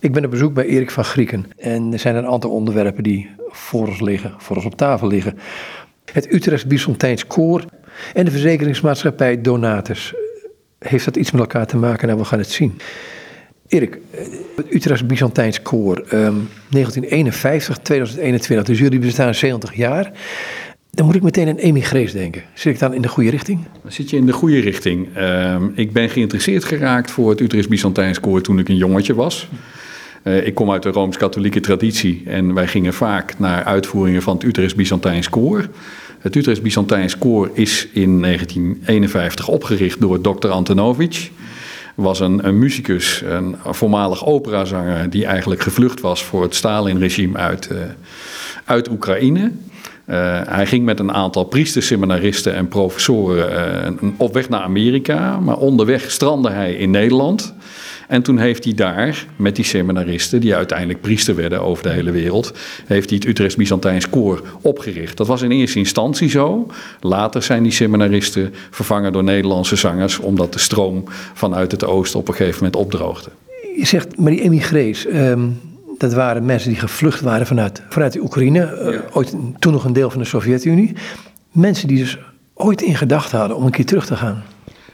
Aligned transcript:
Ik 0.00 0.12
ben 0.12 0.24
op 0.24 0.30
bezoek 0.30 0.54
bij 0.54 0.66
Erik 0.66 0.90
van 0.90 1.04
Grieken 1.04 1.44
en 1.56 1.92
er 1.92 1.98
zijn 1.98 2.16
een 2.16 2.26
aantal 2.26 2.50
onderwerpen 2.50 3.02
die 3.02 3.30
voor 3.48 3.86
ons 3.86 4.00
liggen, 4.00 4.34
voor 4.38 4.56
ons 4.56 4.64
op 4.64 4.76
tafel 4.76 5.08
liggen. 5.08 5.38
Het 6.12 6.32
Utrecht 6.32 6.66
Byzantijns 6.66 7.26
Koor 7.26 7.64
en 8.14 8.24
de 8.24 8.30
verzekeringsmaatschappij 8.30 9.40
Donatus. 9.40 10.14
Heeft 10.78 11.04
dat 11.04 11.16
iets 11.16 11.30
met 11.30 11.40
elkaar 11.40 11.66
te 11.66 11.76
maken? 11.76 12.06
Nou, 12.06 12.18
we 12.18 12.24
gaan 12.24 12.38
het 12.38 12.50
zien. 12.50 12.78
Erik, 13.68 13.98
het 14.56 14.74
Utrecht 14.74 15.06
Byzantijns 15.06 15.62
Koor, 15.62 16.04
1951, 16.08 17.78
2021, 17.78 18.66
dus 18.66 18.78
jullie 18.78 18.98
bestaan 18.98 19.34
70 19.34 19.74
jaar. 19.74 20.12
Dan 20.90 21.06
moet 21.06 21.14
ik 21.14 21.22
meteen 21.22 21.48
aan 21.48 21.56
emigrees 21.56 22.12
denken. 22.12 22.42
Zit 22.54 22.74
ik 22.74 22.80
dan 22.80 22.94
in 22.94 23.02
de 23.02 23.08
goede 23.08 23.30
richting? 23.30 23.60
Dan 23.82 23.92
zit 23.92 24.10
je 24.10 24.16
in 24.16 24.26
de 24.26 24.32
goede 24.32 24.60
richting. 24.60 25.08
Ehm, 25.14 25.68
ik 25.74 25.92
ben 25.92 26.10
geïnteresseerd 26.10 26.64
geraakt 26.64 27.10
voor 27.10 27.30
het 27.30 27.40
Utrecht 27.40 27.68
Byzantijns 27.68 28.20
Koor 28.20 28.40
toen 28.40 28.58
ik 28.58 28.68
een 28.68 28.76
jongetje 28.76 29.14
was. 29.14 29.48
Uh, 30.22 30.46
ik 30.46 30.54
kom 30.54 30.70
uit 30.70 30.82
de 30.82 30.90
Rooms-Katholieke 30.90 31.60
traditie 31.60 32.22
en 32.26 32.54
wij 32.54 32.66
gingen 32.66 32.94
vaak 32.94 33.38
naar 33.38 33.64
uitvoeringen 33.64 34.22
van 34.22 34.34
het 34.34 34.44
Utrecht 34.44 34.76
Byzantijns 34.76 35.28
Koor. 35.28 35.68
Het 36.18 36.36
Utrecht 36.36 36.62
Byzantijns 36.62 37.18
Koor 37.18 37.50
is 37.52 37.88
in 37.92 38.22
1951 38.22 39.48
opgericht 39.48 40.00
door 40.00 40.20
Dr. 40.20 40.48
Antonovic. 40.48 41.30
Was 41.94 42.20
een, 42.20 42.46
een 42.46 42.58
muzikus, 42.58 43.22
een 43.26 43.56
voormalig 43.64 44.26
operazanger 44.26 45.10
die 45.10 45.26
eigenlijk 45.26 45.60
gevlucht 45.60 46.00
was 46.00 46.24
voor 46.24 46.42
het 46.42 46.54
Stalin-regime 46.54 47.38
uit, 47.38 47.68
uh, 47.72 47.78
uit 48.64 48.90
Oekraïne. 48.90 49.40
Uh, 49.40 50.40
hij 50.44 50.66
ging 50.66 50.84
met 50.84 50.98
een 50.98 51.12
aantal 51.12 51.44
priesterseminaristen 51.44 52.54
en 52.54 52.68
professoren 52.68 53.98
op 54.16 54.34
weg 54.34 54.48
naar 54.48 54.60
Amerika, 54.60 55.40
maar 55.40 55.56
onderweg 55.56 56.10
strandde 56.10 56.50
hij 56.50 56.74
in 56.74 56.90
Nederland. 56.90 57.54
En 58.10 58.22
toen 58.22 58.38
heeft 58.38 58.64
hij 58.64 58.74
daar, 58.74 59.26
met 59.36 59.56
die 59.56 59.64
seminaristen, 59.64 60.40
die 60.40 60.54
uiteindelijk 60.54 61.00
priester 61.00 61.34
werden 61.34 61.62
over 61.62 61.82
de 61.82 61.90
hele 61.90 62.10
wereld, 62.10 62.52
heeft 62.86 63.08
hij 63.08 63.18
het 63.18 63.28
Utrechts 63.28 63.56
Byzantijns 63.56 64.10
Koor 64.10 64.42
opgericht. 64.60 65.16
Dat 65.16 65.26
was 65.26 65.42
in 65.42 65.50
eerste 65.50 65.78
instantie 65.78 66.28
zo. 66.28 66.66
Later 67.00 67.42
zijn 67.42 67.62
die 67.62 67.72
seminaristen 67.72 68.54
vervangen 68.70 69.12
door 69.12 69.24
Nederlandse 69.24 69.76
zangers, 69.76 70.18
omdat 70.18 70.52
de 70.52 70.58
stroom 70.58 71.04
vanuit 71.34 71.70
het 71.70 71.84
oosten 71.84 72.20
op 72.20 72.28
een 72.28 72.34
gegeven 72.34 72.56
moment 72.56 72.76
opdroogde. 72.76 73.30
Je 73.76 73.86
zegt, 73.86 74.18
maar 74.18 74.30
die 74.30 74.42
emigrees, 74.42 75.06
um, 75.06 75.60
dat 75.98 76.12
waren 76.12 76.44
mensen 76.44 76.70
die 76.70 76.78
gevlucht 76.78 77.20
waren 77.20 77.46
vanuit, 77.46 77.82
vanuit 77.88 78.12
de 78.12 78.22
Oekraïne, 78.22 78.58
ja. 78.58 78.92
uh, 78.92 79.00
ooit, 79.12 79.34
toen 79.58 79.72
nog 79.72 79.84
een 79.84 79.92
deel 79.92 80.10
van 80.10 80.20
de 80.20 80.26
Sovjet-Unie. 80.26 80.92
Mensen 81.52 81.88
die 81.88 81.98
dus 81.98 82.18
ooit 82.54 82.82
in 82.82 82.96
gedachten 82.96 83.38
hadden 83.38 83.56
om 83.56 83.64
een 83.64 83.70
keer 83.70 83.86
terug 83.86 84.06
te 84.06 84.16
gaan. 84.16 84.42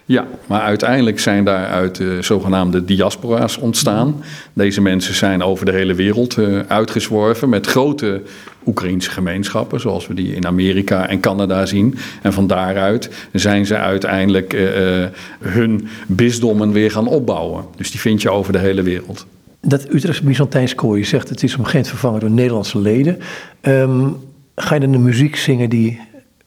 Ja, 0.09 0.27
maar 0.47 0.61
uiteindelijk 0.61 1.21
zijn 1.21 1.45
daaruit 1.45 1.97
de 1.97 2.19
zogenaamde 2.21 2.85
diaspora's 2.85 3.57
ontstaan. 3.57 4.23
Deze 4.53 4.81
mensen 4.81 5.15
zijn 5.15 5.43
over 5.43 5.65
de 5.65 5.73
hele 5.73 5.95
wereld 5.95 6.39
uh, 6.39 6.59
uitgezworven 6.69 7.49
met 7.49 7.67
grote 7.67 8.23
Oekraïnse 8.67 9.11
gemeenschappen, 9.11 9.81
zoals 9.81 10.07
we 10.07 10.15
die 10.15 10.35
in 10.35 10.47
Amerika 10.47 11.09
en 11.09 11.21
Canada 11.21 11.67
zien. 11.67 11.95
En 12.23 12.33
van 12.33 12.47
daaruit 12.47 13.11
zijn 13.33 13.67
ze 13.67 13.77
uiteindelijk 13.77 14.53
uh, 14.53 15.01
uh, 15.01 15.07
hun 15.41 15.89
bisdommen 16.07 16.73
weer 16.73 16.91
gaan 16.91 17.09
opbouwen. 17.09 17.65
Dus 17.77 17.91
die 17.91 18.01
vind 18.01 18.23
je 18.23 18.31
over 18.31 18.53
de 18.53 18.59
hele 18.59 18.83
wereld. 18.83 19.27
Dat 19.61 19.95
Utrechtse 19.95 20.25
Byzantijns 20.25 20.75
koor, 20.75 20.99
je 20.99 21.05
zegt 21.05 21.29
het 21.29 21.43
is 21.43 21.53
op 21.53 21.59
een 21.59 21.65
gegeven 21.65 21.89
vervangen 21.89 22.21
door 22.21 22.31
Nederlandse 22.31 22.79
leden. 22.79 23.19
Um, 23.63 24.17
ga 24.55 24.75
je 24.75 24.81
dan 24.81 24.93
de 24.93 24.99
muziek 24.99 25.37
zingen 25.37 25.71
die 25.71 26.01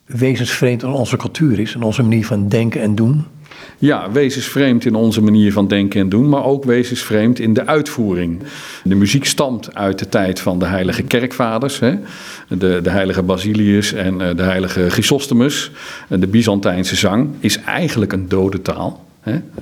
wezensvreemd 0.05 0.83
aan 0.83 0.93
onze 0.93 1.17
cultuur 1.17 1.59
is 1.59 1.73
en 1.73 1.81
onze 1.81 2.01
manier 2.01 2.25
van 2.25 2.47
denken 2.47 2.81
en 2.81 2.95
doen? 2.95 3.25
Ja, 3.81 4.11
wezensvreemd 4.11 4.85
in 4.85 4.95
onze 4.95 5.21
manier 5.21 5.53
van 5.53 5.67
denken 5.67 6.01
en 6.01 6.09
doen, 6.09 6.29
maar 6.29 6.45
ook 6.45 6.63
wezensvreemd 6.63 7.39
in 7.39 7.53
de 7.53 7.65
uitvoering. 7.65 8.43
De 8.83 8.95
muziek 8.95 9.25
stamt 9.25 9.75
uit 9.75 9.99
de 9.99 10.09
tijd 10.09 10.39
van 10.39 10.59
de 10.59 10.65
heilige 10.65 11.03
kerkvaders, 11.03 11.79
hè? 11.79 11.95
De, 12.47 12.79
de 12.83 12.89
heilige 12.89 13.23
Basilius 13.23 13.93
en 13.93 14.17
de 14.17 14.43
heilige 14.43 14.89
Chrysostomus. 14.89 15.71
De 16.07 16.27
Byzantijnse 16.27 16.95
zang 16.95 17.29
is 17.39 17.59
eigenlijk 17.59 18.13
een 18.13 18.27
dode 18.27 18.61
taal. 18.61 19.07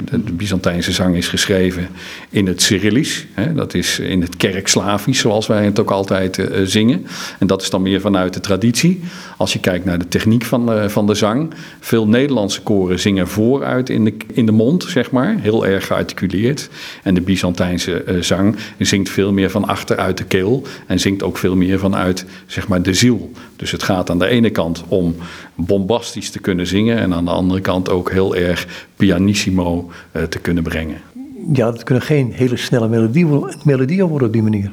De, 0.04 0.24
de 0.24 0.34
Byzantijnse 0.34 0.92
zang 0.92 1.16
is 1.16 1.28
geschreven 1.28 1.88
in 2.30 2.48
het 2.48 2.62
Cyrillisch. 2.62 3.26
Dat 3.56 3.74
is 3.74 4.00
in 4.00 4.22
het 4.22 4.38
kerkslavisch, 4.38 5.20
zoals 5.20 5.48
wij 5.48 5.66
het 5.66 5.80
ook 5.80 5.92
altijd 5.92 6.38
uh, 6.38 6.46
zingen. 6.64 7.06
En 7.40 7.48
dat 7.48 7.62
is 7.62 7.70
dan 7.70 7.82
meer 7.82 8.02
vanuit 8.02 8.34
de 8.34 8.40
traditie. 8.40 9.02
Als 9.38 9.54
je 9.54 9.60
kijkt 9.60 9.86
naar 9.86 10.00
de 10.00 10.08
techniek 10.08 10.44
van, 10.44 10.74
uh, 10.74 10.88
van 10.88 11.08
de 11.08 11.14
zang. 11.14 11.54
Veel 11.80 12.08
Nederlandse 12.08 12.62
koren 12.62 13.00
zingen 13.00 13.28
vooruit 13.28 13.90
in 13.90 14.06
de, 14.06 14.14
in 14.34 14.46
de 14.46 14.52
mond, 14.52 14.84
zeg 14.84 15.12
maar. 15.12 15.36
Heel 15.40 15.66
erg 15.66 15.88
gearticuleerd. 15.88 16.70
En 17.04 17.14
de 17.14 17.22
Byzantijnse 17.22 18.18
zang 18.20 18.56
zingt 18.80 19.10
veel 19.10 19.34
meer 19.34 19.50
van 19.50 19.66
achteruit 19.68 20.18
de 20.18 20.24
keel. 20.24 20.64
En 20.88 21.00
zingt 21.00 21.24
ook 21.24 21.38
veel 21.38 21.56
meer 21.56 21.80
vanuit 21.80 22.26
zeg 22.46 22.68
maar, 22.68 22.82
de 22.82 22.94
ziel. 22.94 23.32
Dus 23.58 23.72
het 23.72 23.84
gaat 23.84 24.10
aan 24.10 24.20
de 24.20 24.28
ene 24.28 24.50
kant 24.50 24.84
om 24.88 25.16
bombastisch 25.56 26.30
te 26.30 26.40
kunnen 26.40 26.68
zingen. 26.68 26.98
En 26.98 27.14
aan 27.14 27.26
de 27.26 27.32
andere 27.32 27.62
kant 27.62 27.90
ook 27.90 28.12
heel 28.12 28.36
erg 28.36 28.88
pianissimo 28.96 29.92
uh, 30.12 30.24
te 30.24 30.40
kunnen 30.40 30.64
brengen. 30.64 30.98
Ja, 31.54 31.72
dat 31.72 31.84
kunnen 31.84 32.04
geen 32.04 32.32
hele 32.32 32.58
snelle 32.58 32.88
melodieën 32.88 33.56
melodie 33.64 34.04
worden 34.04 34.28
op 34.28 34.34
die 34.34 34.44
manier. 34.44 34.72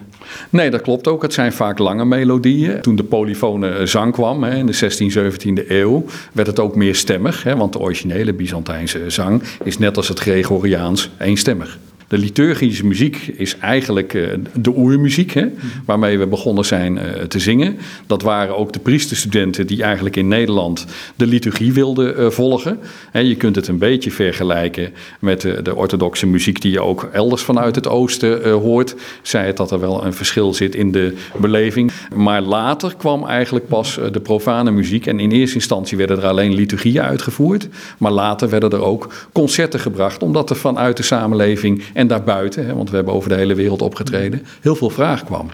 Nee, 0.50 0.70
dat 0.70 0.80
klopt 0.80 1.08
ook. 1.08 1.22
Het 1.22 1.32
zijn 1.32 1.52
vaak 1.52 1.78
lange 1.78 2.04
melodieën. 2.04 2.80
Toen 2.80 2.96
de 2.96 3.04
polyfone 3.04 3.86
zang 3.86 4.12
kwam 4.12 4.42
hè, 4.42 4.56
in 4.56 4.66
de 4.66 4.74
16e, 4.74 5.16
17e 5.16 5.68
eeuw, 5.68 6.04
werd 6.32 6.46
het 6.46 6.58
ook 6.60 6.76
meer 6.76 6.94
stemmig. 6.94 7.42
Hè, 7.42 7.56
want 7.56 7.72
de 7.72 7.78
originele 7.78 8.32
Byzantijnse 8.32 9.10
zang 9.10 9.42
is 9.64 9.78
net 9.78 9.96
als 9.96 10.08
het 10.08 10.18
Gregoriaans 10.18 11.10
eenstemmig. 11.18 11.78
De 12.14 12.20
liturgische 12.20 12.86
muziek 12.86 13.32
is 13.36 13.58
eigenlijk 13.58 14.14
uh, 14.14 14.28
de 14.54 14.76
oermuziek, 14.76 15.32
hè, 15.32 15.46
waarmee 15.84 16.18
we 16.18 16.26
begonnen 16.26 16.64
zijn 16.64 16.96
uh, 16.96 17.02
te 17.02 17.38
zingen. 17.38 17.76
Dat 18.06 18.22
waren 18.22 18.56
ook 18.56 18.72
de 18.72 18.78
priesterstudenten 18.78 19.66
die 19.66 19.82
eigenlijk 19.82 20.16
in 20.16 20.28
Nederland 20.28 20.86
de 21.16 21.26
liturgie 21.26 21.72
wilden 21.72 22.20
uh, 22.20 22.30
volgen. 22.30 22.78
Je 23.12 23.36
kunt 23.36 23.56
het 23.56 23.68
een 23.68 23.78
beetje 23.78 24.10
vergelijken 24.10 24.92
met 25.18 25.40
de 25.40 25.74
orthodoxe 25.74 26.26
muziek 26.26 26.60
die 26.60 26.72
je 26.72 26.80
ook 26.80 27.08
elders 27.12 27.42
vanuit 27.42 27.74
het 27.74 27.88
oosten 27.88 28.50
hoort. 28.50 28.94
Zij 29.22 29.46
het 29.46 29.56
dat 29.56 29.70
er 29.70 29.80
wel 29.80 30.04
een 30.04 30.14
verschil 30.14 30.54
zit 30.54 30.74
in 30.74 30.92
de 30.92 31.14
beleving. 31.36 31.92
Maar 32.14 32.42
later 32.42 32.94
kwam 32.96 33.24
eigenlijk 33.24 33.68
pas 33.68 33.98
de 34.12 34.20
profane 34.20 34.70
muziek. 34.70 35.06
En 35.06 35.20
in 35.20 35.30
eerste 35.30 35.54
instantie 35.54 35.96
werden 35.96 36.18
er 36.18 36.26
alleen 36.26 36.54
liturgieën 36.54 37.02
uitgevoerd. 37.02 37.68
Maar 37.98 38.12
later 38.12 38.48
werden 38.48 38.70
er 38.70 38.82
ook 38.82 39.12
concerten 39.32 39.80
gebracht, 39.80 40.22
omdat 40.22 40.50
er 40.50 40.56
vanuit 40.56 40.96
de 40.96 41.02
samenleving 41.02 41.82
en 41.92 42.03
daarbuiten, 42.06 42.66
hè, 42.66 42.74
want 42.74 42.90
we 42.90 42.96
hebben 42.96 43.14
over 43.14 43.28
de 43.28 43.34
hele 43.34 43.54
wereld 43.54 43.82
opgetreden, 43.82 44.42
heel 44.60 44.76
veel 44.76 44.90
vraag 44.90 45.24
kwam. 45.24 45.48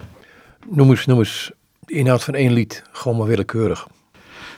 Noem 0.69 0.89
eens, 0.89 1.05
noem 1.05 1.19
eens 1.19 1.51
de 1.79 1.93
inhoud 1.93 2.23
van 2.23 2.33
één 2.33 2.53
lied, 2.53 2.83
gewoon 2.91 3.17
maar 3.17 3.27
willekeurig. 3.27 3.87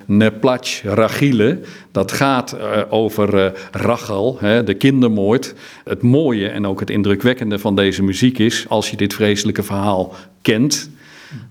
Ne 0.06 0.32
plach 0.32 0.82
Rachile, 0.82 1.60
dat 1.92 2.12
gaat 2.12 2.56
uh, 2.56 2.82
over 2.90 3.34
uh, 3.34 3.52
Rachel, 3.72 4.38
hè, 4.40 4.64
de 4.64 4.74
kindermoord. 4.74 5.54
Het 5.84 6.02
mooie 6.02 6.48
en 6.48 6.68
ook 6.68 6.80
het 6.80 6.90
indrukwekkende 6.90 7.60
van 7.60 7.76
deze 7.76 8.04
muziek 8.04 8.38
is, 8.38 8.66
als 8.70 8.90
je 8.90 8.98
dit 8.98 9.14
vreselijke 9.14 9.64
verhaal 9.64 10.14
kent, 10.42 10.90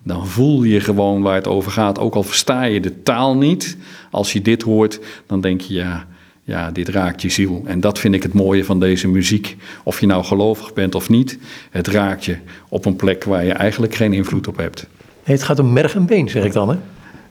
dan 0.03 0.27
voel 0.27 0.63
je 0.63 0.81
gewoon 0.81 1.23
waar 1.23 1.35
het 1.35 1.47
over 1.47 1.71
gaat, 1.73 1.99
ook 1.99 2.15
al 2.15 2.23
versta 2.23 2.63
je 2.63 2.81
de 2.81 3.03
taal 3.03 3.37
niet. 3.37 3.77
Als 4.11 4.33
je 4.33 4.43
dit 4.43 4.63
hoort, 4.63 5.01
dan 5.27 5.41
denk 5.41 5.61
je 5.61 5.75
ja, 5.75 6.07
ja, 6.45 6.71
dit 6.71 6.89
raakt 6.89 7.23
je 7.23 7.29
ziel. 7.29 7.63
En 7.65 7.81
dat 7.81 7.99
vind 7.99 8.15
ik 8.15 8.23
het 8.23 8.33
mooie 8.33 8.65
van 8.65 8.81
deze 8.81 9.09
muziek. 9.09 9.57
Of 9.85 10.01
je 10.01 10.07
nou 10.07 10.25
gelovig 10.25 10.73
bent 10.73 10.95
of 10.95 11.09
niet, 11.09 11.39
het 11.71 11.87
raakt 11.87 12.25
je 12.25 12.37
op 12.69 12.85
een 12.85 12.97
plek 12.97 13.25
waar 13.25 13.45
je 13.45 13.53
eigenlijk 13.53 13.95
geen 13.95 14.13
invloed 14.13 14.49
op 14.49 14.57
hebt. 14.57 14.87
Nee, 15.25 15.37
het 15.37 15.45
gaat 15.45 15.59
om 15.59 15.73
merg 15.73 15.95
en 15.95 16.07
been, 16.07 16.29
zeg 16.29 16.45
ik 16.45 16.53
dan, 16.53 16.69
hè? 16.69 16.77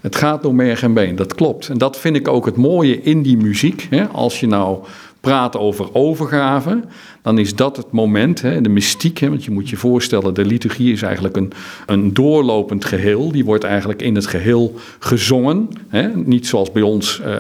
Het 0.02 0.16
gaat 0.16 0.46
om 0.46 0.56
merg 0.56 0.84
en 0.84 0.94
been, 0.94 1.16
dat 1.16 1.36
klopt. 1.36 1.70
En 1.70 1.78
dat 1.78 2.00
vind 2.00 2.16
ik 2.16 2.28
ook 2.28 2.46
het 2.46 2.56
mooie 2.56 3.02
in 3.02 3.22
die 3.22 3.38
muziek. 3.38 3.88
Hè? 3.90 4.08
Als 4.08 4.40
je 4.40 4.48
nou 4.48 4.84
praat 5.20 5.58
over 5.58 5.94
overgave, 5.94 6.84
dan 7.22 7.38
is 7.38 7.56
dat 7.56 7.78
het 7.78 7.92
moment, 7.92 8.42
hè, 8.42 8.62
de 8.62 8.70
mystiek. 8.70 9.18
Hè, 9.18 9.30
want 9.30 9.44
je 9.44 9.52
moet 9.52 9.70
je 9.70 9.78
voorstellen, 9.78 10.34
de 10.34 10.46
liturgie 10.46 10.92
is 10.92 11.02
eigenlijk 11.02 11.38
een, 11.38 11.52
een 11.86 12.14
doorlopend 12.14 12.86
geheel. 12.86 13.32
Die 13.32 13.46
wordt 13.46 13.64
eigenlijk 13.64 14.02
in 14.02 14.16
het 14.16 14.28
geheel 14.28 14.76
gezongen. 15.00 15.70
Hè, 15.88 16.08
niet 16.16 16.48
zoals 16.48 16.72
bij 16.72 16.82
ons, 16.82 17.22
uh, 17.26 17.28
uh, 17.28 17.38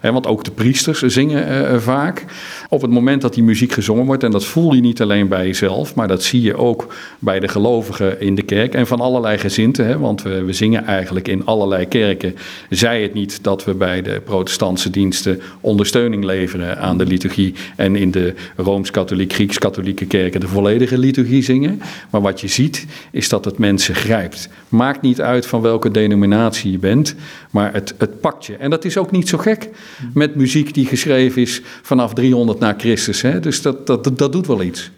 hè, 0.00 0.12
want 0.12 0.26
ook 0.26 0.44
de 0.44 0.50
priesters 0.50 1.00
zingen 1.00 1.72
uh, 1.72 1.78
vaak. 1.78 2.24
Op 2.68 2.82
het 2.82 2.90
moment 2.90 3.22
dat 3.22 3.34
die 3.34 3.42
muziek 3.42 3.72
gezongen 3.72 4.06
wordt, 4.06 4.22
en 4.22 4.30
dat 4.30 4.44
voel 4.44 4.74
je 4.74 4.80
niet 4.80 5.02
alleen 5.02 5.28
bij 5.28 5.46
jezelf, 5.46 5.94
maar 5.94 6.08
dat 6.08 6.22
zie 6.22 6.42
je 6.42 6.56
ook 6.56 6.94
bij 7.18 7.40
de 7.40 7.48
gelovigen 7.48 8.20
in 8.20 8.34
de 8.34 8.42
kerk 8.42 8.74
en 8.74 8.86
van 8.86 9.00
allerlei 9.00 9.38
gezinten. 9.38 9.86
Hè, 9.86 9.98
want 9.98 10.22
we, 10.22 10.42
we 10.44 10.52
zingen 10.52 10.84
eigenlijk 10.84 11.28
in 11.28 11.44
allerlei 11.44 11.86
kerken. 11.86 12.34
Zij 12.70 13.02
het 13.02 13.14
niet 13.14 13.38
dat 13.42 13.64
we 13.64 13.74
bij 13.74 14.02
de 14.02 14.20
protestantse 14.24 14.90
diensten 14.90 15.40
ondersteuning 15.60 16.24
leveren 16.24 16.78
aan 16.78 16.98
de 16.98 17.06
liturgie 17.06 17.54
en 17.76 17.96
in 17.96 18.10
de 18.10 18.34
rooms-katholieke 18.56 19.20
Grieks-katholieke 19.30 20.06
kerken 20.06 20.40
de 20.40 20.48
volledige 20.48 20.98
liturgie 20.98 21.42
zingen. 21.42 21.80
Maar 22.10 22.20
wat 22.20 22.40
je 22.40 22.48
ziet 22.48 22.86
is 23.10 23.28
dat 23.28 23.44
het 23.44 23.58
mensen 23.58 23.94
grijpt. 23.94 24.48
Maakt 24.68 25.02
niet 25.02 25.20
uit 25.20 25.46
van 25.46 25.60
welke 25.60 25.90
denominatie 25.90 26.70
je 26.70 26.78
bent, 26.78 27.14
maar 27.50 27.72
het, 27.72 27.94
het 27.98 28.20
pakt 28.20 28.46
je. 28.46 28.56
En 28.56 28.70
dat 28.70 28.84
is 28.84 28.96
ook 28.96 29.10
niet 29.10 29.28
zo 29.28 29.38
gek 29.38 29.68
met 30.14 30.34
muziek 30.34 30.74
die 30.74 30.86
geschreven 30.86 31.42
is 31.42 31.62
vanaf 31.82 32.14
300 32.14 32.58
na 32.58 32.74
Christus. 32.78 33.22
Hè? 33.22 33.40
Dus 33.40 33.62
dat, 33.62 33.86
dat, 33.86 34.18
dat 34.18 34.32
doet 34.32 34.46
wel 34.46 34.62
iets. 34.62 34.90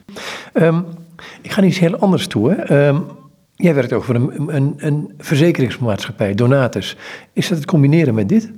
Um, 0.55 0.85
Ik 1.43 1.50
ga 1.50 1.62
iets 1.62 1.79
heel 1.79 1.97
anders 1.97 2.27
toe. 2.27 2.50
Hè. 2.50 2.56
Ehm, 2.56 3.00
jij 3.56 3.75
werkt 3.75 3.93
ook 3.93 4.05
voor 4.05 4.15
een, 4.15 4.55
een, 4.55 4.75
een 4.77 5.12
verzekeringsmaatschappij, 5.19 6.35
Donatus. 6.35 6.97
Is 7.32 7.49
dat 7.49 7.59
het 7.59 7.67
combineren 7.67 8.15
met 8.15 8.29
dit? 8.29 8.50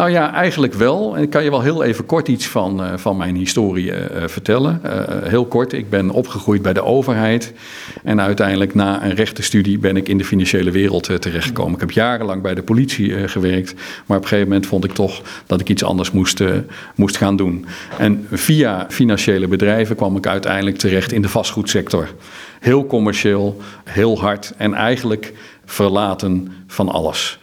Nou 0.00 0.12
ja, 0.12 0.32
eigenlijk 0.32 0.74
wel. 0.74 1.16
En 1.16 1.22
ik 1.22 1.30
kan 1.30 1.44
je 1.44 1.50
wel 1.50 1.60
heel 1.60 1.82
even 1.82 2.06
kort 2.06 2.28
iets 2.28 2.46
van, 2.46 2.84
uh, 2.84 2.92
van 2.96 3.16
mijn 3.16 3.36
historie 3.36 3.86
uh, 3.86 3.96
vertellen. 4.26 4.80
Uh, 4.84 4.92
heel 5.22 5.46
kort, 5.46 5.72
ik 5.72 5.90
ben 5.90 6.10
opgegroeid 6.10 6.62
bij 6.62 6.72
de 6.72 6.82
overheid. 6.82 7.52
En 8.04 8.20
uiteindelijk 8.20 8.74
na 8.74 9.04
een 9.04 9.14
rechtenstudie 9.14 9.78
ben 9.78 9.96
ik 9.96 10.08
in 10.08 10.18
de 10.18 10.24
financiële 10.24 10.70
wereld 10.70 11.20
terechtgekomen. 11.20 11.74
Ik 11.74 11.80
heb 11.80 11.90
jarenlang 11.90 12.42
bij 12.42 12.54
de 12.54 12.62
politie 12.62 13.28
gewerkt. 13.28 13.74
Maar 14.06 14.16
op 14.16 14.22
een 14.22 14.28
gegeven 14.28 14.48
moment 14.48 14.66
vond 14.66 14.84
ik 14.84 14.92
toch 14.92 15.22
dat 15.46 15.60
ik 15.60 15.68
iets 15.68 15.84
anders 15.84 16.10
moest, 16.10 16.42
moest 16.94 17.16
gaan 17.16 17.36
doen. 17.36 17.66
En 17.98 18.26
via 18.30 18.86
financiële 18.88 19.48
bedrijven 19.48 19.96
kwam 19.96 20.16
ik 20.16 20.26
uiteindelijk 20.26 20.76
terecht 20.76 21.12
in 21.12 21.22
de 21.22 21.28
vastgoedsector. 21.28 22.08
Heel 22.60 22.86
commercieel, 22.86 23.60
heel 23.84 24.20
hard 24.20 24.52
en 24.56 24.74
eigenlijk 24.74 25.32
verlaten 25.64 26.52
van 26.66 26.88
alles. 26.88 27.38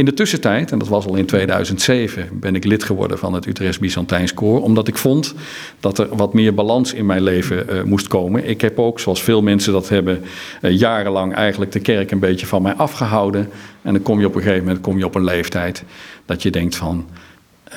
In 0.00 0.06
de 0.06 0.14
tussentijd, 0.14 0.72
en 0.72 0.78
dat 0.78 0.88
was 0.88 1.06
al 1.06 1.14
in 1.14 1.26
2007, 1.26 2.28
ben 2.32 2.54
ik 2.54 2.64
lid 2.64 2.84
geworden 2.84 3.18
van 3.18 3.34
het 3.34 3.46
Utrecht 3.46 3.80
Byzantijns 3.80 4.34
Koor, 4.34 4.62
omdat 4.62 4.88
ik 4.88 4.96
vond 4.96 5.34
dat 5.80 5.98
er 5.98 6.16
wat 6.16 6.34
meer 6.34 6.54
balans 6.54 6.92
in 6.92 7.06
mijn 7.06 7.22
leven 7.22 7.66
uh, 7.70 7.82
moest 7.82 8.08
komen. 8.08 8.48
Ik 8.48 8.60
heb 8.60 8.78
ook, 8.78 9.00
zoals 9.00 9.22
veel 9.22 9.42
mensen 9.42 9.72
dat 9.72 9.88
hebben, 9.88 10.22
uh, 10.62 10.78
jarenlang 10.78 11.34
eigenlijk 11.34 11.72
de 11.72 11.80
kerk 11.80 12.10
een 12.10 12.18
beetje 12.18 12.46
van 12.46 12.62
mij 12.62 12.74
afgehouden. 12.74 13.48
En 13.82 13.92
dan 13.92 14.02
kom 14.02 14.20
je 14.20 14.26
op 14.26 14.34
een 14.34 14.42
gegeven 14.42 14.64
moment 14.64 14.82
kom 14.82 14.98
je 14.98 15.04
op 15.04 15.14
een 15.14 15.24
leeftijd 15.24 15.84
dat 16.26 16.42
je 16.42 16.50
denkt 16.50 16.76
van. 16.76 17.06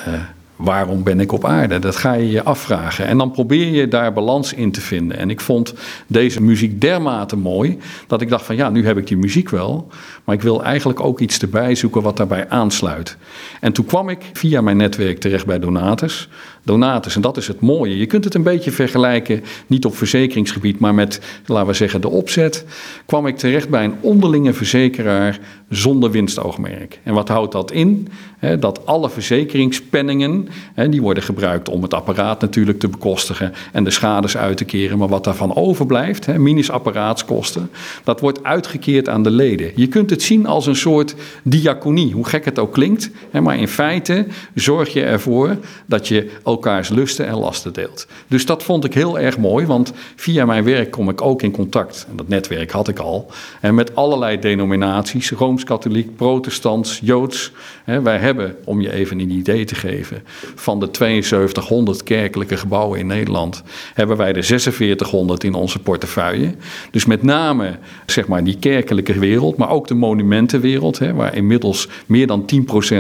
Uh, 0.08 0.14
waarom 0.64 1.04
ben 1.04 1.20
ik 1.20 1.32
op 1.32 1.46
aarde? 1.46 1.80
Dat 1.80 1.96
ga 1.96 2.14
je 2.14 2.32
je 2.32 2.44
afvragen. 2.44 3.06
En 3.06 3.18
dan 3.18 3.32
probeer 3.32 3.68
je 3.68 3.88
daar 3.88 4.14
balans 4.14 4.54
in 4.54 4.72
te 4.72 4.82
vinden. 4.82 5.18
En 5.18 5.30
ik 5.30 5.42
vond 5.42 5.74
deze 6.08 6.42
muziek 6.42 6.82
dermate 6.82 7.36
mooi 7.36 7.78
dat 8.08 8.22
ik 8.22 8.30
dacht 8.30 8.46
van 8.46 8.56
ja, 8.56 8.70
nu 8.70 8.86
heb 8.86 8.98
ik 8.98 9.08
die 9.08 9.18
muziek 9.18 9.50
wel. 9.50 9.88
Maar 10.24 10.36
ik 10.36 10.42
wil 10.42 10.64
eigenlijk 10.64 11.00
ook 11.00 11.20
iets 11.20 11.40
erbij 11.40 11.76
zoeken 11.76 12.02
wat 12.02 12.18
daarbij 12.18 12.50
aansluit. 12.50 13.18
En 13.60 13.74
toen 13.74 13.86
kwam 13.86 14.10
ik 14.10 14.30
via 14.34 14.62
mijn 14.62 14.78
netwerk 14.78 15.20
terecht 15.20 15.46
bij 15.46 15.60
Donatus. 15.60 16.30
Donatus, 16.64 17.16
en 17.16 17.22
dat 17.22 17.38
is 17.38 17.48
het 17.48 17.60
mooie. 17.60 17.98
Je 17.98 18.06
kunt 18.06 18.24
het 18.24 18.34
een 18.34 18.44
beetje 18.44 18.72
vergelijken, 18.72 19.44
niet 19.68 19.86
op 19.86 19.96
verzekeringsgebied, 19.96 20.80
maar 20.80 20.94
met, 20.94 21.22
laten 21.46 21.68
we 21.68 21.74
zeggen, 21.74 22.02
de 22.02 22.10
opzet. 22.10 22.66
Kwam 23.06 23.28
ik 23.28 23.38
terecht 23.38 23.70
bij 23.70 23.84
een 23.84 23.96
onderlinge 24.00 24.54
verzekeraar 24.54 25.40
zonder 25.70 26.12
winstoogmerk. 26.12 27.00
En 27.04 27.14
wat 27.14 27.28
houdt 27.28 27.52
dat 27.52 27.72
in? 27.72 28.08
dat 28.60 28.86
alle 28.86 29.10
verzekeringspenningen, 29.10 30.48
die 30.90 31.02
worden 31.02 31.24
gebruikt 31.24 31.70
om 31.70 31.82
het 31.82 31.94
apparaat 31.94 32.42
natuurlijk 32.42 32.80
te 32.80 32.88
bekostigen 32.88 33.54
en 33.72 33.84
de 33.84 33.92
schades 33.92 34.38
uit 34.38 34.58
te 34.58 34.66
keren. 34.66 34.98
Maar 34.98 35.08
wat 35.08 35.24
daarvan 35.24 35.56
overblijft, 35.56 36.38
minus 36.38 36.72
apparaatskosten, 36.72 37.70
dat 38.04 38.20
wordt 38.20 38.44
uitgekeerd 38.44 39.10
aan 39.10 39.24
de 39.24 39.32
leden. 39.32 39.72
Je 39.76 39.88
kunt 39.88 40.10
het 40.10 40.22
zien 40.22 40.46
als 40.46 40.66
een 40.66 40.76
soort 40.76 41.16
diaconie, 41.44 42.14
hoe 42.14 42.28
gek 42.28 42.46
het 42.46 42.60
ook 42.60 42.74
klinkt. 42.74 43.10
Maar 43.42 43.58
in 43.58 43.68
feite 43.68 44.26
zorg 44.56 44.94
je 44.94 45.04
ervoor 45.04 45.58
dat 45.86 46.08
je 46.08 46.30
elkaars 46.54 46.90
lusten 46.90 47.28
en 47.28 47.36
lasten 47.36 47.74
deelt. 47.74 48.08
Dus 48.28 48.46
dat 48.46 48.64
vond 48.64 48.86
ik 48.86 48.94
heel 48.94 49.20
erg 49.20 49.38
mooi, 49.38 49.66
want 49.66 49.94
via 50.16 50.46
mijn 50.46 50.64
werk 50.64 50.92
kom 50.92 51.10
ik 51.10 51.22
ook 51.22 51.42
in 51.42 51.52
contact, 51.52 52.06
en 52.10 52.16
dat 52.16 52.28
netwerk 52.28 52.72
had 52.72 52.88
ik 52.88 53.00
al, 53.00 53.32
met 53.72 53.96
allerlei 53.96 54.40
denominaties, 54.40 55.32
Rooms-Katholiek, 55.32 56.16
Protestants, 56.16 57.00
Joods. 57.04 57.52
Wij 57.86 58.18
hebben, 58.18 58.56
om 58.64 58.82
je 58.82 58.92
even 58.92 59.20
een 59.20 59.30
idee 59.30 59.66
te 59.66 59.76
geven, 59.76 60.24
van 60.56 60.80
de 60.80 60.88
7200 60.92 62.04
kerkelijke 62.04 62.58
gebouwen 62.58 63.00
in 63.00 63.08
Nederland, 63.08 63.64
hebben 63.94 64.18
wij 64.18 64.34
de 64.34 64.44
4600 64.44 65.44
in 65.44 65.54
onze 65.54 65.80
portefeuille. 65.80 66.56
Dus 66.92 67.06
met 67.06 67.24
name 67.24 67.78
zeg 68.06 68.28
maar, 68.28 68.44
die 68.44 68.58
kerkelijke 68.60 69.20
wereld, 69.20 69.58
maar 69.58 69.70
ook 69.70 69.88
de 69.88 69.94
monumentenwereld, 69.94 70.98
waar 70.98 71.36
inmiddels 71.36 71.88
meer 72.06 72.28
dan 72.28 72.46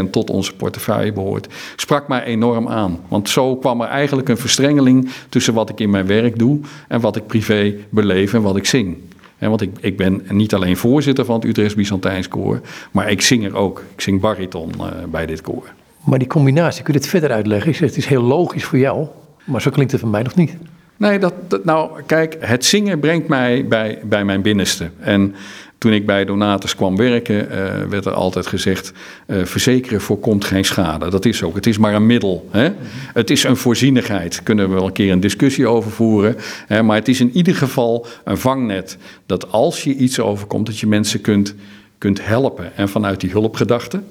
10% 0.06 0.10
tot 0.12 0.30
onze 0.30 0.56
portefeuille 0.56 1.14
behoort, 1.14 1.48
sprak 1.76 2.08
mij 2.08 2.24
enorm 2.24 2.68
aan. 2.68 3.00
Want 3.08 3.30
zo 3.30 3.43
kwam 3.52 3.82
er 3.82 3.88
eigenlijk 3.88 4.30
een 4.30 4.38
verstrengeling 4.38 5.10
tussen 5.30 5.54
wat 5.54 5.70
ik 5.70 5.80
in 5.80 5.90
mijn 5.90 6.08
werk 6.08 6.40
doe 6.40 6.60
en 6.88 7.02
wat 7.02 7.16
ik 7.16 7.28
privé 7.28 7.76
beleef 7.90 8.34
en 8.34 8.42
wat 8.42 8.56
ik 8.56 8.66
zing. 8.66 8.98
want 9.40 9.62
ik, 9.62 9.70
ik 9.80 9.98
ben 9.98 10.22
niet 10.30 10.54
alleen 10.54 10.78
voorzitter 10.78 11.26
van 11.26 11.36
het 11.36 11.46
Utrechts 11.46 11.76
Byzantijns 11.76 12.28
Koor, 12.28 12.62
maar 12.92 13.12
ik 13.12 13.22
zing 13.22 13.46
er 13.46 13.56
ook. 13.56 13.84
Ik 13.96 14.02
zing 14.02 14.22
bariton 14.22 14.72
uh, 14.80 14.86
bij 15.12 15.26
dit 15.26 15.42
koor. 15.42 15.74
Maar 16.04 16.20
die 16.20 16.28
combinatie, 16.28 16.84
kun 16.84 16.94
je 16.94 17.00
het 17.00 17.10
verder 17.10 17.32
uitleggen? 17.32 17.72
Je 17.72 17.78
zegt, 17.78 17.96
het 17.96 18.04
is 18.04 18.10
heel 18.10 18.22
logisch 18.22 18.64
voor 18.64 18.80
jou, 18.80 19.08
maar 19.44 19.62
zo 19.62 19.72
klinkt 19.72 19.92
het 19.92 20.02
voor 20.02 20.10
mij 20.10 20.24
nog 20.24 20.36
niet. 20.36 20.56
Nee, 20.98 21.20
dat, 21.20 21.34
dat, 21.48 21.66
nou 21.66 22.02
kijk, 22.06 22.38
het 22.40 22.66
zingen 22.66 23.00
brengt 23.00 23.28
mij 23.28 23.68
bij, 23.68 24.00
bij 24.04 24.26
mijn 24.26 24.42
binnenste. 24.42 24.90
En 25.00 25.36
toen 25.84 25.94
ik 25.94 26.06
bij 26.06 26.26
Donatus 26.26 26.76
kwam 26.76 26.96
werken, 26.96 27.36
uh, 27.36 27.90
werd 27.90 28.06
er 28.06 28.14
altijd 28.14 28.48
gezegd: 28.48 28.92
uh, 29.28 29.46
verzekeren 29.46 30.02
voorkomt 30.02 30.46
geen 30.46 30.66
schade. 30.66 31.10
Dat 31.10 31.26
is 31.26 31.44
ook. 31.44 31.56
Het 31.56 31.66
is 31.66 31.78
maar 31.78 31.94
een 31.94 32.06
middel. 32.06 32.48
Hè? 32.52 32.70
Het 33.14 33.30
is 33.30 33.44
een 33.44 33.58
voorzienigheid. 33.58 34.44
Kunnen 34.44 34.70
we 34.70 34.74
wel 34.74 34.86
een 34.86 34.92
keer 34.92 35.12
een 35.12 35.20
discussie 35.20 35.68
over 35.68 35.92
voeren. 35.92 36.36
Hè? 36.68 36.84
Maar 36.84 36.96
het 36.96 37.08
is 37.08 37.20
in 37.20 37.32
ieder 37.34 37.56
geval 37.56 38.06
een 38.24 38.38
vangnet. 38.38 38.98
Dat 39.26 39.52
als 39.52 39.84
je 39.84 39.96
iets 39.96 40.20
overkomt, 40.20 40.66
dat 40.66 40.80
je 40.80 40.88
mensen 40.88 41.22
kunt, 41.22 41.56
kunt 41.98 42.26
helpen. 42.26 42.76
En 42.76 42.90
vanuit 42.90 43.20
die 43.20 43.32
hulpgedachte. 43.32 44.02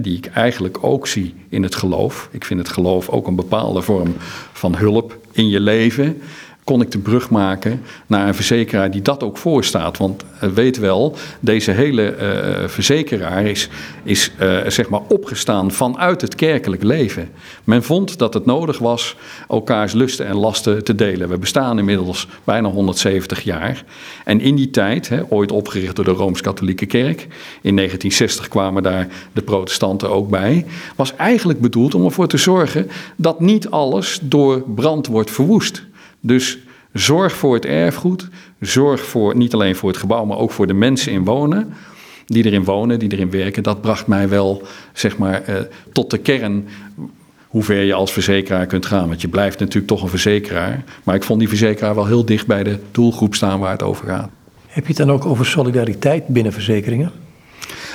Die 0.00 0.16
ik 0.16 0.26
eigenlijk 0.26 0.78
ook 0.80 1.06
zie 1.06 1.34
in 1.48 1.62
het 1.62 1.74
geloof. 1.74 2.28
Ik 2.32 2.44
vind 2.44 2.60
het 2.60 2.68
geloof 2.68 3.08
ook 3.08 3.26
een 3.26 3.36
bepaalde 3.36 3.82
vorm 3.82 4.14
van 4.52 4.76
hulp 4.76 5.18
in 5.32 5.48
je 5.48 5.60
leven 5.60 6.20
kon 6.64 6.80
ik 6.80 6.90
de 6.90 6.98
brug 6.98 7.30
maken 7.30 7.82
naar 8.06 8.28
een 8.28 8.34
verzekeraar 8.34 8.90
die 8.90 9.02
dat 9.02 9.22
ook 9.22 9.36
voorstaat. 9.36 9.98
Want 9.98 10.24
uh, 10.44 10.50
weet 10.50 10.78
wel, 10.78 11.16
deze 11.40 11.70
hele 11.70 12.16
uh, 12.16 12.68
verzekeraar 12.68 13.46
is, 13.46 13.68
is 14.02 14.30
uh, 14.40 14.58
zeg 14.66 14.88
maar 14.88 15.00
opgestaan 15.08 15.70
vanuit 15.70 16.20
het 16.20 16.34
kerkelijk 16.34 16.82
leven. 16.82 17.28
Men 17.64 17.82
vond 17.82 18.18
dat 18.18 18.34
het 18.34 18.46
nodig 18.46 18.78
was 18.78 19.16
elkaars 19.48 19.92
lusten 19.92 20.26
en 20.26 20.36
lasten 20.36 20.84
te 20.84 20.94
delen. 20.94 21.28
We 21.28 21.38
bestaan 21.38 21.78
inmiddels 21.78 22.28
bijna 22.44 22.68
170 22.68 23.40
jaar. 23.40 23.84
En 24.24 24.40
in 24.40 24.54
die 24.54 24.70
tijd, 24.70 25.08
hè, 25.08 25.22
ooit 25.28 25.52
opgericht 25.52 25.96
door 25.96 26.04
de 26.04 26.10
Rooms-Katholieke 26.10 26.86
Kerk, 26.86 27.20
in 27.60 27.76
1960 27.76 28.48
kwamen 28.48 28.82
daar 28.82 29.08
de 29.32 29.42
protestanten 29.42 30.10
ook 30.10 30.28
bij, 30.28 30.66
was 30.96 31.16
eigenlijk 31.16 31.60
bedoeld 31.60 31.94
om 31.94 32.04
ervoor 32.04 32.28
te 32.28 32.36
zorgen 32.36 32.90
dat 33.16 33.40
niet 33.40 33.70
alles 33.70 34.18
door 34.22 34.62
brand 34.74 35.06
wordt 35.06 35.30
verwoest. 35.30 35.84
Dus 36.26 36.58
zorg 36.92 37.32
voor 37.32 37.54
het 37.54 37.64
erfgoed. 37.64 38.28
Zorg 38.60 39.00
voor, 39.00 39.36
niet 39.36 39.54
alleen 39.54 39.76
voor 39.76 39.88
het 39.88 39.98
gebouw, 39.98 40.24
maar 40.24 40.38
ook 40.38 40.50
voor 40.50 40.66
de 40.66 40.74
mensen 40.74 41.12
in 41.12 41.24
wonen. 41.24 41.72
Die 42.26 42.44
erin 42.44 42.64
wonen, 42.64 42.98
die 42.98 43.12
erin 43.12 43.30
werken. 43.30 43.62
Dat 43.62 43.80
bracht 43.80 44.06
mij 44.06 44.28
wel, 44.28 44.62
zeg 44.92 45.18
maar, 45.18 45.42
eh, 45.42 45.54
tot 45.92 46.10
de 46.10 46.18
kern 46.18 46.68
hoe 47.48 47.62
ver 47.62 47.82
je 47.82 47.94
als 47.94 48.12
verzekeraar 48.12 48.66
kunt 48.66 48.86
gaan. 48.86 49.08
Want 49.08 49.20
je 49.20 49.28
blijft 49.28 49.58
natuurlijk 49.58 49.86
toch 49.86 50.02
een 50.02 50.08
verzekeraar. 50.08 50.84
Maar 51.04 51.14
ik 51.14 51.22
vond 51.22 51.38
die 51.38 51.48
verzekeraar 51.48 51.94
wel 51.94 52.06
heel 52.06 52.24
dicht 52.24 52.46
bij 52.46 52.62
de 52.62 52.78
doelgroep 52.90 53.34
staan 53.34 53.60
waar 53.60 53.72
het 53.72 53.82
over 53.82 54.06
gaat. 54.06 54.30
Heb 54.66 54.82
je 54.82 54.88
het 54.88 55.06
dan 55.06 55.10
ook 55.10 55.26
over 55.26 55.46
solidariteit 55.46 56.26
binnen 56.26 56.52
verzekeringen? 56.52 57.12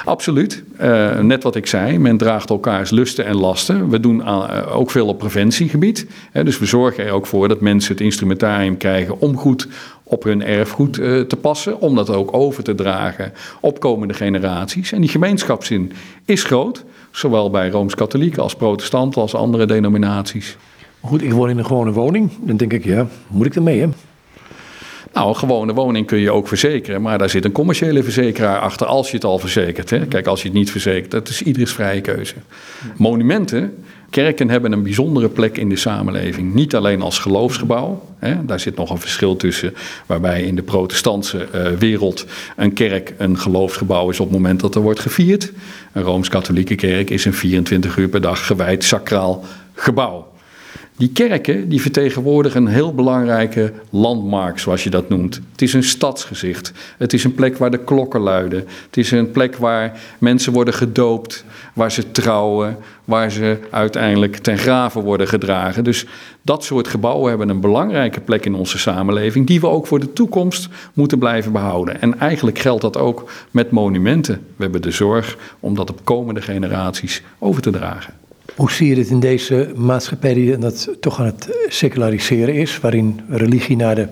Absoluut. 0.06 0.64
Uh, 0.82 1.20
net 1.20 1.44
wat 1.44 1.56
ik 1.56 1.68
zei, 1.68 2.00
men 2.00 2.18
draagt 2.18 2.50
elkaars 2.50 2.90
lusten 2.90 3.26
en 3.26 3.36
lasten. 3.36 3.90
We 3.90 4.00
doen 4.00 4.20
uh, 4.20 4.76
ook 4.76 4.92
veel 4.92 5.08
op 5.08 5.18
preventiegebied. 5.18 6.08
Hè, 6.32 6.44
dus 6.44 6.60
we 6.60 6.66
zorgen 6.66 7.06
er 7.06 7.12
ook 7.12 7.26
voor 7.26 7.48
dat 7.48 7.62
mensen 7.62 7.92
het 7.92 8.02
instrumentarium 8.02 8.78
krijgen 8.78 9.20
om 9.20 9.38
goed 9.38 9.68
op 10.04 10.24
hun 10.24 10.44
erfgoed 10.44 11.00
uh, 11.00 11.22
te 11.22 11.36
passen. 11.36 11.82
Om 11.82 11.96
dat 11.96 12.10
ook 12.10 12.34
over 12.34 12.64
te 12.64 12.76
dragen 12.76 13.34
op 13.62 13.80
komende 13.80 14.14
generaties. 14.14 14.92
En 14.92 15.02
die 15.02 15.10
gemeenschapszin 15.10 15.92
is 16.26 16.44
groot. 16.44 16.84
Zowel 17.12 17.50
bij 17.50 17.70
Rooms-Katholieken 17.70 18.44
als 18.44 18.56
protestanten 18.56 19.22
als 19.22 19.36
andere 19.36 19.66
denominaties. 19.66 20.58
Goed, 21.02 21.22
ik 21.22 21.34
woon 21.34 21.50
in 21.50 21.58
een 21.58 21.66
gewone 21.66 21.92
woning. 21.92 22.32
Dan 22.42 22.58
denk 22.58 22.74
ik, 22.74 22.84
ja, 22.84 23.08
moet 23.28 23.46
ik 23.46 23.56
ermee 23.56 23.80
hè? 23.80 23.88
Nou, 25.14 25.30
een 25.30 25.36
gewone 25.36 25.74
woning 25.74 26.06
kun 26.06 26.20
je 26.20 26.32
ook 26.32 26.48
verzekeren, 26.48 27.02
maar 27.02 27.18
daar 27.18 27.30
zit 27.30 27.46
een 27.46 27.52
commerciële 27.52 28.04
verzekeraar 28.04 28.60
achter 28.60 28.88
als 28.88 29.10
je 29.10 29.16
het 29.16 29.26
al 29.26 29.40
verzekert. 29.40 29.90
Hè. 29.90 30.06
Kijk, 30.06 30.28
als 30.28 30.42
je 30.42 30.48
het 30.48 30.58
niet 30.58 30.72
verzekert, 30.72 31.12
dat 31.12 31.30
is 31.30 31.42
ieders 31.42 31.72
vrije 31.72 32.02
keuze. 32.02 32.34
Monumenten, 32.98 33.84
kerken 34.10 34.50
hebben 34.50 34.72
een 34.72 34.84
bijzondere 34.84 35.30
plek 35.30 35.58
in 35.58 35.70
de 35.70 35.76
samenleving. 35.76 36.54
Niet 36.54 36.76
alleen 36.76 37.02
als 37.02 37.20
geloofsgebouw, 37.20 38.06
hè. 38.20 38.46
daar 38.46 38.60
zit 38.60 38.76
nog 38.76 38.90
een 38.90 39.00
verschil 39.00 39.36
tussen, 39.36 39.74
waarbij 40.06 40.44
in 40.44 40.56
de 40.56 40.62
protestantse 40.62 41.48
uh, 41.56 41.68
wereld 41.78 42.26
een 42.56 42.74
kerk 42.74 43.14
een 43.18 43.38
geloofsgebouw 43.38 44.10
is 44.10 44.20
op 44.20 44.26
het 44.28 44.36
moment 44.36 44.60
dat 44.60 44.76
er 44.76 44.82
wordt 44.82 45.00
gevierd. 45.00 45.52
Een 45.92 46.04
rooms-katholieke 46.04 46.76
kerk 46.76 47.10
is 47.10 47.26
een 47.26 47.34
24 47.34 47.98
uur 47.98 48.08
per 48.08 48.22
dag 48.22 48.46
gewijd 48.46 48.84
sacraal 48.84 49.44
gebouw. 49.74 50.29
Die 51.00 51.12
kerken 51.12 51.70
die 51.70 51.82
vertegenwoordigen 51.82 52.66
een 52.66 52.72
heel 52.72 52.94
belangrijke 52.94 53.74
landmark, 53.90 54.60
zoals 54.60 54.84
je 54.84 54.90
dat 54.90 55.10
noemt. 55.10 55.42
Het 55.52 55.62
is 55.62 55.74
een 55.74 55.84
stadsgezicht. 55.84 56.74
Het 56.98 57.14
is 57.14 57.24
een 57.24 57.34
plek 57.34 57.58
waar 57.58 57.72
de 57.72 57.84
klokken 57.84 58.20
luiden. 58.20 58.66
Het 58.86 58.98
is 58.98 59.12
een 59.12 59.32
plek 59.32 59.56
waar 59.56 60.00
mensen 60.18 60.54
worden 60.54 60.74
gedoopt, 60.74 61.46
waar 61.74 61.92
ze 61.92 62.12
trouwen, 62.12 62.78
waar 63.06 63.32
ze 63.32 63.58
uiteindelijk 63.70 64.38
ten 64.38 64.58
graven 64.58 65.04
worden 65.04 65.28
gedragen. 65.28 65.84
Dus 65.84 66.06
dat 66.42 66.64
soort 66.64 66.88
gebouwen 66.88 67.30
hebben 67.30 67.50
een 67.50 67.62
belangrijke 67.62 68.22
plek 68.22 68.46
in 68.46 68.56
onze 68.56 68.78
samenleving, 68.78 69.48
die 69.48 69.60
we 69.60 69.68
ook 69.68 69.88
voor 69.88 70.00
de 70.00 70.14
toekomst 70.14 70.68
moeten 70.94 71.20
blijven 71.20 71.52
behouden. 71.52 72.02
En 72.02 72.20
eigenlijk 72.20 72.60
geldt 72.60 72.82
dat 72.82 72.98
ook 72.98 73.32
met 73.52 73.72
monumenten. 73.72 74.36
We 74.56 74.64
hebben 74.64 74.82
de 74.82 74.92
zorg 74.92 75.38
om 75.60 75.76
dat 75.76 75.90
op 75.90 76.00
komende 76.04 76.42
generaties 76.42 77.22
over 77.38 77.62
te 77.62 77.72
dragen. 77.72 78.19
Hoe 78.60 78.72
zie 78.72 78.88
je 78.88 78.96
dit 78.96 79.10
in 79.10 79.20
deze 79.20 79.72
maatschappij 79.76 80.34
die 80.34 80.58
dat 80.58 80.90
toch 81.00 81.20
aan 81.20 81.26
het 81.26 81.66
seculariseren 81.68 82.56
is, 82.56 82.80
waarin 82.80 83.20
religie 83.30 83.76
naar 83.76 83.96
de 83.96 84.08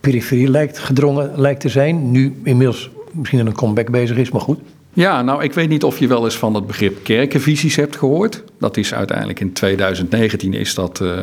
periferie 0.00 0.48
lijkt 0.48 0.78
gedrongen 0.78 1.30
lijkt 1.36 1.60
te 1.60 1.68
zijn, 1.68 2.10
nu 2.10 2.34
inmiddels 2.42 2.90
misschien 3.12 3.46
een 3.46 3.52
comeback 3.52 3.90
bezig 3.90 4.16
is, 4.16 4.30
maar 4.30 4.40
goed? 4.40 4.58
Ja, 4.96 5.22
nou, 5.22 5.42
ik 5.42 5.52
weet 5.52 5.68
niet 5.68 5.84
of 5.84 5.98
je 5.98 6.06
wel 6.06 6.24
eens 6.24 6.36
van 6.36 6.54
het 6.54 6.66
begrip 6.66 7.04
kerkenvisies 7.04 7.76
hebt 7.76 7.96
gehoord. 7.96 8.42
Dat 8.58 8.76
is 8.76 8.94
uiteindelijk 8.94 9.40
in 9.40 9.52
2019 9.52 10.54
is 10.54 10.74
dat, 10.74 11.00
uh, 11.00 11.22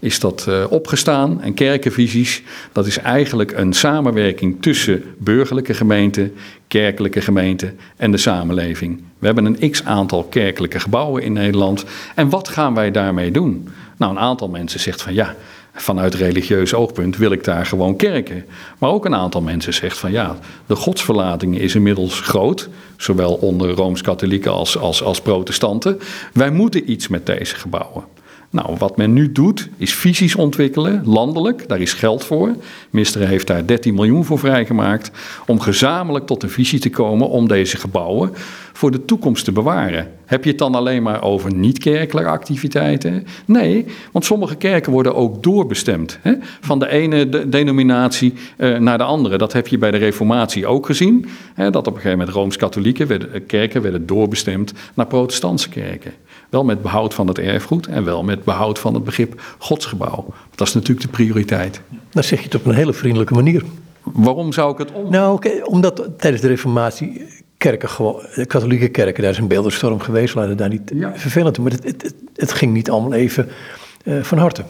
is 0.00 0.20
dat 0.20 0.46
uh, 0.48 0.64
opgestaan. 0.68 1.42
En 1.42 1.54
kerkenvisies, 1.54 2.42
dat 2.72 2.86
is 2.86 2.98
eigenlijk 2.98 3.52
een 3.52 3.72
samenwerking 3.72 4.62
tussen 4.62 5.02
burgerlijke 5.18 5.74
gemeenten, 5.74 6.32
kerkelijke 6.68 7.20
gemeenten 7.20 7.78
en 7.96 8.10
de 8.10 8.16
samenleving. 8.16 9.02
We 9.18 9.26
hebben 9.26 9.44
een 9.44 9.70
x-aantal 9.70 10.24
kerkelijke 10.24 10.80
gebouwen 10.80 11.22
in 11.22 11.32
Nederland. 11.32 11.84
En 12.14 12.28
wat 12.28 12.48
gaan 12.48 12.74
wij 12.74 12.90
daarmee 12.90 13.30
doen? 13.30 13.68
Nou, 13.96 14.12
een 14.12 14.18
aantal 14.18 14.48
mensen 14.48 14.80
zegt 14.80 15.02
van 15.02 15.14
ja, 15.14 15.36
vanuit 15.74 16.14
religieus 16.14 16.74
oogpunt 16.74 17.16
wil 17.16 17.32
ik 17.32 17.44
daar 17.44 17.66
gewoon 17.66 17.96
kerken. 17.96 18.44
Maar 18.78 18.90
ook 18.90 19.04
een 19.04 19.14
aantal 19.14 19.40
mensen 19.40 19.74
zegt 19.74 19.98
van 19.98 20.12
ja, 20.12 20.38
de 20.66 20.76
godsverlating 20.76 21.58
is 21.58 21.74
inmiddels 21.74 22.20
groot, 22.20 22.68
zowel 22.96 23.34
onder 23.34 23.70
Rooms-Katholieken 23.70 24.52
als, 24.52 24.78
als, 24.78 25.02
als 25.02 25.20
protestanten. 25.20 26.00
Wij 26.32 26.50
moeten 26.50 26.90
iets 26.90 27.08
met 27.08 27.26
deze 27.26 27.54
gebouwen. 27.54 28.04
Nou, 28.52 28.76
wat 28.78 28.96
men 28.96 29.12
nu 29.12 29.32
doet, 29.32 29.68
is 29.76 29.94
visies 29.94 30.34
ontwikkelen, 30.34 31.02
landelijk. 31.04 31.68
Daar 31.68 31.80
is 31.80 31.92
geld 31.92 32.24
voor. 32.24 32.56
Minister 32.90 33.28
heeft 33.28 33.46
daar 33.46 33.66
13 33.66 33.94
miljoen 33.94 34.24
voor 34.24 34.38
vrijgemaakt. 34.38 35.10
Om 35.46 35.60
gezamenlijk 35.60 36.26
tot 36.26 36.42
een 36.42 36.50
visie 36.50 36.78
te 36.78 36.90
komen 36.90 37.28
om 37.28 37.48
deze 37.48 37.76
gebouwen 37.76 38.32
voor 38.72 38.90
de 38.90 39.04
toekomst 39.04 39.44
te 39.44 39.52
bewaren. 39.52 40.12
Heb 40.24 40.44
je 40.44 40.50
het 40.50 40.58
dan 40.58 40.74
alleen 40.74 41.02
maar 41.02 41.22
over 41.22 41.54
niet-kerkelijke 41.54 42.30
activiteiten? 42.30 43.26
Nee, 43.44 43.86
want 44.12 44.24
sommige 44.24 44.56
kerken 44.56 44.92
worden 44.92 45.14
ook 45.14 45.42
doorbestemd. 45.42 46.18
Hè? 46.22 46.34
Van 46.60 46.78
de 46.78 46.88
ene 46.88 47.48
denominatie 47.48 48.32
uh, 48.58 48.78
naar 48.78 48.98
de 48.98 49.04
andere. 49.04 49.38
Dat 49.38 49.52
heb 49.52 49.66
je 49.66 49.78
bij 49.78 49.90
de 49.90 49.96
Reformatie 49.96 50.66
ook 50.66 50.86
gezien. 50.86 51.26
Hè? 51.54 51.70
Dat 51.70 51.86
op 51.86 51.94
een 51.94 52.00
gegeven 52.00 52.18
moment 52.18 52.36
Rooms-Katholieke 52.36 53.06
eh, 53.06 53.40
kerken 53.46 53.82
werden 53.82 54.06
doorbestemd 54.06 54.72
naar 54.94 55.06
protestantse 55.06 55.68
kerken. 55.68 56.12
Wel 56.50 56.64
met 56.64 56.82
behoud 56.82 57.14
van 57.14 57.26
het 57.26 57.38
erfgoed 57.38 57.86
en 57.86 58.04
wel 58.04 58.22
met 58.22 58.44
behoud 58.44 58.78
van 58.78 58.94
het 58.94 59.04
begrip 59.04 59.40
godsgebouw. 59.58 60.26
Dat 60.54 60.68
is 60.68 60.74
natuurlijk 60.74 61.06
de 61.06 61.12
prioriteit. 61.12 61.80
Dan 62.10 62.24
zeg 62.24 62.38
je 62.38 62.44
het 62.44 62.54
op 62.54 62.66
een 62.66 62.74
hele 62.74 62.92
vriendelijke 62.92 63.34
manier. 63.34 63.64
Waarom 64.02 64.52
zou 64.52 64.72
ik 64.72 64.78
het 64.78 64.92
om? 64.92 65.10
Nou, 65.10 65.34
okay, 65.34 65.60
omdat 65.60 66.08
tijdens 66.16 66.42
de 66.42 66.48
Reformatie 66.48 67.26
kerken, 67.56 67.88
gewoon, 67.88 68.22
de 68.34 68.46
katholieke 68.46 68.88
kerken, 68.88 69.22
daar 69.22 69.32
is 69.32 69.38
een 69.38 69.48
beeldenstorm 69.48 70.00
geweest, 70.00 70.34
laten 70.34 70.56
daar 70.56 70.68
niet 70.68 70.92
ja. 70.94 71.12
vervelend 71.14 71.58
Maar 71.58 71.70
het, 71.70 71.84
het, 71.84 72.14
het, 72.34 72.52
ging 72.52 72.72
niet 72.72 72.90
allemaal 72.90 73.12
even 73.12 73.48
uh, 74.04 74.22
van 74.22 74.38
harte. 74.38 74.64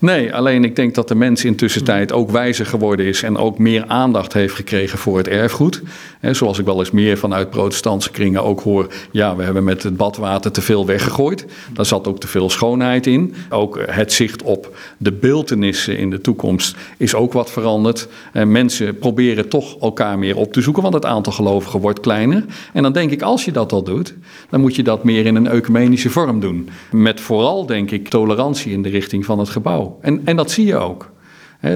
Nee, 0.00 0.34
alleen 0.34 0.64
ik 0.64 0.76
denk 0.76 0.94
dat 0.94 1.08
de 1.08 1.14
mens 1.14 1.44
in 1.44 1.56
tussentijd 1.56 2.12
ook 2.12 2.30
wijzer 2.30 2.66
geworden 2.66 3.06
is 3.06 3.22
en 3.22 3.36
ook 3.36 3.58
meer 3.58 3.84
aandacht 3.86 4.32
heeft 4.32 4.54
gekregen 4.54 4.98
voor 4.98 5.16
het 5.16 5.28
erfgoed. 5.28 5.82
Zoals 6.20 6.58
ik 6.58 6.64
wel 6.64 6.78
eens 6.78 6.90
meer 6.90 7.18
vanuit 7.18 7.50
protestantse 7.50 8.10
kringen 8.10 8.44
ook 8.44 8.60
hoor, 8.60 8.86
ja, 9.10 9.36
we 9.36 9.42
hebben 9.42 9.64
met 9.64 9.82
het 9.82 9.96
badwater 9.96 10.50
te 10.50 10.60
veel 10.60 10.86
weggegooid. 10.86 11.46
Daar 11.72 11.86
zat 11.86 12.08
ook 12.08 12.20
te 12.20 12.26
veel 12.26 12.50
schoonheid 12.50 13.06
in. 13.06 13.34
Ook 13.50 13.80
het 13.90 14.12
zicht 14.12 14.42
op 14.42 14.76
de 14.98 15.12
beeldenissen 15.12 15.98
in 15.98 16.10
de 16.10 16.20
toekomst 16.20 16.76
is 16.96 17.14
ook 17.14 17.32
wat 17.32 17.50
veranderd. 17.50 18.08
En 18.32 18.52
mensen 18.52 18.98
proberen 18.98 19.48
toch 19.48 19.76
elkaar 19.80 20.18
meer 20.18 20.36
op 20.36 20.52
te 20.52 20.60
zoeken, 20.60 20.82
want 20.82 20.94
het 20.94 21.04
aantal 21.04 21.32
gelovigen 21.32 21.80
wordt 21.80 22.00
kleiner. 22.00 22.44
En 22.72 22.82
dan 22.82 22.92
denk 22.92 23.10
ik, 23.10 23.22
als 23.22 23.44
je 23.44 23.52
dat 23.52 23.72
al 23.72 23.82
doet, 23.82 24.14
dan 24.50 24.60
moet 24.60 24.76
je 24.76 24.82
dat 24.82 25.04
meer 25.04 25.26
in 25.26 25.34
een 25.34 25.48
ecumenische 25.48 26.10
vorm 26.10 26.40
doen. 26.40 26.68
Met 26.90 27.20
vooral, 27.20 27.66
denk 27.66 27.90
ik, 27.90 28.08
tolerantie 28.08 28.72
in 28.72 28.82
de 28.82 28.88
richting 28.88 29.24
van 29.24 29.38
het 29.38 29.48
gebouw. 29.48 29.89
En, 30.00 30.20
en 30.24 30.36
dat 30.36 30.50
zie 30.50 30.66
je 30.66 30.76
ook. 30.76 31.10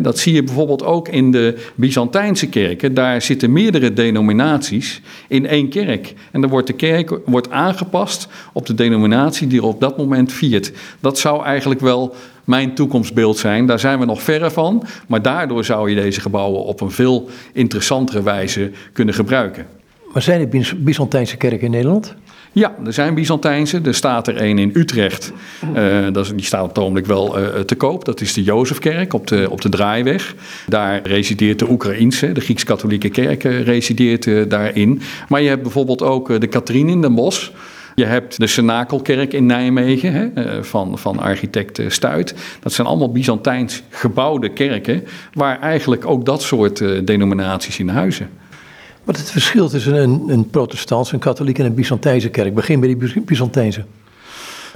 dat 0.02 0.18
zie 0.18 0.34
je 0.34 0.42
bijvoorbeeld 0.42 0.84
ook 0.84 1.08
in 1.08 1.30
de 1.30 1.64
Byzantijnse 1.74 2.48
kerken. 2.48 2.94
Daar 2.94 3.22
zitten 3.22 3.52
meerdere 3.52 3.92
denominaties 3.92 5.00
in 5.28 5.46
één 5.46 5.68
kerk. 5.68 6.14
En 6.30 6.40
dan 6.40 6.50
wordt 6.50 6.66
de 6.66 6.72
kerk 6.72 7.18
wordt 7.24 7.50
aangepast 7.50 8.28
op 8.52 8.66
de 8.66 8.74
denominatie 8.74 9.46
die 9.46 9.58
er 9.58 9.66
op 9.66 9.80
dat 9.80 9.96
moment 9.96 10.32
viert. 10.32 10.72
Dat 11.00 11.18
zou 11.18 11.44
eigenlijk 11.44 11.80
wel 11.80 12.14
mijn 12.44 12.74
toekomstbeeld 12.74 13.38
zijn. 13.38 13.66
Daar 13.66 13.78
zijn 13.78 13.98
we 13.98 14.04
nog 14.04 14.22
verre 14.22 14.50
van. 14.50 14.82
Maar 15.06 15.22
daardoor 15.22 15.64
zou 15.64 15.90
je 15.90 15.94
deze 15.94 16.20
gebouwen 16.20 16.64
op 16.64 16.80
een 16.80 16.90
veel 16.90 17.28
interessantere 17.52 18.22
wijze 18.22 18.70
kunnen 18.92 19.14
gebruiken. 19.14 19.66
Maar 20.12 20.22
zijn 20.22 20.40
er 20.40 20.76
Byzantijnse 20.76 21.36
kerken 21.36 21.60
in 21.60 21.70
Nederland? 21.70 22.14
Ja, 22.54 22.74
er 22.86 22.92
zijn 22.92 23.14
Byzantijnse. 23.14 23.80
Er 23.84 23.94
staat 23.94 24.28
er 24.28 24.42
een 24.42 24.58
in 24.58 24.70
Utrecht. 24.74 25.32
Uh, 25.76 26.06
dat 26.12 26.32
die 26.36 26.44
staat 26.44 26.78
ogenblik 26.78 27.06
wel 27.06 27.38
uh, 27.38 27.46
te 27.60 27.74
koop. 27.74 28.04
Dat 28.04 28.20
is 28.20 28.32
de 28.32 28.42
Jozefkerk 28.42 29.14
op 29.14 29.26
de, 29.26 29.46
op 29.50 29.60
de 29.60 29.68
Draaiweg. 29.68 30.34
Daar 30.66 31.00
resideert 31.06 31.58
de 31.58 31.70
Oekraïnse, 31.70 32.32
de 32.32 32.40
Grieks-Katholieke 32.40 33.08
kerk, 33.08 33.44
uh, 33.44 33.62
resideert 33.62 34.50
daarin. 34.50 35.00
Maar 35.28 35.42
je 35.42 35.48
hebt 35.48 35.62
bijvoorbeeld 35.62 36.02
ook 36.02 36.40
de 36.40 36.46
Katrien 36.46 36.88
in 36.88 37.00
Den 37.00 37.14
Bosch. 37.14 37.50
Je 37.94 38.04
hebt 38.04 38.38
de 38.38 38.46
Senakelkerk 38.46 39.32
in 39.32 39.46
Nijmegen 39.46 40.12
hè, 40.12 40.64
van, 40.64 40.98
van 40.98 41.18
architect 41.18 41.82
Stuit. 41.88 42.34
Dat 42.60 42.72
zijn 42.72 42.86
allemaal 42.86 43.12
Byzantijns 43.12 43.82
gebouwde 43.90 44.48
kerken, 44.48 45.04
waar 45.32 45.60
eigenlijk 45.60 46.06
ook 46.06 46.24
dat 46.24 46.42
soort 46.42 47.06
denominaties 47.06 47.78
in 47.78 47.88
huizen. 47.88 48.28
Wat 49.04 49.14
is 49.14 49.20
het 49.20 49.30
verschil 49.30 49.68
tussen 49.68 49.94
een, 49.94 50.24
een 50.28 50.50
protestantse, 50.50 51.14
een 51.14 51.20
katholieke 51.20 51.60
en 51.60 51.66
een 51.66 51.74
Byzantijnse 51.74 52.28
kerk? 52.28 52.54
Begin 52.54 52.80
bij 52.80 52.94
die 52.94 53.20
Byzantijnse. 53.20 53.84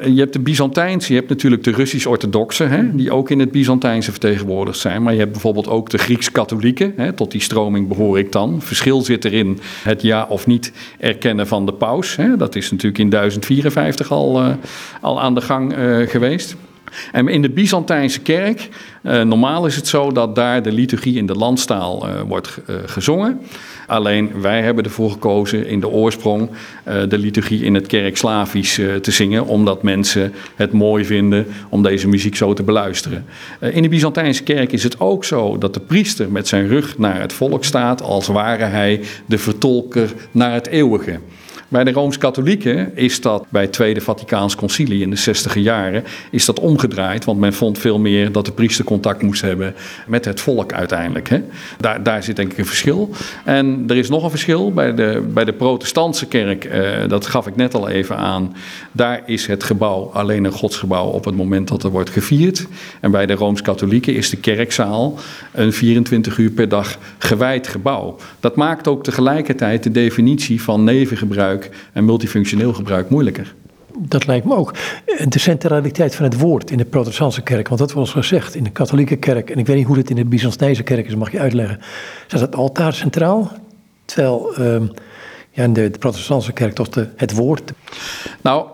Je 0.04 0.20
hebt 0.20 0.32
de 0.32 0.38
Byzantijnse, 0.38 1.12
je 1.12 1.18
hebt 1.18 1.28
natuurlijk 1.28 1.64
de 1.64 1.70
Russisch-orthodoxe, 1.70 2.90
die 2.92 3.10
ook 3.10 3.30
in 3.30 3.38
het 3.38 3.50
Byzantijnse 3.50 4.10
vertegenwoordigd 4.10 4.78
zijn. 4.78 5.02
Maar 5.02 5.12
je 5.12 5.18
hebt 5.18 5.32
bijvoorbeeld 5.32 5.68
ook 5.68 5.90
de 5.90 5.98
Grieks-katholieken, 5.98 7.14
tot 7.14 7.30
die 7.30 7.40
stroming 7.40 7.88
behoor 7.88 8.18
ik 8.18 8.32
dan. 8.32 8.62
Verschil 8.62 9.00
zit 9.00 9.24
erin 9.24 9.58
het 9.82 10.02
ja 10.02 10.26
of 10.28 10.46
niet 10.46 10.72
erkennen 10.98 11.46
van 11.46 11.66
de 11.66 11.72
paus. 11.72 12.16
Hè. 12.16 12.36
Dat 12.36 12.56
is 12.56 12.70
natuurlijk 12.70 12.98
in 12.98 13.10
1054 13.10 14.10
al, 14.12 14.42
uh, 14.42 14.52
al 15.00 15.20
aan 15.20 15.34
de 15.34 15.40
gang 15.40 15.76
uh, 15.76 16.08
geweest. 16.08 16.56
En 17.12 17.28
in 17.28 17.42
de 17.42 17.50
Byzantijnse 17.50 18.20
kerk, 18.20 18.68
uh, 19.02 19.22
normaal 19.22 19.66
is 19.66 19.76
het 19.76 19.86
zo 19.86 20.12
dat 20.12 20.34
daar 20.34 20.62
de 20.62 20.72
liturgie 20.72 21.16
in 21.16 21.26
de 21.26 21.34
landstaal 21.34 22.06
wordt 22.26 22.58
gezongen. 22.86 23.40
Alleen 23.88 24.40
wij 24.40 24.62
hebben 24.62 24.84
ervoor 24.84 25.10
gekozen 25.10 25.66
in 25.66 25.80
de 25.80 25.88
oorsprong 25.88 26.50
de 27.08 27.18
liturgie 27.18 27.64
in 27.64 27.74
het 27.74 27.86
kerk-Slavisch 27.86 28.74
te 28.74 29.10
zingen, 29.10 29.46
omdat 29.46 29.82
mensen 29.82 30.32
het 30.54 30.72
mooi 30.72 31.04
vinden 31.04 31.46
om 31.68 31.82
deze 31.82 32.08
muziek 32.08 32.36
zo 32.36 32.52
te 32.52 32.62
beluisteren. 32.62 33.24
in 33.60 33.82
de 33.82 33.88
Byzantijnse 33.88 34.42
kerk 34.42 34.72
is 34.72 34.82
het 34.82 35.00
ook 35.00 35.24
zo 35.24 35.58
dat 35.58 35.74
de 35.74 35.80
priester 35.80 36.32
met 36.32 36.48
zijn 36.48 36.68
rug 36.68 36.98
naar 36.98 37.20
het 37.20 37.32
volk 37.32 37.64
staat, 37.64 38.02
als 38.02 38.26
ware 38.26 38.64
hij 38.64 39.00
de 39.26 39.38
vertolker 39.38 40.12
naar 40.30 40.52
het 40.52 40.66
eeuwige. 40.66 41.18
Bij 41.70 41.84
de 41.84 41.92
Rooms-Katholieken 41.92 42.96
is 42.96 43.20
dat 43.20 43.44
bij 43.48 43.62
het 43.62 43.72
Tweede 43.72 44.00
Vaticaans 44.00 44.54
Concilie 44.54 45.02
in 45.02 45.10
de 45.10 45.16
60 45.16 45.54
jaren 45.54 46.04
is 46.30 46.44
dat 46.44 46.60
omgedraaid. 46.60 47.24
Want 47.24 47.38
men 47.38 47.52
vond 47.52 47.78
veel 47.78 47.98
meer 47.98 48.32
dat 48.32 48.44
de 48.44 48.52
priester 48.52 48.84
contact 48.84 49.22
moest 49.22 49.42
hebben 49.42 49.74
met 50.06 50.24
het 50.24 50.40
volk 50.40 50.72
uiteindelijk. 50.72 51.28
Hè. 51.28 51.42
Daar, 51.78 52.02
daar 52.02 52.22
zit 52.22 52.36
denk 52.36 52.52
ik 52.52 52.58
een 52.58 52.66
verschil. 52.66 53.10
En 53.44 53.84
er 53.86 53.96
is 53.96 54.08
nog 54.08 54.22
een 54.24 54.30
verschil 54.30 54.72
bij 54.72 54.94
de, 54.94 55.28
bij 55.32 55.44
de 55.44 55.52
protestantse 55.52 56.26
kerk. 56.26 56.64
Eh, 56.64 57.08
dat 57.08 57.26
gaf 57.26 57.46
ik 57.46 57.56
net 57.56 57.74
al 57.74 57.88
even 57.88 58.16
aan. 58.16 58.56
Daar 58.92 59.22
is 59.26 59.46
het 59.46 59.64
gebouw 59.64 60.10
alleen 60.12 60.44
een 60.44 60.52
godsgebouw 60.52 61.06
op 61.06 61.24
het 61.24 61.36
moment 61.36 61.68
dat 61.68 61.82
er 61.82 61.90
wordt 61.90 62.10
gevierd. 62.10 62.66
En 63.00 63.10
bij 63.10 63.26
de 63.26 63.34
Rooms-Katholieken 63.34 64.14
is 64.14 64.30
de 64.30 64.36
kerkzaal 64.36 65.18
een 65.52 65.72
24 65.72 66.38
uur 66.38 66.50
per 66.50 66.68
dag 66.68 66.98
gewijd 67.18 67.68
gebouw. 67.68 68.16
Dat 68.40 68.56
maakt 68.56 68.88
ook 68.88 69.04
tegelijkertijd 69.04 69.82
de 69.82 69.90
definitie 69.90 70.62
van 70.62 70.84
nevengebruik 70.84 71.57
en 71.92 72.04
multifunctioneel 72.04 72.72
gebruik 72.72 73.10
moeilijker. 73.10 73.54
Dat 73.98 74.26
lijkt 74.26 74.46
me 74.46 74.54
ook. 74.54 74.74
De 75.28 75.38
centraliteit 75.38 76.14
van 76.14 76.24
het 76.24 76.38
woord 76.38 76.70
in 76.70 76.78
de 76.78 76.84
protestantse 76.84 77.42
kerk, 77.42 77.68
want 77.68 77.80
dat 77.80 77.92
wordt 77.92 78.10
gezegd 78.10 78.54
in 78.54 78.64
de 78.64 78.70
katholieke 78.70 79.16
kerk, 79.16 79.50
en 79.50 79.58
ik 79.58 79.66
weet 79.66 79.76
niet 79.76 79.86
hoe 79.86 79.96
het 79.96 80.10
in 80.10 80.16
de 80.16 80.24
Byzantijnse 80.24 80.82
kerk 80.82 81.06
is, 81.06 81.14
mag 81.14 81.32
je 81.32 81.40
uitleggen. 81.40 81.80
Staat 82.26 82.40
het 82.40 82.54
altaar 82.54 82.94
centraal? 82.94 83.52
Terwijl 84.04 84.60
uh, 84.60 84.88
ja, 85.50 85.62
in 85.62 85.72
de, 85.72 85.90
de 85.90 85.98
protestantse 85.98 86.52
kerk 86.52 86.74
toch 86.74 86.88
de, 86.88 87.08
het 87.16 87.34
woord. 87.34 87.72
Nou, 88.42 88.66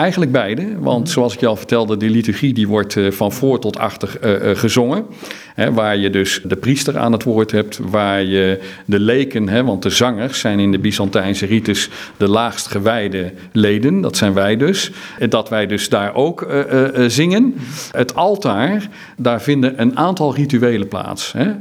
Eigenlijk 0.00 0.32
beide, 0.32 0.78
want 0.78 1.08
zoals 1.10 1.34
ik 1.34 1.40
je 1.40 1.46
al 1.46 1.56
vertelde, 1.56 1.96
die 1.96 2.10
liturgie 2.10 2.52
die 2.52 2.68
wordt 2.68 2.96
eh, 2.96 3.10
van 3.10 3.32
voor 3.32 3.60
tot 3.60 3.78
achter 3.78 4.18
uh, 4.24 4.56
gezongen. 4.56 5.06
Hè, 5.54 5.72
waar 5.72 5.96
je 5.96 6.10
dus 6.10 6.40
de 6.44 6.56
priester 6.56 6.98
aan 6.98 7.12
het 7.12 7.22
woord 7.22 7.50
hebt, 7.50 7.78
waar 7.82 8.22
je 8.22 8.60
de 8.84 9.00
leken, 9.00 9.48
hè, 9.48 9.64
want 9.64 9.82
de 9.82 9.90
zangers 9.90 10.40
zijn 10.40 10.58
in 10.58 10.72
de 10.72 10.78
Byzantijnse 10.78 11.46
ritus 11.46 11.88
de 12.16 12.28
laagst 12.28 12.66
gewijde 12.66 13.32
leden, 13.52 14.00
dat 14.00 14.16
zijn 14.16 14.32
wij 14.32 14.56
dus. 14.56 14.90
Dat 15.28 15.48
wij 15.48 15.66
dus 15.66 15.88
daar 15.88 16.14
ook 16.14 16.42
uh, 16.42 17.04
zingen. 17.06 17.54
Het 17.92 18.14
altaar, 18.14 18.88
daar 19.16 19.42
vinden 19.42 19.80
een 19.80 19.96
aantal 19.96 20.34
rituelen 20.34 20.88
plaats. 20.88 21.32
Hè. 21.32 21.52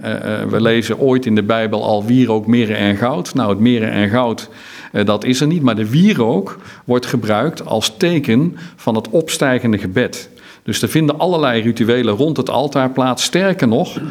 we 0.47 0.61
lezen 0.61 0.99
ooit 0.99 1.25
in 1.25 1.35
de 1.35 1.43
Bijbel 1.43 1.83
al 1.83 2.05
wierook, 2.05 2.47
mirre 2.47 2.73
en 2.73 2.97
goud. 2.97 3.33
Nou, 3.33 3.49
het 3.49 3.59
mirre 3.59 3.85
en 3.85 4.09
goud 4.09 4.49
eh, 4.49 4.78
dat 4.91 5.23
is 5.23 5.41
er 5.41 5.47
niet, 5.47 5.61
maar 5.61 5.75
de 5.75 5.89
wierook 5.89 6.57
wordt 6.85 7.05
gebruikt 7.05 7.65
als 7.65 7.97
teken 7.97 8.57
van 8.75 8.95
het 8.95 9.09
opstijgende 9.09 9.77
gebed. 9.77 10.29
Dus 10.63 10.81
er 10.81 10.89
vinden 10.89 11.19
allerlei 11.19 11.61
rituelen 11.61 12.15
rond 12.15 12.37
het 12.37 12.49
altaar 12.49 12.89
plaats. 12.89 13.23
Sterker 13.23 13.67
nog, 13.67 14.01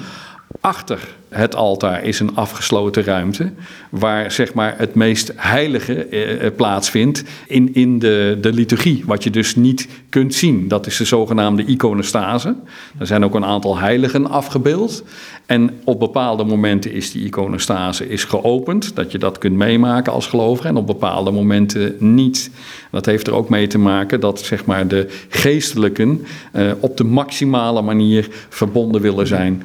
achter 0.60 1.16
het 1.28 1.54
altaar 1.54 2.04
is 2.04 2.20
een 2.20 2.36
afgesloten 2.36 3.04
ruimte 3.04 3.52
waar 3.90 4.32
zeg 4.32 4.54
maar, 4.54 4.74
het 4.78 4.94
meest 4.94 5.32
heilige 5.36 6.04
eh, 6.04 6.46
eh, 6.46 6.54
plaatsvindt 6.54 7.24
in, 7.46 7.74
in 7.74 7.98
de, 7.98 8.38
de 8.40 8.52
liturgie, 8.52 9.02
wat 9.06 9.24
je 9.24 9.30
dus 9.30 9.56
niet 9.56 9.88
kunt 10.08 10.34
zien. 10.34 10.68
Dat 10.68 10.86
is 10.86 10.96
de 10.96 11.04
zogenaamde 11.04 11.64
iconostase. 11.64 12.54
Er 12.98 13.06
zijn 13.06 13.24
ook 13.24 13.34
een 13.34 13.44
aantal 13.44 13.78
heiligen 13.78 14.30
afgebeeld. 14.30 15.04
En 15.46 15.70
op 15.84 15.98
bepaalde 15.98 16.44
momenten 16.44 16.92
is 16.92 17.12
die 17.12 17.24
iconostase 17.24 18.08
is 18.08 18.24
geopend, 18.24 18.96
dat 18.96 19.12
je 19.12 19.18
dat 19.18 19.38
kunt 19.38 19.56
meemaken 19.56 20.12
als 20.12 20.26
gelovige, 20.26 20.68
en 20.68 20.76
op 20.76 20.86
bepaalde 20.86 21.30
momenten 21.30 21.96
niet. 21.98 22.50
Dat 22.90 23.06
heeft 23.06 23.26
er 23.26 23.34
ook 23.34 23.48
mee 23.48 23.66
te 23.66 23.78
maken 23.78 24.20
dat 24.20 24.40
zeg 24.40 24.64
maar, 24.64 24.88
de 24.88 25.06
geestelijken 25.28 26.26
eh, 26.52 26.70
op 26.80 26.96
de 26.96 27.04
maximale 27.04 27.82
manier 27.82 28.28
verbonden 28.48 29.00
willen 29.00 29.26
zijn 29.26 29.62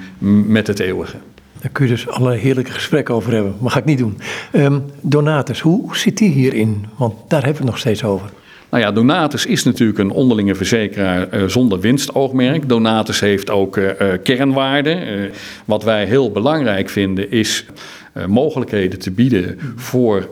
met 0.48 0.67
het 0.67 0.79
eeuwige. 0.79 1.17
Daar 1.63 1.72
kun 1.72 1.86
je 1.86 1.91
dus 1.91 2.08
allerlei 2.08 2.41
heerlijke 2.41 2.72
gesprekken 2.72 3.15
over 3.15 3.34
hebben. 3.34 3.55
Maar 3.60 3.72
ga 3.72 3.79
ik 3.79 3.86
niet 3.86 3.98
doen. 3.98 4.17
Um, 4.53 4.84
Donatus, 5.01 5.60
hoe 5.60 5.98
zit 5.98 6.17
die 6.17 6.29
hierin? 6.29 6.86
Want 6.98 7.13
daar 7.27 7.43
hebben 7.43 7.62
we 7.62 7.63
het 7.63 7.70
nog 7.72 7.77
steeds 7.77 8.03
over. 8.03 8.29
Nou 8.70 8.84
ja, 8.84 8.91
Donatus 8.91 9.46
is 9.46 9.63
natuurlijk 9.63 10.00
een 10.00 10.12
onderlinge 10.12 10.55
verzekeraar 10.55 11.34
uh, 11.34 11.48
zonder 11.48 11.79
winstoogmerk. 11.79 12.70
Donatus 12.70 13.20
heeft 13.20 13.50
ook 13.50 13.77
uh, 13.77 13.91
kernwaarden. 14.24 15.32
wat 15.65 15.84
wij 15.84 16.05
heel 16.05 16.32
belangrijk 16.32 16.89
vinden 16.89 17.32
is 17.32 17.65
mogelijkheden 18.27 19.00
te 19.00 19.12
bieden 19.12 19.60
voor 19.75 20.29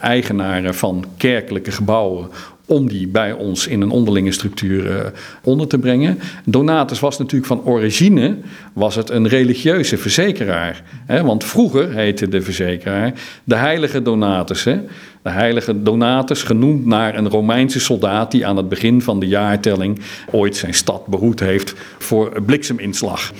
eigenaren 0.00 0.74
van 0.74 1.04
kerkelijke 1.16 1.70
gebouwen 1.70 2.28
om 2.68 2.88
die 2.88 3.06
bij 3.06 3.32
ons 3.32 3.66
in 3.66 3.80
een 3.80 3.90
onderlinge 3.90 4.32
structuur 4.32 4.90
uh, 4.90 4.96
onder 5.42 5.66
te 5.66 5.78
brengen. 5.78 6.18
Donatus 6.44 7.00
was 7.00 7.18
natuurlijk 7.18 7.46
van 7.46 7.64
origine 7.64 8.36
was 8.72 8.94
het 8.94 9.10
een 9.10 9.28
religieuze 9.28 9.96
verzekeraar. 9.96 10.82
Hè? 11.06 11.22
Want 11.22 11.44
vroeger 11.44 11.92
heette 11.92 12.28
de 12.28 12.42
verzekeraar 12.42 13.12
de 13.44 13.56
heilige 13.56 14.02
Donatus. 14.02 14.64
Hè? 14.64 14.80
De 15.22 15.30
heilige 15.30 15.82
Donatus, 15.82 16.42
genoemd 16.42 16.86
naar 16.86 17.16
een 17.16 17.28
Romeinse 17.28 17.80
soldaat 17.80 18.30
die 18.30 18.46
aan 18.46 18.56
het 18.56 18.68
begin 18.68 19.02
van 19.02 19.20
de 19.20 19.26
jaartelling 19.26 20.00
ooit 20.30 20.56
zijn 20.56 20.74
stad 20.74 21.06
behoed 21.06 21.40
heeft 21.40 21.74
voor 21.98 22.42
blikseminslag. 22.42 23.32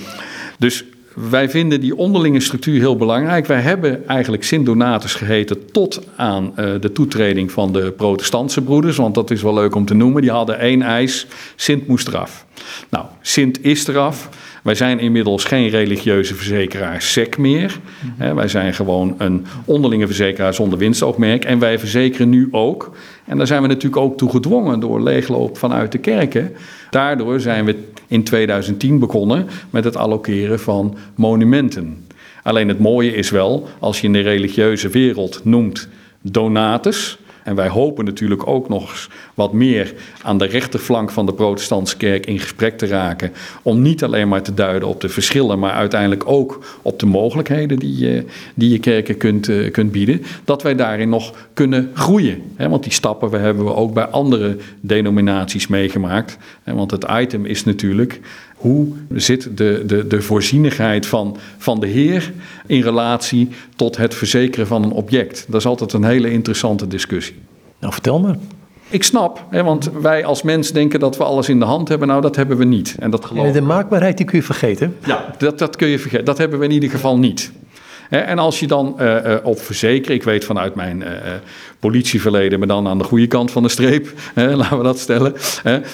Dus 0.57 0.83
wij 1.29 1.49
vinden 1.49 1.81
die 1.81 1.95
onderlinge 1.95 2.39
structuur 2.39 2.79
heel 2.79 2.95
belangrijk. 2.95 3.45
Wij 3.45 3.61
hebben 3.61 4.07
eigenlijk 4.07 4.43
Sint 4.43 4.65
Donatus 4.65 5.13
geheten 5.13 5.71
tot 5.71 6.01
aan 6.15 6.45
uh, 6.45 6.71
de 6.79 6.91
toetreding 6.91 7.51
van 7.51 7.73
de 7.73 7.91
protestantse 7.91 8.61
broeders. 8.61 8.97
Want 8.97 9.15
dat 9.15 9.31
is 9.31 9.41
wel 9.41 9.53
leuk 9.53 9.75
om 9.75 9.85
te 9.85 9.93
noemen. 9.93 10.21
Die 10.21 10.31
hadden 10.31 10.59
één 10.59 10.81
eis, 10.81 11.27
Sint 11.55 11.87
moest 11.87 12.07
eraf. 12.07 12.45
Nou, 12.89 13.05
Sint 13.21 13.63
is 13.63 13.87
eraf. 13.87 14.29
Wij 14.63 14.75
zijn 14.75 14.99
inmiddels 14.99 15.43
geen 15.43 15.69
religieuze 15.69 16.35
verzekeraar 16.35 17.01
SEC 17.01 17.37
meer. 17.37 17.79
wij 18.17 18.47
zijn 18.47 18.73
gewoon 18.73 19.15
een 19.17 19.45
onderlinge 19.65 20.05
verzekeraar 20.05 20.53
zonder 20.53 20.79
winstoogmerk. 20.79 21.45
En 21.45 21.59
wij 21.59 21.79
verzekeren 21.79 22.29
nu 22.29 22.47
ook, 22.51 22.95
en 23.25 23.37
daar 23.37 23.47
zijn 23.47 23.61
we 23.61 23.67
natuurlijk 23.67 24.01
ook 24.01 24.17
toe 24.17 24.29
gedwongen 24.29 24.79
door 24.79 25.01
leegloop 25.01 25.57
vanuit 25.57 25.91
de 25.91 25.97
kerken. 25.97 26.55
Daardoor 26.89 27.39
zijn 27.39 27.65
we 27.65 27.83
in 28.07 28.23
2010 28.23 28.99
begonnen 28.99 29.47
met 29.69 29.83
het 29.83 29.95
allokeren 29.95 30.59
van 30.59 30.97
monumenten. 31.15 32.07
Alleen 32.43 32.67
het 32.67 32.79
mooie 32.79 33.13
is 33.15 33.29
wel, 33.29 33.67
als 33.79 34.01
je 34.01 34.07
in 34.07 34.13
de 34.13 34.19
religieuze 34.19 34.89
wereld 34.89 35.41
noemt 35.43 35.87
donatus, 36.21 37.17
en 37.43 37.55
wij 37.55 37.67
hopen 37.67 38.05
natuurlijk 38.05 38.47
ook 38.47 38.69
nog 38.69 39.07
wat 39.33 39.53
meer 39.53 39.93
aan 40.21 40.37
de 40.37 40.45
rechterflank 40.45 41.11
van 41.11 41.25
de 41.25 41.33
protestantse 41.33 41.97
kerk 41.97 42.25
in 42.25 42.39
gesprek 42.39 42.77
te 42.77 42.87
raken. 42.87 43.31
Om 43.61 43.81
niet 43.81 44.03
alleen 44.03 44.27
maar 44.27 44.41
te 44.41 44.53
duiden 44.53 44.87
op 44.87 45.01
de 45.01 45.09
verschillen, 45.09 45.59
maar 45.59 45.73
uiteindelijk 45.73 46.23
ook 46.27 46.79
op 46.81 46.99
de 46.99 47.05
mogelijkheden 47.05 47.79
die 47.79 47.97
je, 47.97 48.25
die 48.53 48.79
kerken 48.79 49.17
kunt, 49.17 49.47
uh, 49.47 49.71
kunt 49.71 49.91
bieden. 49.91 50.21
Dat 50.43 50.61
wij 50.61 50.75
daarin 50.75 51.09
nog 51.09 51.33
kunnen 51.53 51.91
groeien. 51.93 52.41
want 52.57 52.83
die 52.83 52.93
stappen 52.93 53.41
hebben 53.41 53.65
we 53.65 53.73
ook 53.73 53.93
bij 53.93 54.05
andere 54.05 54.57
denominaties 54.81 55.67
meegemaakt. 55.67 56.37
want 56.63 56.91
het 56.91 57.05
item 57.09 57.45
is 57.45 57.63
natuurlijk 57.63 58.19
hoe 58.59 58.87
zit 59.13 59.57
de, 59.57 59.83
de, 59.85 60.07
de 60.07 60.21
voorzienigheid 60.21 61.05
van, 61.05 61.37
van 61.57 61.79
de 61.79 61.87
Heer 61.87 62.31
in 62.65 62.81
relatie 62.81 63.49
tot 63.75 63.97
het 63.97 64.15
verzekeren 64.15 64.67
van 64.67 64.83
een 64.83 64.91
object? 64.91 65.45
Dat 65.47 65.59
is 65.59 65.67
altijd 65.67 65.93
een 65.93 66.03
hele 66.03 66.31
interessante 66.31 66.87
discussie. 66.87 67.35
Nou, 67.79 67.93
vertel 67.93 68.19
me. 68.19 68.35
Ik 68.89 69.03
snap, 69.03 69.45
hè, 69.49 69.63
want 69.63 69.91
wij 70.01 70.25
als 70.25 70.41
mens 70.41 70.71
denken 70.71 70.99
dat 70.99 71.17
we 71.17 71.23
alles 71.23 71.49
in 71.49 71.59
de 71.59 71.65
hand 71.65 71.87
hebben. 71.87 72.07
Nou, 72.07 72.21
dat 72.21 72.35
hebben 72.35 72.57
we 72.57 72.63
niet. 72.63 72.95
En 72.99 73.11
dat 73.11 73.25
geloof 73.25 73.51
de 73.51 73.61
maakbaarheid 73.61 74.17
die 74.17 74.25
kun 74.25 74.37
je 74.37 74.43
vergeten. 74.43 74.95
Ja, 75.05 75.35
dat, 75.37 75.59
dat 75.59 75.75
kun 75.75 75.87
je 75.87 75.99
vergeten. 75.99 76.25
Dat 76.25 76.37
hebben 76.37 76.59
we 76.59 76.65
in 76.65 76.71
ieder 76.71 76.89
geval 76.89 77.17
niet. 77.17 77.51
En 78.09 78.39
als 78.39 78.59
je 78.59 78.67
dan 78.67 78.95
uh, 78.99 79.35
op 79.43 79.59
verzekeren, 79.59 80.15
ik 80.15 80.23
weet 80.23 80.45
vanuit 80.45 80.75
mijn 80.75 81.01
uh, 81.01 81.07
politieverleden, 81.79 82.59
maar 82.59 82.67
dan 82.67 82.87
aan 82.87 82.97
de 82.97 83.03
goede 83.03 83.27
kant 83.27 83.51
van 83.51 83.63
de 83.63 83.69
streep, 83.69 84.13
laten 84.35 84.77
we 84.77 84.83
dat 84.83 84.99
stellen, 84.99 85.33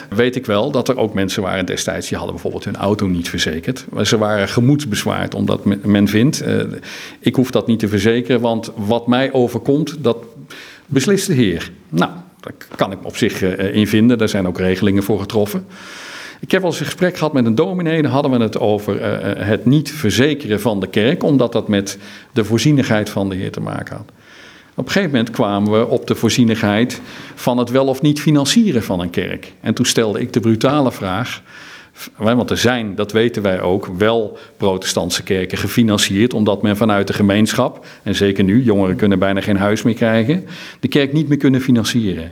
weet 0.10 0.36
ik 0.36 0.46
wel 0.46 0.72
dat 0.72 0.88
er 0.88 0.98
ook 0.98 1.14
mensen 1.14 1.42
waren 1.42 1.66
destijds 1.66 2.08
die 2.08 2.18
hadden 2.18 2.36
bijvoorbeeld 2.36 2.66
hun 2.66 2.76
auto 2.76 3.08
niet 3.08 3.30
verzekerd. 3.30 3.86
Ze 4.02 4.18
waren 4.18 4.48
gemoedsbezwaard 4.48 5.36
omdat 5.36 5.66
men, 5.66 5.82
men 5.84 6.08
vindt, 6.08 6.44
ik 7.20 7.36
hoef 7.36 7.52
dat 7.52 7.68
niet 7.68 7.80
te 7.80 7.88
verzekeren, 7.88 8.42
want 8.42 8.72
wat 8.76 9.08
mij 9.08 9.34
overkomt, 9.34 9.96
dat 10.00 10.18
beslist 10.86 11.28
de 11.28 11.34
Heer. 11.34 11.72
Nou, 11.90 12.12
daar 12.40 12.54
kan 12.76 12.92
ik 12.92 13.02
me 13.02 13.08
op 13.08 13.18
zich 13.18 13.42
in 13.58 13.88
vinden, 13.88 14.18
daar 14.18 14.30
zijn 14.30 14.48
ook 14.48 14.58
regelingen 14.58 15.04
voor 15.04 15.20
getroffen. 15.20 15.66
Ik 16.40 16.52
heb 16.52 16.62
al 16.62 16.70
eens 16.70 16.80
een 16.80 16.86
gesprek 16.86 17.18
gehad 17.18 17.34
met 17.34 17.46
een 17.46 17.56
dominee. 17.56 18.02
Dan 18.02 18.12
hadden 18.12 18.32
we 18.32 18.38
het 18.38 18.60
over 18.60 18.96
uh, 18.96 19.48
het 19.48 19.66
niet 19.66 19.92
verzekeren 19.92 20.62
van 20.62 20.80
de 20.80 20.88
kerk, 20.88 21.24
omdat 21.24 21.52
dat 21.52 21.68
met 21.68 21.98
de 22.32 22.46
voorzienigheid 22.46 23.10
van 23.10 23.30
de 23.30 23.36
Heer 23.36 23.52
te 23.52 23.60
maken 23.60 23.96
had. 23.96 24.12
Op 24.76 24.86
een 24.86 24.92
gegeven 24.92 25.12
moment 25.12 25.30
kwamen 25.30 25.72
we 25.72 25.88
op 25.88 26.08
de 26.08 26.16
voorzienigheid 26.16 27.02
van 27.36 27.58
het 27.58 27.70
wel 27.70 27.86
of 27.86 28.02
niet 28.02 28.22
financieren 28.22 28.84
van 28.84 29.00
een 29.00 29.10
kerk. 29.10 29.54
En 29.62 29.74
toen 29.74 29.86
stelde 29.86 30.20
ik 30.20 30.34
de 30.34 30.40
brutale 30.40 30.92
vraag. 30.92 31.42
Want 32.18 32.50
er 32.50 32.58
zijn, 32.58 32.96
dat 32.96 33.12
weten 33.12 33.42
wij 33.42 33.62
ook, 33.62 33.90
wel 33.98 34.38
protestantse 34.58 35.24
kerken 35.24 35.58
gefinancierd, 35.58 36.34
omdat 36.34 36.62
men 36.62 36.78
vanuit 36.78 37.08
de 37.08 37.14
gemeenschap, 37.14 37.86
en 38.04 38.16
zeker 38.16 38.44
nu, 38.44 38.64
jongeren 38.64 38.96
kunnen 38.96 39.20
bijna 39.20 39.42
geen 39.42 39.58
huis 39.58 39.84
meer 39.84 39.94
krijgen, 39.94 40.46
de 40.80 40.88
kerk 40.88 41.14
niet 41.14 41.28
meer 41.28 41.38
kunnen 41.38 41.62
financieren. 41.62 42.32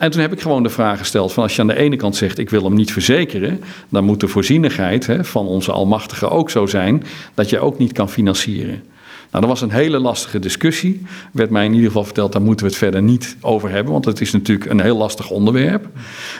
En 0.00 0.10
toen 0.10 0.20
heb 0.20 0.32
ik 0.32 0.40
gewoon 0.40 0.62
de 0.62 0.68
vraag 0.68 0.98
gesteld: 0.98 1.32
van 1.32 1.42
als 1.42 1.54
je 1.54 1.60
aan 1.60 1.66
de 1.66 1.76
ene 1.76 1.96
kant 1.96 2.16
zegt 2.16 2.38
ik 2.38 2.50
wil 2.50 2.64
hem 2.64 2.74
niet 2.74 2.92
verzekeren, 2.92 3.60
dan 3.88 4.04
moet 4.04 4.20
de 4.20 4.28
voorzienigheid 4.28 5.06
hè, 5.06 5.24
van 5.24 5.46
onze 5.46 5.72
Almachtige 5.72 6.28
ook 6.28 6.50
zo 6.50 6.66
zijn 6.66 7.04
dat 7.34 7.50
je 7.50 7.60
ook 7.60 7.78
niet 7.78 7.92
kan 7.92 8.08
financieren. 8.08 8.82
Nou, 9.30 9.46
dat 9.46 9.52
was 9.52 9.60
een 9.60 9.76
hele 9.76 9.98
lastige 9.98 10.38
discussie. 10.38 11.02
Werd 11.32 11.50
mij 11.50 11.64
in 11.64 11.72
ieder 11.72 11.86
geval 11.86 12.04
verteld, 12.04 12.32
daar 12.32 12.42
moeten 12.42 12.66
we 12.66 12.70
het 12.70 12.80
verder 12.80 13.02
niet 13.02 13.36
over 13.40 13.70
hebben, 13.70 13.92
want 13.92 14.04
het 14.04 14.20
is 14.20 14.32
natuurlijk 14.32 14.70
een 14.70 14.80
heel 14.80 14.96
lastig 14.96 15.30
onderwerp. 15.30 15.88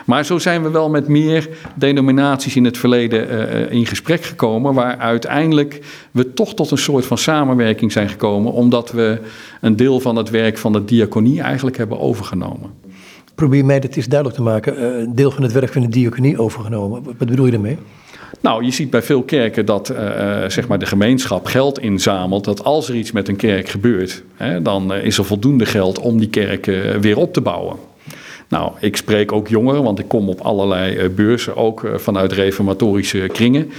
Maar 0.07 0.25
zo 0.25 0.39
zijn 0.39 0.63
we 0.63 0.71
wel 0.71 0.91
met 0.91 1.09
meer 1.09 1.49
denominaties 1.75 2.57
in 2.57 2.65
het 2.65 2.79
verleden 2.79 3.33
uh, 3.33 3.73
in 3.73 3.87
gesprek 3.87 4.23
gekomen, 4.25 4.75
waar 4.75 4.97
uiteindelijk 4.97 5.81
we 6.11 6.33
toch 6.33 6.55
tot 6.55 6.71
een 6.71 6.79
soort 6.79 7.07
van 7.07 7.19
samenwerking 7.19 7.93
zijn 7.93 8.09
gekomen, 8.09 8.53
omdat 8.53 8.91
we 8.91 9.21
een 9.61 9.77
deel 9.77 10.01
van 10.01 10.17
het 10.17 10.31
werk 10.31 10.59
van 10.59 10.73
de 10.73 10.85
diaconie 10.85 11.41
eigenlijk 11.41 11.77
hebben 11.77 12.01
overgenomen. 12.01 12.71
Probeer 13.35 13.65
mij 13.65 13.81
dat 13.81 13.95
eens 13.95 14.07
duidelijk 14.07 14.39
te 14.39 14.45
maken. 14.45 15.01
Uh, 15.01 15.07
deel 15.15 15.31
van 15.31 15.43
het 15.43 15.53
werk 15.53 15.73
van 15.73 15.83
de 15.83 15.89
diaconie 15.89 16.39
overgenomen. 16.39 17.03
Wat 17.03 17.19
bedoel 17.19 17.45
je 17.45 17.53
daarmee? 17.53 17.79
Nou, 18.41 18.65
je 18.65 18.71
ziet 18.71 18.91
bij 18.91 19.03
veel 19.03 19.23
kerken 19.23 19.67
dat 19.67 19.91
uh, 19.91 19.97
zeg 20.49 20.69
maar 20.69 20.79
de 20.79 20.87
gemeenschap 20.87 21.47
geld 21.47 21.79
inzamelt. 21.79 22.45
Dat 22.45 22.65
als 22.65 22.89
er 22.89 22.95
iets 22.95 23.13
met 23.13 23.29
een 23.29 23.37
kerk 23.37 23.69
gebeurt, 23.69 24.23
hè, 24.37 24.63
dan 24.63 24.95
is 24.95 25.19
er 25.19 25.25
voldoende 25.25 25.67
geld 25.67 25.99
om 25.99 26.19
die 26.19 26.29
kerk 26.29 26.67
weer 27.01 27.17
op 27.17 27.33
te 27.33 27.41
bouwen. 27.41 27.77
Nou, 28.49 28.73
ik 28.81 28.97
spreek 28.97 29.33
ook 29.33 29.49
jongeren, 29.49 29.83
want 29.83 29.99
ik 29.99 30.09
kom 30.09 30.29
op 30.29 30.41
allerlei 30.41 31.09
beurzen, 31.09 31.57
ook 31.57 31.91
vanuit 31.95 32.33
reformatorische 32.33 33.27
kringen. 33.33 33.71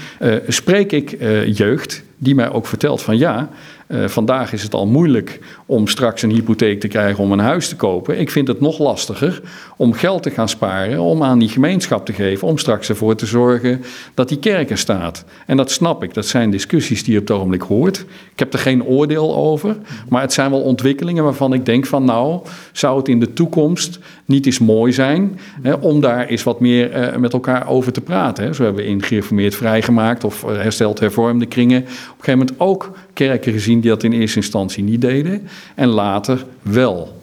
spreek 0.48 0.92
ik 0.92 1.18
jeugd 1.46 2.04
die 2.18 2.36
mij 2.36 2.52
ook 2.52 2.68
vertelt 2.68 3.02
van 3.02 3.18
ja, 3.18 3.50
Uh, 3.92 4.08
vandaag 4.08 4.54
is 4.54 4.64
het 4.64 4.74
al 4.74 4.88
moeilijk 4.88 5.40
om 5.66 5.88
straks 5.88 6.22
een 6.22 6.30
hypotheek 6.30 6.80
te 6.80 6.88
krijgen 6.88 7.24
om 7.24 7.32
een 7.32 7.40
huis 7.40 7.68
te 7.68 7.76
kopen. 7.76 8.20
Ik 8.20 8.32
vind 8.32 8.48
het 8.48 8.62
nog 8.62 8.80
lastiger 8.80 9.42
om 9.78 9.94
geld 9.94 10.24
te 10.24 10.30
gaan 10.30 10.50
sparen, 10.50 11.00
om 11.00 11.24
aan 11.24 11.40
die 11.40 11.50
gemeenschap 11.50 12.06
te 12.06 12.14
geven, 12.14 12.48
om 12.48 12.58
straks 12.58 12.90
ervoor 12.90 13.16
te 13.16 13.26
zorgen 13.26 13.84
dat 14.14 14.30
die 14.30 14.40
kerk 14.40 14.70
er 14.70 14.78
staat. 14.78 15.26
En 15.46 15.58
dat 15.58 15.72
snap 15.72 16.04
ik, 16.04 16.14
dat 16.14 16.26
zijn 16.26 16.50
discussies 16.50 17.04
die 17.04 17.14
je 17.14 17.20
op 17.20 17.28
het 17.28 17.38
ogenblik 17.38 17.62
hoort. 17.62 18.06
Ik 18.32 18.40
heb 18.40 18.54
er 18.54 18.60
geen 18.60 18.84
oordeel 18.84 19.36
over, 19.36 19.78
maar 20.10 20.22
het 20.22 20.34
zijn 20.34 20.52
wel 20.52 20.62
ontwikkelingen 20.62 21.24
waarvan 21.24 21.54
ik 21.54 21.66
denk 21.66 21.86
van 21.86 22.06
nou, 22.06 22.42
zou 22.72 22.98
het 22.98 23.08
in 23.08 23.20
de 23.20 23.34
toekomst 23.34 24.00
niet 24.26 24.46
eens 24.46 24.60
mooi 24.60 24.94
zijn 24.94 25.40
hè, 25.62 25.74
om 25.74 26.02
daar 26.02 26.26
eens 26.26 26.44
wat 26.44 26.60
meer 26.60 27.12
uh, 27.14 27.16
met 27.16 27.34
elkaar 27.34 27.68
over 27.68 27.92
te 27.92 28.02
praten. 28.02 28.44
Hè. 28.44 28.54
Zo 28.54 28.64
hebben 28.64 28.84
we 28.84 28.90
in 28.90 29.52
vrijgemaakt 29.52 30.24
of 30.24 30.44
uh, 30.44 30.52
hersteld 30.52 31.00
hervormde 31.00 31.46
kringen 31.46 31.82
op 31.82 31.88
een 31.88 32.24
gegeven 32.24 32.40
moment 32.40 32.60
ook 32.60 32.92
kerken 33.14 33.54
gezien 33.54 33.80
die 33.80 33.90
dat 33.90 34.04
in 34.04 34.12
eerste 34.12 34.38
instantie 34.38 34.84
niet 34.84 35.02
deden 35.02 35.48
en 35.76 35.88
later 35.88 36.46
wel. 36.62 37.20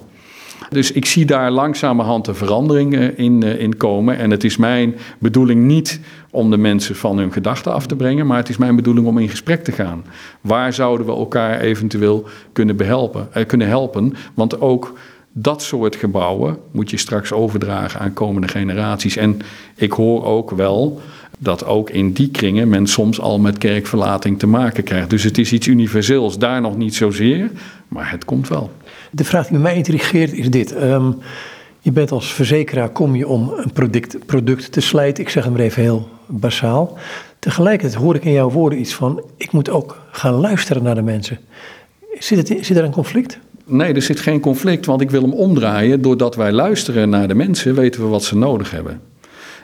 Dus 0.69 0.93
ik 0.93 1.05
zie 1.05 1.25
daar 1.25 1.51
langzamerhand 1.51 2.27
een 2.27 2.35
verandering 2.35 2.95
in, 2.97 3.43
in 3.43 3.77
komen. 3.77 4.19
En 4.19 4.31
het 4.31 4.45
is 4.45 4.57
mijn 4.57 4.95
bedoeling 5.19 5.65
niet 5.65 6.01
om 6.31 6.51
de 6.51 6.57
mensen 6.57 6.97
van 6.97 7.19
hun 7.19 7.33
gedachten 7.33 7.73
af 7.73 7.87
te 7.87 7.97
brengen, 7.97 8.27
maar 8.27 8.37
het 8.37 8.49
is 8.49 8.57
mijn 8.57 8.77
bedoeling 8.77 9.07
om 9.07 9.19
in 9.19 9.29
gesprek 9.29 9.65
te 9.65 9.73
gaan. 9.73 10.05
Waar 10.41 10.73
zouden 10.73 11.07
we 11.07 11.13
elkaar 11.13 11.61
eventueel 11.61 12.25
kunnen, 12.53 12.77
behelpen, 12.77 13.29
eh, 13.33 13.47
kunnen 13.47 13.69
helpen? 13.69 14.15
Want 14.35 14.61
ook 14.61 14.99
dat 15.33 15.63
soort 15.63 15.97
gebouwen 15.97 16.59
moet 16.71 16.91
je 16.91 16.97
straks 16.97 17.33
overdragen 17.33 18.01
aan 18.01 18.13
komende 18.13 18.49
generaties. 18.49 19.17
En 19.17 19.39
ik 19.75 19.93
hoor 19.93 20.25
ook 20.25 20.51
wel 20.51 21.01
dat 21.39 21.65
ook 21.65 21.91
in 21.91 22.13
die 22.13 22.31
kringen 22.31 22.69
men 22.69 22.87
soms 22.87 23.21
al 23.21 23.39
met 23.39 23.59
kerkverlating 23.59 24.39
te 24.39 24.47
maken 24.47 24.85
krijgt. 24.85 25.11
Dus 25.11 25.23
het 25.23 25.39
is 25.39 25.53
iets 25.53 25.67
universeels, 25.67 26.39
daar 26.39 26.61
nog 26.61 26.77
niet 26.77 26.95
zozeer, 26.95 27.51
maar 27.89 28.11
het 28.11 28.25
komt 28.25 28.49
wel. 28.49 28.71
De 29.11 29.25
vraag 29.25 29.47
die 29.47 29.59
mij 29.59 29.77
intrigeert 29.77 30.33
is 30.33 30.51
dit. 30.51 30.83
Um, 30.83 31.17
je 31.81 31.93
bent 31.93 32.11
als 32.11 32.33
verzekeraar, 32.33 32.89
kom 32.89 33.17
je 33.17 33.29
om 33.29 33.53
een 33.57 33.73
product, 33.73 34.27
product 34.27 34.73
te 34.73 34.81
slijten. 34.81 35.25
Ik 35.25 35.31
zeg 35.31 35.45
het 35.45 35.53
maar 35.53 35.63
even 35.63 35.83
heel 35.83 36.09
basaal. 36.27 36.99
Tegelijkertijd 37.39 38.03
hoor 38.03 38.15
ik 38.15 38.25
in 38.25 38.33
jouw 38.33 38.51
woorden 38.51 38.81
iets 38.81 38.95
van, 38.95 39.23
ik 39.37 39.53
moet 39.53 39.71
ook 39.71 40.03
gaan 40.11 40.35
luisteren 40.35 40.83
naar 40.83 40.95
de 40.95 41.03
mensen. 41.03 41.39
Zit, 42.19 42.49
het, 42.49 42.67
zit 42.67 42.77
er 42.77 42.85
een 42.85 42.91
conflict? 42.91 43.39
Nee, 43.65 43.95
er 43.95 44.03
zit 44.03 44.21
geen 44.21 44.41
conflict, 44.41 44.87
want 44.87 45.01
ik 45.01 45.11
wil 45.11 45.23
hem 45.23 45.33
omdraaien. 45.33 46.03
Doordat 46.03 46.37
wij 46.37 46.53
luisteren 46.53 47.09
naar 47.09 47.29
de 47.29 47.35
mensen, 47.35 47.75
weten 47.75 48.01
we 48.01 48.07
wat 48.07 48.25
ze 48.25 48.37
nodig 48.37 48.71
hebben. 48.71 49.01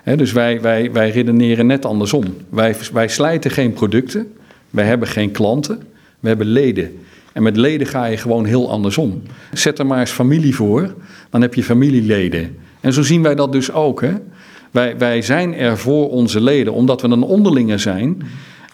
Dus 0.05 0.33
wij, 0.33 0.61
wij, 0.61 0.93
wij 0.93 1.11
redeneren 1.11 1.67
net 1.67 1.85
andersom. 1.85 2.25
Wij, 2.49 2.77
wij 2.93 3.09
slijten 3.09 3.51
geen 3.51 3.73
producten, 3.73 4.33
wij 4.71 4.85
hebben 4.85 5.09
geen 5.09 5.31
klanten, 5.31 5.83
we 6.21 6.29
hebben 6.29 6.47
leden. 6.47 6.99
En 7.33 7.43
met 7.43 7.57
leden 7.57 7.87
ga 7.87 8.05
je 8.05 8.17
gewoon 8.17 8.45
heel 8.45 8.71
andersom. 8.71 9.23
Zet 9.53 9.79
er 9.79 9.87
maar 9.87 10.01
eens 10.01 10.11
familie 10.11 10.55
voor, 10.55 10.95
dan 11.31 11.41
heb 11.41 11.55
je 11.55 11.63
familieleden. 11.63 12.57
En 12.81 12.93
zo 12.93 13.03
zien 13.03 13.23
wij 13.23 13.35
dat 13.35 13.53
dus 13.53 13.73
ook. 13.73 14.01
Hè? 14.01 14.13
Wij, 14.71 14.99
wij 14.99 15.23
zijn 15.23 15.55
er 15.55 15.79
voor 15.79 16.11
onze 16.11 16.41
leden, 16.41 16.73
omdat 16.73 17.03
we 17.03 17.09
een 17.09 17.23
onderlinge 17.23 17.79
zijn. 17.79 18.23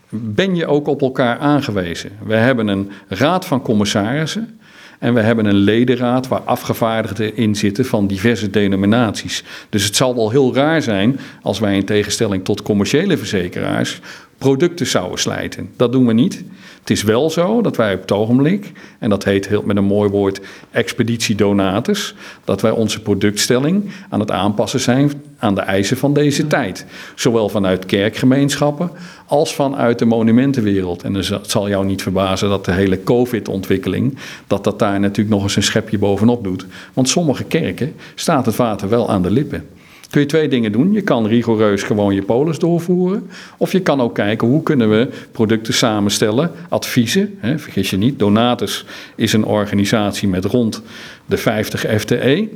Ben 0.08 0.56
je 0.56 0.66
ook 0.66 0.86
op 0.86 1.02
elkaar 1.02 1.38
aangewezen? 1.38 2.10
We 2.26 2.34
hebben 2.34 2.68
een 2.68 2.90
raad 3.08 3.46
van 3.46 3.62
commissarissen. 3.62 4.59
En 5.00 5.14
we 5.14 5.20
hebben 5.20 5.46
een 5.46 5.54
ledenraad 5.54 6.28
waar 6.28 6.40
afgevaardigden 6.40 7.36
in 7.36 7.54
zitten 7.54 7.84
van 7.84 8.06
diverse 8.06 8.50
denominaties. 8.50 9.44
Dus 9.68 9.84
het 9.84 9.96
zal 9.96 10.14
wel 10.14 10.30
heel 10.30 10.54
raar 10.54 10.82
zijn 10.82 11.20
als 11.42 11.58
wij 11.58 11.76
in 11.76 11.84
tegenstelling 11.84 12.44
tot 12.44 12.62
commerciële 12.62 13.16
verzekeraars 13.16 14.00
producten 14.38 14.86
zouden 14.86 15.18
slijten. 15.18 15.70
Dat 15.76 15.92
doen 15.92 16.06
we 16.06 16.12
niet. 16.12 16.44
Het 16.80 16.90
is 16.90 17.02
wel 17.02 17.30
zo 17.30 17.62
dat 17.62 17.76
wij 17.76 17.94
op 17.94 18.00
het 18.00 18.12
ogenblik, 18.12 18.72
en 18.98 19.10
dat 19.10 19.24
heet 19.24 19.48
heel, 19.48 19.62
met 19.62 19.76
een 19.76 19.84
mooi 19.84 20.10
woord 20.10 20.40
expeditie 20.70 21.34
donatus, 21.34 22.14
dat 22.44 22.60
wij 22.60 22.70
onze 22.70 23.02
productstelling 23.02 23.90
aan 24.08 24.20
het 24.20 24.30
aanpassen 24.30 24.80
zijn 24.80 25.12
aan 25.38 25.54
de 25.54 25.60
eisen 25.60 25.96
van 25.96 26.12
deze 26.12 26.46
tijd. 26.46 26.86
Zowel 27.14 27.48
vanuit 27.48 27.86
kerkgemeenschappen 27.86 28.90
als 29.26 29.54
vanuit 29.54 29.98
de 29.98 30.04
monumentenwereld. 30.04 31.02
En 31.02 31.14
het 31.14 31.50
zal 31.50 31.68
jou 31.68 31.86
niet 31.86 32.02
verbazen 32.02 32.48
dat 32.48 32.64
de 32.64 32.72
hele 32.72 33.02
COVID-ontwikkeling, 33.02 34.18
dat 34.46 34.64
dat 34.64 34.78
daar 34.78 35.00
natuurlijk 35.00 35.34
nog 35.34 35.42
eens 35.42 35.56
een 35.56 35.62
schepje 35.62 35.98
bovenop 35.98 36.44
doet. 36.44 36.66
Want 36.92 37.08
sommige 37.08 37.44
kerken 37.44 37.94
staat 38.14 38.46
het 38.46 38.56
water 38.56 38.88
wel 38.88 39.10
aan 39.10 39.22
de 39.22 39.30
lippen 39.30 39.68
kun 40.10 40.20
je 40.20 40.26
twee 40.26 40.48
dingen 40.48 40.72
doen. 40.72 40.92
Je 40.92 41.00
kan 41.00 41.26
rigoureus 41.26 41.82
gewoon 41.82 42.14
je 42.14 42.22
polis 42.22 42.58
doorvoeren. 42.58 43.30
Of 43.56 43.72
je 43.72 43.80
kan 43.80 44.00
ook 44.00 44.14
kijken 44.14 44.48
hoe 44.48 44.62
kunnen 44.62 44.90
we 44.90 45.08
producten 45.32 45.74
samenstellen. 45.74 46.50
Adviezen, 46.68 47.34
hè, 47.38 47.58
vergis 47.58 47.90
je 47.90 47.96
niet. 47.96 48.18
Donatus 48.18 48.84
is 49.14 49.32
een 49.32 49.44
organisatie 49.44 50.28
met 50.28 50.44
rond 50.44 50.82
de 51.26 51.36
50 51.36 51.86
FTE. 51.98 52.48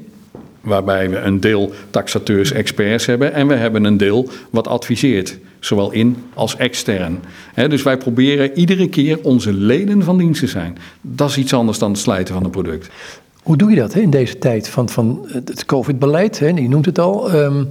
Waarbij 0.61 1.11
we 1.11 1.17
een 1.17 1.41
deel 1.41 1.73
taxateurs, 1.91 2.53
experts 2.53 3.07
hebben. 3.07 3.33
En 3.33 3.47
we 3.47 3.55
hebben 3.55 3.85
een 3.85 3.97
deel 3.97 4.29
wat 4.51 4.69
adviseert. 4.69 5.39
Zowel 5.59 5.93
in 5.93 6.17
als 6.35 6.57
extern. 6.57 7.19
dus 7.55 7.83
wij 7.83 7.97
proberen 7.97 8.59
iedere 8.59 8.89
keer 8.89 9.19
onze 9.23 9.53
leden 9.53 10.03
van 10.03 10.19
dienst 10.19 10.41
te 10.41 10.47
zijn. 10.47 10.79
Dat 11.01 11.29
is 11.29 11.37
iets 11.37 11.53
anders 11.53 11.79
dan 11.79 11.91
het 11.91 12.01
slijten 12.01 12.35
van 12.35 12.45
een 12.45 12.51
product. 12.51 12.91
Hoe 13.45 13.57
doe 13.57 13.71
je 13.71 13.77
dat 13.77 13.93
hè, 13.93 14.01
in 14.01 14.11
deze 14.11 14.39
tijd 14.39 14.69
van, 14.69 14.89
van 14.89 15.27
het 15.45 15.65
COVID-beleid? 15.65 16.39
Je 16.39 16.69
noemt 16.69 16.87
het 16.87 16.99
al. 16.99 17.35
Um, 17.35 17.69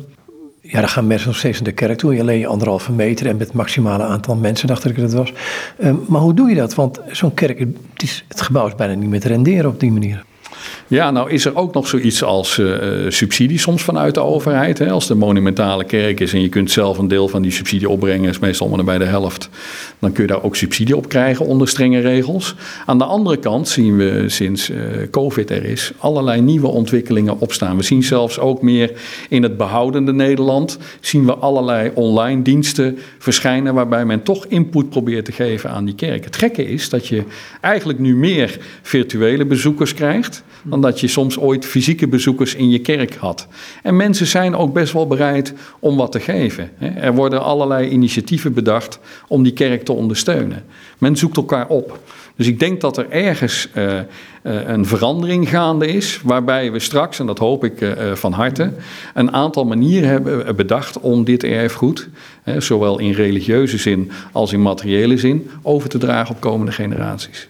ja, 0.62 0.80
dan 0.80 0.90
gaan 0.90 1.08
mensen 1.08 1.28
nog 1.28 1.38
steeds 1.38 1.62
naar 1.62 1.70
de 1.70 1.76
kerk 1.76 1.98
toe. 1.98 2.20
Alleen 2.20 2.48
anderhalve 2.48 2.92
meter 2.92 3.28
en 3.28 3.38
met 3.38 3.54
maximale 3.54 4.04
aantal 4.04 4.36
mensen, 4.36 4.68
dacht 4.68 4.86
ik 4.86 4.96
dat 4.96 5.04
het 5.04 5.14
was. 5.14 5.34
Um, 5.84 6.04
maar 6.08 6.22
hoe 6.22 6.34
doe 6.34 6.50
je 6.50 6.56
dat? 6.56 6.76
Want 6.76 7.00
zo'n 7.12 7.34
kerk, 7.34 7.60
het, 7.60 7.78
is, 8.04 8.26
het 8.28 8.42
gebouw 8.42 8.68
is 8.68 8.76
bijna 8.76 8.94
niet 8.94 9.10
meer 9.10 9.20
te 9.20 9.28
renderen 9.28 9.70
op 9.70 9.80
die 9.80 9.92
manier. 9.92 10.26
Ja, 10.94 11.12
nou 11.12 11.32
is 11.32 11.46
er 11.46 11.56
ook 11.56 11.74
nog 11.74 11.88
zoiets 11.88 12.24
als 12.24 12.58
uh, 12.58 12.76
subsidie 13.08 13.60
soms 13.60 13.84
vanuit 13.84 14.14
de 14.14 14.20
overheid. 14.22 14.78
Hè? 14.80 14.92
Als 14.92 15.08
de 15.08 15.16
monumentale 15.16 15.84
kerk 15.84 16.20
is 16.20 16.34
en 16.34 16.42
je 16.42 16.50
kunt 16.50 16.72
zelf 16.72 16.98
een 16.98 17.08
deel 17.08 17.28
van 17.28 17.42
die 17.42 17.52
subsidie 17.52 17.90
opbrengen, 17.90 18.30
is 18.30 18.40
meestal 18.40 18.70
maar 18.70 18.84
bij 18.84 18.98
de 18.98 19.06
helft. 19.06 19.50
Dan 20.00 20.12
kun 20.12 20.24
je 20.24 20.30
daar 20.30 20.44
ook 20.44 20.56
subsidie 20.56 20.98
op 20.98 21.10
krijgen 21.10 21.46
onder 21.46 21.68
strenge 21.68 22.00
regels. 22.00 22.56
Aan 22.86 22.98
de 22.98 23.04
andere 23.04 23.38
kant 23.38 23.68
zien 23.68 23.98
we 23.98 24.24
sinds 24.28 24.70
uh, 24.70 24.78
COVID 25.12 25.50
er 25.50 25.66
is 25.66 25.92
allerlei 25.98 26.42
nieuwe 26.42 26.68
ontwikkelingen 26.68 27.40
opstaan. 27.40 27.78
We 27.78 27.84
zien 27.84 28.04
zelfs 28.04 28.40
ook 28.40 28.62
meer 28.62 28.92
in 29.30 29.44
het 29.44 29.58
behoudende 29.58 30.14
Nederland, 30.14 30.78
zien 31.00 31.26
we 31.26 31.34
allerlei 31.34 31.92
online 31.94 32.42
diensten 32.42 32.98
verschijnen 33.18 33.74
waarbij 33.74 34.06
men 34.06 34.24
toch 34.24 34.46
input 34.46 34.90
probeert 34.90 35.26
te 35.26 35.32
geven 35.32 35.70
aan 35.70 35.86
die 35.86 35.96
kerk. 35.96 36.24
Het 36.24 36.36
gekke 36.36 36.66
is 36.66 36.90
dat 36.90 37.08
je 37.08 37.24
eigenlijk 37.62 38.00
nu 38.00 38.16
meer 38.16 38.58
virtuele 38.82 39.46
bezoekers 39.46 39.94
krijgt 39.94 40.44
dat 40.84 41.00
je 41.00 41.08
soms 41.08 41.40
ooit 41.40 41.66
fysieke 41.66 42.08
bezoekers 42.08 42.56
in 42.56 42.70
je 42.70 42.80
kerk 42.80 43.16
had. 43.16 43.48
En 43.84 43.96
mensen 43.96 44.28
zijn 44.28 44.56
ook 44.56 44.74
best 44.74 44.94
wel 44.94 45.08
bereid 45.08 45.54
om 45.80 45.98
wat 45.98 46.12
te 46.12 46.20
geven. 46.20 46.72
Er 46.96 47.14
worden 47.14 47.44
allerlei 47.44 47.90
initiatieven 47.90 48.54
bedacht 48.54 49.00
om 49.28 49.44
die 49.44 49.54
kerk 49.54 49.84
te 49.86 49.94
ondersteunen. 49.94 50.64
Men 50.98 51.16
zoekt 51.16 51.38
elkaar 51.38 51.68
op. 51.68 52.00
Dus 52.36 52.48
ik 52.48 52.60
denk 52.60 52.82
dat 52.82 52.98
er 52.98 53.10
ergens 53.10 53.68
uh, 53.76 53.84
uh, 53.94 54.02
een 54.44 54.86
verandering 54.86 55.50
gaande 55.50 55.88
is, 55.88 56.20
waarbij 56.24 56.72
we 56.72 56.80
straks, 56.80 57.20
en 57.20 57.26
dat 57.26 57.40
hoop 57.40 57.64
ik 57.64 57.82
uh, 57.82 57.92
van 58.14 58.32
harte, 58.32 58.74
een 59.14 59.34
aantal 59.34 59.66
manieren 59.66 60.10
hebben 60.10 60.56
bedacht 60.56 61.00
om 61.00 61.24
dit 61.24 61.44
erfgoed, 61.44 62.10
zowel 62.58 63.00
in 63.00 63.12
religieuze 63.12 63.78
zin 63.78 64.12
als 64.32 64.54
in 64.54 64.62
materiële 64.62 65.18
zin, 65.18 65.50
over 65.62 65.90
te 65.90 65.98
dragen 65.98 66.36
op 66.36 66.42
komende 66.42 66.72
generaties. 66.72 67.50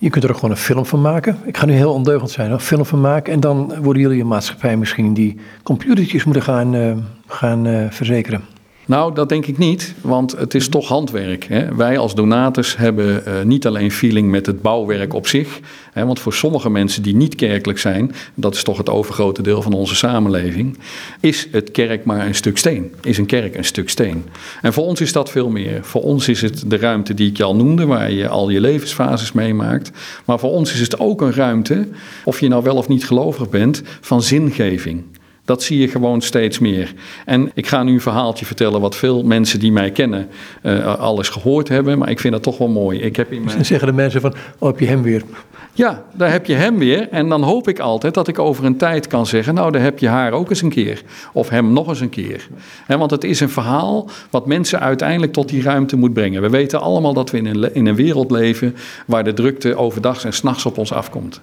Je 0.00 0.10
kunt 0.10 0.24
er 0.24 0.30
ook 0.30 0.36
gewoon 0.36 0.50
een 0.50 0.56
film 0.56 0.86
van 0.86 1.00
maken. 1.00 1.38
Ik 1.44 1.56
ga 1.56 1.66
nu 1.66 1.72
heel 1.72 1.92
ondeugend 1.92 2.30
zijn, 2.30 2.50
een 2.50 2.60
film 2.60 2.84
van 2.84 3.00
maken. 3.00 3.32
En 3.32 3.40
dan 3.40 3.74
worden 3.82 4.02
jullie 4.02 4.20
een 4.20 4.26
maatschappij 4.26 4.76
misschien 4.76 5.14
die 5.14 5.36
computertjes 5.62 6.24
moeten 6.24 6.42
gaan, 6.42 6.74
uh, 6.74 6.96
gaan 7.26 7.66
uh, 7.66 7.90
verzekeren. 7.90 8.42
Nou, 8.88 9.14
dat 9.14 9.28
denk 9.28 9.46
ik 9.46 9.58
niet, 9.58 9.94
want 10.00 10.36
het 10.38 10.54
is 10.54 10.68
toch 10.68 10.88
handwerk. 10.88 11.44
Hè. 11.44 11.74
Wij 11.74 11.98
als 11.98 12.14
donators 12.14 12.76
hebben 12.76 13.22
uh, 13.28 13.42
niet 13.42 13.66
alleen 13.66 13.90
feeling 13.90 14.30
met 14.30 14.46
het 14.46 14.62
bouwwerk 14.62 15.14
op 15.14 15.26
zich. 15.26 15.60
Hè, 15.92 16.06
want 16.06 16.20
voor 16.20 16.32
sommige 16.32 16.70
mensen 16.70 17.02
die 17.02 17.16
niet 17.16 17.34
kerkelijk 17.34 17.78
zijn, 17.78 18.12
dat 18.34 18.54
is 18.54 18.62
toch 18.62 18.76
het 18.76 18.88
overgrote 18.88 19.42
deel 19.42 19.62
van 19.62 19.72
onze 19.72 19.94
samenleving, 19.94 20.78
is 21.20 21.48
het 21.52 21.70
kerk 21.70 22.04
maar 22.04 22.26
een 22.26 22.34
stuk 22.34 22.58
steen. 22.58 22.92
Is 23.02 23.18
een 23.18 23.26
kerk 23.26 23.56
een 23.56 23.64
stuk 23.64 23.88
steen. 23.88 24.24
En 24.62 24.72
voor 24.72 24.84
ons 24.84 25.00
is 25.00 25.12
dat 25.12 25.30
veel 25.30 25.50
meer. 25.50 25.84
Voor 25.84 26.02
ons 26.02 26.28
is 26.28 26.40
het 26.40 26.62
de 26.66 26.76
ruimte 26.76 27.14
die 27.14 27.28
ik 27.30 27.36
je 27.36 27.44
al 27.44 27.56
noemde, 27.56 27.86
waar 27.86 28.10
je 28.10 28.28
al 28.28 28.48
je 28.48 28.60
levensfases 28.60 29.32
meemaakt. 29.32 29.90
Maar 30.24 30.38
voor 30.38 30.50
ons 30.50 30.72
is 30.72 30.80
het 30.80 31.00
ook 31.00 31.20
een 31.20 31.34
ruimte, 31.34 31.88
of 32.24 32.40
je 32.40 32.48
nou 32.48 32.62
wel 32.62 32.76
of 32.76 32.88
niet 32.88 33.06
gelovig 33.06 33.48
bent, 33.48 33.82
van 34.00 34.22
zingeving. 34.22 35.02
Dat 35.48 35.62
zie 35.62 35.78
je 35.78 35.88
gewoon 35.88 36.20
steeds 36.20 36.58
meer. 36.58 36.94
En 37.24 37.50
ik 37.54 37.66
ga 37.66 37.82
nu 37.82 37.92
een 37.92 38.00
verhaaltje 38.00 38.44
vertellen 38.44 38.80
wat 38.80 38.96
veel 38.96 39.22
mensen 39.22 39.58
die 39.60 39.72
mij 39.72 39.90
kennen 39.90 40.28
uh, 40.62 40.98
alles 40.98 41.28
gehoord 41.28 41.68
hebben. 41.68 41.98
Maar 41.98 42.10
ik 42.10 42.20
vind 42.20 42.32
dat 42.32 42.42
toch 42.42 42.58
wel 42.58 42.68
mooi. 42.68 43.00
Ik 43.00 43.16
heb 43.16 43.32
in 43.32 43.44
mijn... 43.44 43.64
zeggen 43.64 43.86
de 43.88 43.94
mensen 43.94 44.20
van, 44.20 44.34
oh 44.58 44.68
heb 44.68 44.80
je 44.80 44.86
hem 44.86 45.02
weer? 45.02 45.22
Ja, 45.72 46.04
daar 46.14 46.30
heb 46.30 46.46
je 46.46 46.54
hem 46.54 46.78
weer. 46.78 47.08
En 47.10 47.28
dan 47.28 47.42
hoop 47.42 47.68
ik 47.68 47.78
altijd 47.78 48.14
dat 48.14 48.28
ik 48.28 48.38
over 48.38 48.64
een 48.64 48.76
tijd 48.76 49.06
kan 49.06 49.26
zeggen: 49.26 49.54
Nou, 49.54 49.72
daar 49.72 49.82
heb 49.82 49.98
je 49.98 50.08
haar 50.08 50.32
ook 50.32 50.50
eens 50.50 50.62
een 50.62 50.68
keer. 50.68 51.02
Of 51.32 51.48
hem 51.48 51.72
nog 51.72 51.88
eens 51.88 52.00
een 52.00 52.08
keer. 52.08 52.48
want 52.86 53.10
het 53.10 53.24
is 53.24 53.40
een 53.40 53.48
verhaal 53.48 54.10
wat 54.30 54.46
mensen 54.46 54.80
uiteindelijk 54.80 55.32
tot 55.32 55.48
die 55.48 55.62
ruimte 55.62 55.96
moet 55.96 56.12
brengen. 56.12 56.42
We 56.42 56.50
weten 56.50 56.80
allemaal 56.80 57.12
dat 57.12 57.30
we 57.30 57.36
in 57.36 57.46
een, 57.46 57.74
in 57.74 57.86
een 57.86 57.94
wereld 57.94 58.30
leven 58.30 58.76
waar 59.06 59.24
de 59.24 59.34
drukte 59.34 59.76
overdag 59.76 60.24
en 60.24 60.32
s'nachts 60.32 60.66
op 60.66 60.78
ons 60.78 60.92
afkomt. 60.92 61.40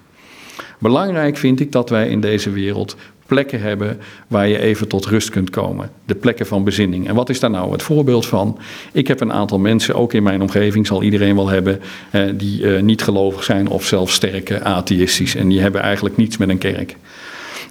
Belangrijk 0.79 1.37
vind 1.37 1.59
ik 1.59 1.71
dat 1.71 1.89
wij 1.89 2.09
in 2.09 2.21
deze 2.21 2.49
wereld 2.49 2.95
plekken 3.25 3.61
hebben 3.61 3.99
waar 4.27 4.47
je 4.47 4.59
even 4.59 4.88
tot 4.88 5.05
rust 5.05 5.29
kunt 5.29 5.49
komen. 5.49 5.89
De 6.05 6.15
plekken 6.15 6.45
van 6.45 6.63
bezinning. 6.63 7.07
En 7.07 7.15
wat 7.15 7.29
is 7.29 7.39
daar 7.39 7.49
nou 7.49 7.71
het 7.71 7.83
voorbeeld 7.83 8.25
van? 8.25 8.57
Ik 8.91 9.07
heb 9.07 9.21
een 9.21 9.33
aantal 9.33 9.59
mensen, 9.59 9.95
ook 9.95 10.13
in 10.13 10.23
mijn 10.23 10.41
omgeving, 10.41 10.88
zal 10.88 11.03
iedereen 11.03 11.35
wel 11.35 11.47
hebben, 11.47 11.81
eh, 12.11 12.21
die 12.33 12.75
eh, 12.75 12.81
niet 12.81 13.01
gelovig 13.01 13.43
zijn 13.43 13.67
of 13.67 13.85
zelfs 13.85 14.13
sterke 14.13 14.63
atheïstisch. 14.63 15.35
En 15.35 15.47
die 15.47 15.59
hebben 15.59 15.81
eigenlijk 15.81 16.17
niets 16.17 16.38
met 16.38 16.49
een 16.49 16.57
kerk. 16.57 16.95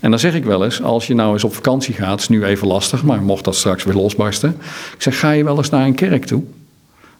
En 0.01 0.11
dan 0.11 0.19
zeg 0.19 0.35
ik 0.35 0.45
wel 0.45 0.64
eens, 0.64 0.83
als 0.83 1.07
je 1.07 1.14
nou 1.14 1.33
eens 1.33 1.45
op 1.45 1.55
vakantie 1.55 1.95
gaat, 1.95 2.21
is 2.21 2.29
nu 2.29 2.45
even 2.45 2.67
lastig, 2.67 3.03
maar 3.03 3.23
mocht 3.23 3.45
dat 3.45 3.57
straks 3.57 3.85
weer 3.85 3.95
losbarsten. 3.95 4.57
Ik 4.95 5.03
zeg, 5.03 5.19
ga 5.19 5.31
je 5.31 5.45
wel 5.45 5.57
eens 5.57 5.71
naar 5.71 5.87
een 5.87 5.95
kerk 5.95 6.25
toe? 6.25 6.43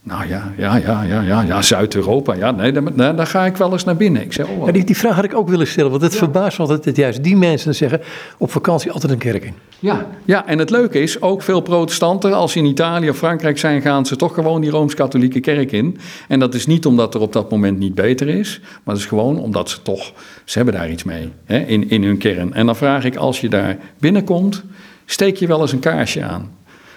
Nou 0.07 0.29
ja, 0.29 0.53
ja, 0.57 0.77
ja, 0.77 1.03
ja, 1.03 1.21
ja, 1.21 1.43
ja 1.43 1.63
Zuid-Europa. 1.63 2.35
Ja, 2.35 2.51
nee, 2.51 2.73
daar, 2.73 3.17
daar, 3.17 3.27
ga 3.27 3.47
ik 3.47 3.57
wel 3.57 3.73
eens 3.73 3.85
naar 3.85 3.97
binnen. 3.97 4.23
Ik 4.23 4.33
zeg, 4.33 4.47
oh, 4.47 4.73
die, 4.73 4.85
die, 4.85 4.97
vraag 4.97 5.15
had 5.15 5.25
ik 5.25 5.35
ook 5.35 5.49
willen 5.49 5.67
stellen, 5.67 5.91
want 5.91 6.03
het 6.03 6.17
verbaast 6.17 6.59
me 6.59 6.65
altijd 6.65 6.85
dat 6.85 6.97
juist 6.97 7.23
die 7.23 7.37
mensen 7.37 7.75
zeggen 7.75 8.01
op 8.39 8.51
vakantie 8.51 8.93
altijd 8.93 9.13
een 9.13 9.19
kerk 9.19 9.45
in. 9.45 9.55
Ja, 9.79 10.07
ja, 10.25 10.47
en 10.47 10.59
het 10.59 10.71
leuke 10.71 11.01
is, 11.01 11.23
ook 11.23 11.43
veel 11.43 11.61
protestanten, 11.61 12.33
als 12.33 12.53
ze 12.53 12.59
in 12.59 12.65
Italië 12.65 13.11
of 13.11 13.17
Frankrijk 13.17 13.59
zijn, 13.59 13.83
gaan 13.83 14.07
ze 14.07 14.17
toch 14.17 14.35
gewoon 14.35 14.61
die 14.61 14.71
Rooms-Katholieke 14.71 15.41
kerk 15.41 15.73
in. 15.73 15.99
En 16.29 16.39
dat 16.39 16.55
is 16.55 16.67
niet 16.67 16.87
omdat 16.87 17.15
er 17.15 17.21
op 17.21 17.33
dat 17.33 17.51
moment 17.51 17.79
niet 17.79 17.95
beter 17.95 18.29
is, 18.29 18.61
maar 18.61 18.95
het 18.95 19.03
is 19.03 19.09
gewoon 19.09 19.39
omdat 19.39 19.71
ze 19.71 19.83
toch, 19.83 20.13
ze 20.45 20.57
hebben 20.57 20.75
daar 20.75 20.91
iets 20.91 21.05
mee 21.05 21.33
hè, 21.45 21.59
in, 21.59 21.91
in 21.91 22.05
hun 22.05 22.19
kern. 22.19 22.55
En 22.55 22.67
dan 22.67 22.77
vraag 22.77 23.05
ik, 23.05 23.17
als 23.17 23.41
je 23.41 23.49
daar 23.49 23.77
binnenkomt, 23.99 24.65
steek 25.05 25.37
je 25.37 25.47
wel 25.47 25.61
eens 25.61 25.73
een 25.73 25.79
kaarsje 25.79 26.23
aan. 26.23 26.51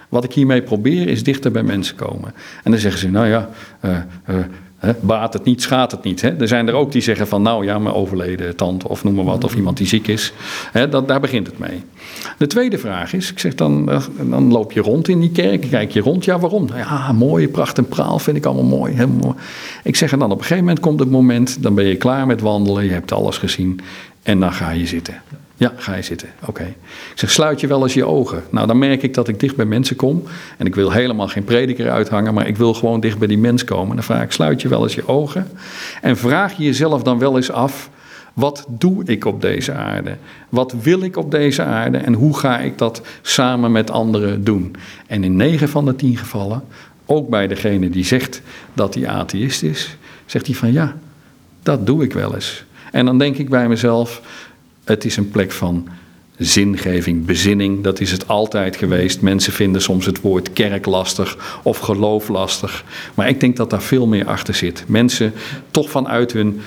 Wat 0.09 0.23
ik 0.23 0.33
hiermee 0.33 0.61
probeer 0.61 1.07
is 1.07 1.23
dichter 1.23 1.51
bij 1.51 1.63
mensen 1.63 1.95
komen. 1.95 2.33
En 2.63 2.71
dan 2.71 2.79
zeggen 2.79 2.99
ze, 2.99 3.09
nou 3.09 3.27
ja, 3.27 3.49
uh, 3.85 3.97
uh, 4.29 4.39
baat 4.99 5.33
het 5.33 5.43
niet, 5.43 5.61
schaadt 5.61 5.91
het 5.91 6.03
niet. 6.03 6.21
Hè? 6.21 6.29
Er 6.39 6.47
zijn 6.47 6.67
er 6.67 6.73
ook 6.73 6.91
die 6.91 7.01
zeggen 7.01 7.27
van, 7.27 7.41
nou 7.41 7.65
ja, 7.65 7.79
mijn 7.79 7.95
overleden 7.95 8.55
tante 8.55 8.87
of 8.87 9.03
noem 9.03 9.13
maar 9.13 9.25
wat, 9.25 9.43
of 9.43 9.55
iemand 9.55 9.77
die 9.77 9.87
ziek 9.87 10.07
is. 10.07 10.33
Dat, 10.89 11.07
daar 11.07 11.19
begint 11.19 11.47
het 11.47 11.57
mee. 11.57 11.83
De 12.37 12.47
tweede 12.47 12.77
vraag 12.77 13.13
is, 13.13 13.31
ik 13.31 13.39
zeg 13.39 13.55
dan, 13.55 13.91
eh, 13.91 14.01
dan 14.21 14.51
loop 14.51 14.71
je 14.71 14.81
rond 14.81 15.07
in 15.07 15.19
die 15.19 15.31
kerk, 15.31 15.61
kijk 15.69 15.91
je 15.91 15.99
rond, 15.99 16.25
ja 16.25 16.39
waarom? 16.39 16.67
Ja, 16.75 17.11
mooie 17.11 17.47
pracht 17.47 17.77
en 17.77 17.87
praal 17.87 18.19
vind 18.19 18.37
ik 18.37 18.45
allemaal 18.45 18.77
mooi, 18.77 19.05
mooi. 19.05 19.35
Ik 19.83 19.95
zeg 19.95 20.11
en 20.11 20.19
dan 20.19 20.31
op 20.31 20.37
een 20.37 20.43
gegeven 20.43 20.63
moment 20.63 20.79
komt 20.79 20.99
het 20.99 21.09
moment, 21.09 21.63
dan 21.63 21.75
ben 21.75 21.85
je 21.85 21.95
klaar 21.95 22.25
met 22.25 22.41
wandelen, 22.41 22.83
je 22.83 22.91
hebt 22.91 23.11
alles 23.11 23.37
gezien 23.37 23.79
en 24.23 24.39
dan 24.39 24.53
ga 24.53 24.69
je 24.69 24.87
zitten. 24.87 25.21
Ja, 25.59 25.73
ga 25.75 25.95
je 25.95 26.01
zitten. 26.01 26.29
Oké. 26.45 26.63
Ik 26.63 27.19
zeg, 27.19 27.31
sluit 27.31 27.59
je 27.59 27.67
wel 27.67 27.83
eens 27.83 27.93
je 27.93 28.05
ogen. 28.05 28.43
Nou, 28.49 28.67
dan 28.67 28.77
merk 28.77 29.03
ik 29.03 29.13
dat 29.13 29.27
ik 29.27 29.39
dicht 29.39 29.55
bij 29.55 29.65
mensen 29.65 29.95
kom. 29.95 30.23
En 30.57 30.65
ik 30.65 30.75
wil 30.75 30.91
helemaal 30.91 31.27
geen 31.27 31.43
prediker 31.43 31.91
uithangen, 31.91 32.33
maar 32.33 32.47
ik 32.47 32.57
wil 32.57 32.73
gewoon 32.73 32.99
dicht 32.99 33.17
bij 33.17 33.27
die 33.27 33.37
mens 33.37 33.63
komen. 33.63 33.95
Dan 33.95 34.05
vraag 34.05 34.23
ik, 34.23 34.31
sluit 34.31 34.61
je 34.61 34.67
wel 34.67 34.83
eens 34.83 34.95
je 34.95 35.07
ogen. 35.07 35.47
En 36.01 36.17
vraag 36.17 36.57
je 36.57 36.63
jezelf 36.63 37.03
dan 37.03 37.19
wel 37.19 37.35
eens 37.35 37.51
af, 37.51 37.89
wat 38.33 38.65
doe 38.69 39.03
ik 39.05 39.25
op 39.25 39.41
deze 39.41 39.73
aarde? 39.73 40.15
Wat 40.49 40.73
wil 40.81 41.01
ik 41.01 41.17
op 41.17 41.31
deze 41.31 41.63
aarde? 41.63 41.97
En 41.97 42.13
hoe 42.13 42.37
ga 42.37 42.59
ik 42.59 42.77
dat 42.77 43.01
samen 43.21 43.71
met 43.71 43.91
anderen 43.91 44.43
doen? 44.43 44.75
En 45.07 45.23
in 45.23 45.35
negen 45.35 45.69
van 45.69 45.85
de 45.85 45.95
tien 45.95 46.17
gevallen, 46.17 46.63
ook 47.05 47.29
bij 47.29 47.47
degene 47.47 47.89
die 47.89 48.05
zegt 48.05 48.41
dat 48.73 48.93
hij 48.93 49.07
atheïst 49.07 49.63
is, 49.63 49.97
zegt 50.25 50.45
hij 50.45 50.55
van 50.55 50.71
ja, 50.71 50.95
dat 51.63 51.85
doe 51.85 52.03
ik 52.03 52.13
wel 52.13 52.33
eens. 52.33 52.65
En 52.91 53.05
dan 53.05 53.17
denk 53.17 53.37
ik 53.37 53.49
bij 53.49 53.67
mezelf, 53.67 54.21
het 54.87 55.05
is 55.05 55.17
een 55.17 55.29
plek 55.29 55.51
van 55.51 55.87
zingeving, 56.37 57.25
bezinning. 57.25 57.83
Dat 57.83 57.99
is 57.99 58.11
het 58.11 58.27
altijd 58.27 58.75
geweest. 58.75 59.21
Mensen 59.21 59.53
vinden 59.53 59.81
soms 59.81 60.05
het 60.05 60.21
woord 60.21 60.53
kerk 60.53 60.85
lastig 60.85 61.59
of 61.63 61.77
geloof 61.77 62.27
lastig. 62.27 62.83
Maar 63.13 63.29
ik 63.29 63.39
denk 63.39 63.55
dat 63.55 63.69
daar 63.69 63.81
veel 63.81 64.07
meer 64.07 64.25
achter 64.25 64.53
zit. 64.53 64.83
Mensen 64.87 65.33
toch 65.71 65.89
vanuit 65.89 66.31
hun 66.31 66.61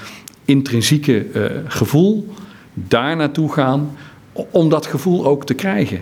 intrinsieke 0.44 1.26
uh, 1.34 1.44
gevoel 1.66 2.28
daar 2.74 3.16
naartoe 3.16 3.52
gaan 3.52 3.96
om 4.32 4.68
dat 4.68 4.86
gevoel 4.86 5.26
ook 5.26 5.46
te 5.46 5.54
krijgen. 5.54 6.00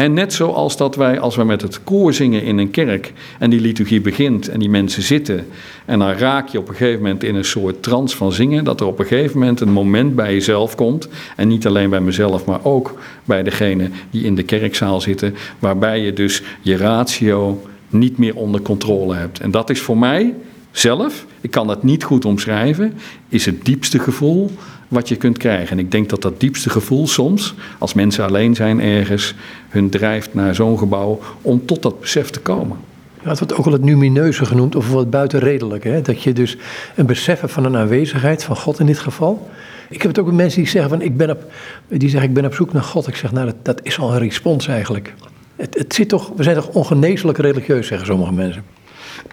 En 0.00 0.12
net 0.12 0.32
zoals 0.32 0.76
dat 0.76 0.96
wij, 0.96 1.20
als 1.20 1.36
we 1.36 1.44
met 1.44 1.62
het 1.62 1.84
koor 1.84 2.14
zingen 2.14 2.42
in 2.42 2.58
een 2.58 2.70
kerk 2.70 3.12
en 3.38 3.50
die 3.50 3.60
liturgie 3.60 4.00
begint 4.00 4.48
en 4.48 4.58
die 4.58 4.70
mensen 4.70 5.02
zitten 5.02 5.46
en 5.84 5.98
dan 5.98 6.10
raak 6.10 6.48
je 6.48 6.58
op 6.58 6.68
een 6.68 6.74
gegeven 6.74 7.02
moment 7.02 7.24
in 7.24 7.34
een 7.34 7.44
soort 7.44 7.82
trance 7.82 8.16
van 8.16 8.32
zingen, 8.32 8.64
dat 8.64 8.80
er 8.80 8.86
op 8.86 8.98
een 8.98 9.06
gegeven 9.06 9.38
moment 9.38 9.60
een 9.60 9.72
moment 9.72 10.14
bij 10.14 10.32
jezelf 10.32 10.74
komt 10.74 11.08
en 11.36 11.48
niet 11.48 11.66
alleen 11.66 11.90
bij 11.90 12.00
mezelf, 12.00 12.44
maar 12.44 12.64
ook 12.64 12.98
bij 13.24 13.42
degene 13.42 13.90
die 14.10 14.24
in 14.24 14.34
de 14.34 14.42
kerkzaal 14.42 15.00
zitten, 15.00 15.34
waarbij 15.58 16.00
je 16.00 16.12
dus 16.12 16.42
je 16.60 16.76
ratio 16.76 17.62
niet 17.88 18.18
meer 18.18 18.36
onder 18.36 18.62
controle 18.62 19.14
hebt. 19.14 19.40
En 19.40 19.50
dat 19.50 19.70
is 19.70 19.80
voor 19.80 19.98
mij 19.98 20.34
zelf, 20.70 21.26
ik 21.40 21.50
kan 21.50 21.68
het 21.68 21.82
niet 21.82 22.04
goed 22.04 22.24
omschrijven, 22.24 22.94
is 23.28 23.46
het 23.46 23.64
diepste 23.64 23.98
gevoel 23.98 24.50
wat 24.90 25.08
je 25.08 25.16
kunt 25.16 25.38
krijgen. 25.38 25.70
En 25.70 25.78
ik 25.78 25.90
denk 25.90 26.08
dat 26.08 26.22
dat 26.22 26.40
diepste 26.40 26.70
gevoel 26.70 27.06
soms, 27.06 27.54
als 27.78 27.94
mensen 27.94 28.24
alleen 28.24 28.54
zijn 28.54 28.80
ergens, 28.80 29.34
hun 29.68 29.90
drijft 29.90 30.34
naar 30.34 30.54
zo'n 30.54 30.78
gebouw 30.78 31.20
om 31.42 31.66
tot 31.66 31.82
dat 31.82 32.00
besef 32.00 32.30
te 32.30 32.40
komen. 32.40 32.76
Ja, 33.22 33.28
het 33.28 33.38
wordt 33.38 33.54
ook 33.54 33.64
wel 33.64 33.72
het 33.72 33.84
numineuze 33.84 34.44
genoemd, 34.44 34.76
of 34.76 34.90
wat 34.90 35.10
buitenredelijk. 35.10 35.84
Hè? 35.84 36.02
Dat 36.02 36.22
je 36.22 36.32
dus 36.32 36.56
een 36.94 37.06
besef 37.06 37.40
hebt 37.40 37.52
van 37.52 37.64
een 37.64 37.76
aanwezigheid, 37.76 38.44
van 38.44 38.56
God 38.56 38.78
in 38.78 38.86
dit 38.86 38.98
geval. 38.98 39.50
Ik 39.88 40.02
heb 40.02 40.10
het 40.10 40.20
ook 40.20 40.26
met 40.26 40.34
mensen 40.34 40.62
die 40.62 40.70
zeggen 40.70 40.90
van 40.90 41.02
ik 41.02 41.16
ben 41.16 41.30
op, 41.30 41.52
die 41.88 42.08
zeggen 42.08 42.28
ik 42.28 42.34
ben 42.34 42.44
op 42.44 42.54
zoek 42.54 42.72
naar 42.72 42.82
God. 42.82 43.06
Ik 43.06 43.16
zeg 43.16 43.32
nou 43.32 43.46
dat, 43.46 43.56
dat 43.62 43.80
is 43.82 43.98
al 43.98 44.12
een 44.12 44.18
respons 44.18 44.68
eigenlijk. 44.68 45.14
Het, 45.56 45.78
het 45.78 45.94
zit 45.94 46.08
toch, 46.08 46.32
we 46.36 46.42
zijn 46.42 46.56
toch 46.56 46.68
ongeneeslijk 46.68 47.38
religieus, 47.38 47.86
zeggen 47.86 48.06
sommige 48.06 48.32
mensen. 48.32 48.64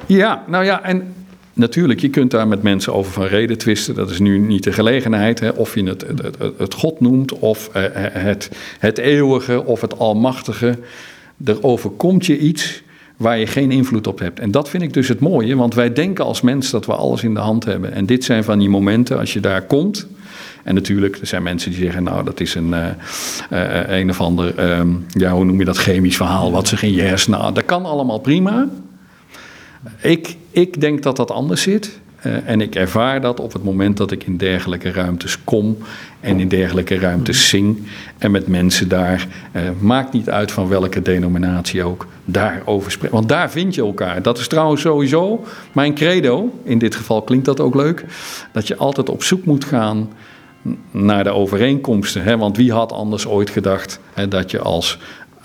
Ja, 0.05 0.43
nou 0.47 0.65
ja, 0.65 0.83
en 0.83 1.13
Natuurlijk, 1.57 1.99
je 1.99 2.09
kunt 2.09 2.31
daar 2.31 2.47
met 2.47 2.63
mensen 2.63 2.93
over 2.93 3.11
van 3.11 3.25
reden 3.25 3.57
twisten. 3.57 3.95
Dat 3.95 4.09
is 4.09 4.19
nu 4.19 4.37
niet 4.37 4.63
de 4.63 4.71
gelegenheid. 4.71 5.39
Hè, 5.39 5.49
of 5.49 5.75
je 5.75 5.83
het, 5.83 6.05
het, 6.57 6.73
God 6.73 6.99
noemt, 6.99 7.39
of 7.39 7.69
eh, 7.73 7.83
het, 8.11 8.49
het 8.79 8.97
eeuwige, 8.97 9.65
of 9.65 9.81
het 9.81 9.99
almachtige. 9.99 10.77
Er 11.45 11.63
overkomt 11.63 12.25
je 12.25 12.37
iets 12.37 12.83
waar 13.17 13.37
je 13.37 13.47
geen 13.47 13.71
invloed 13.71 14.07
op 14.07 14.19
hebt. 14.19 14.39
En 14.39 14.51
dat 14.51 14.69
vind 14.69 14.83
ik 14.83 14.93
dus 14.93 15.07
het 15.07 15.19
mooie, 15.19 15.55
want 15.55 15.73
wij 15.73 15.93
denken 15.93 16.25
als 16.25 16.41
mens 16.41 16.69
dat 16.69 16.85
we 16.85 16.93
alles 16.93 17.23
in 17.23 17.33
de 17.33 17.39
hand 17.39 17.65
hebben. 17.65 17.93
En 17.93 18.05
dit 18.05 18.23
zijn 18.23 18.43
van 18.43 18.59
die 18.59 18.69
momenten, 18.69 19.19
als 19.19 19.33
je 19.33 19.39
daar 19.39 19.61
komt. 19.61 20.07
En 20.63 20.75
natuurlijk, 20.75 21.17
er 21.17 21.27
zijn 21.27 21.43
mensen 21.43 21.71
die 21.71 21.79
zeggen, 21.79 22.03
nou, 22.03 22.23
dat 22.23 22.39
is 22.39 22.55
een, 22.55 22.69
uh, 22.69 23.97
een 23.99 24.09
of 24.09 24.21
ander, 24.21 24.55
ehm, 24.55 24.89
ja, 25.09 25.31
hoe 25.31 25.45
noem 25.45 25.59
je 25.59 25.65
dat, 25.65 25.77
chemisch 25.77 26.15
verhaal, 26.15 26.51
wat 26.51 26.67
zich 26.67 26.83
in 26.83 26.93
je 26.93 27.01
hersenen. 27.01 27.39
Nou, 27.39 27.53
dat 27.53 27.65
kan 27.65 27.85
allemaal 27.85 28.19
prima. 28.19 28.67
Ik, 30.01 30.35
ik 30.57 30.81
denk 30.81 31.03
dat 31.03 31.15
dat 31.15 31.31
anders 31.31 31.61
zit. 31.61 31.99
Uh, 32.25 32.49
en 32.49 32.61
ik 32.61 32.75
ervaar 32.75 33.21
dat 33.21 33.39
op 33.39 33.53
het 33.53 33.63
moment 33.63 33.97
dat 33.97 34.11
ik 34.11 34.23
in 34.23 34.37
dergelijke 34.37 34.91
ruimtes 34.91 35.43
kom 35.43 35.77
en 36.19 36.39
in 36.39 36.47
dergelijke 36.47 36.99
ruimtes 36.99 37.49
zing 37.49 37.87
en 38.17 38.31
met 38.31 38.47
mensen 38.47 38.87
daar, 38.87 39.27
uh, 39.55 39.61
maakt 39.79 40.13
niet 40.13 40.29
uit 40.29 40.51
van 40.51 40.67
welke 40.67 41.01
denominatie 41.01 41.83
ook, 41.83 42.07
daarover 42.25 42.91
spreken. 42.91 43.15
Want 43.15 43.29
daar 43.29 43.51
vind 43.51 43.75
je 43.75 43.81
elkaar. 43.81 44.21
Dat 44.21 44.37
is 44.37 44.47
trouwens 44.47 44.81
sowieso 44.81 45.45
mijn 45.71 45.93
credo, 45.93 46.59
in 46.63 46.77
dit 46.77 46.95
geval 46.95 47.21
klinkt 47.21 47.45
dat 47.45 47.59
ook 47.59 47.75
leuk, 47.75 48.05
dat 48.51 48.67
je 48.67 48.75
altijd 48.75 49.09
op 49.09 49.23
zoek 49.23 49.45
moet 49.45 49.65
gaan 49.65 50.09
naar 50.91 51.23
de 51.23 51.29
overeenkomsten. 51.29 52.23
Hè? 52.23 52.37
Want 52.37 52.57
wie 52.57 52.71
had 52.71 52.91
anders 52.91 53.27
ooit 53.27 53.49
gedacht 53.49 53.99
hè, 54.13 54.27
dat 54.27 54.51
je 54.51 54.59
als 54.59 54.97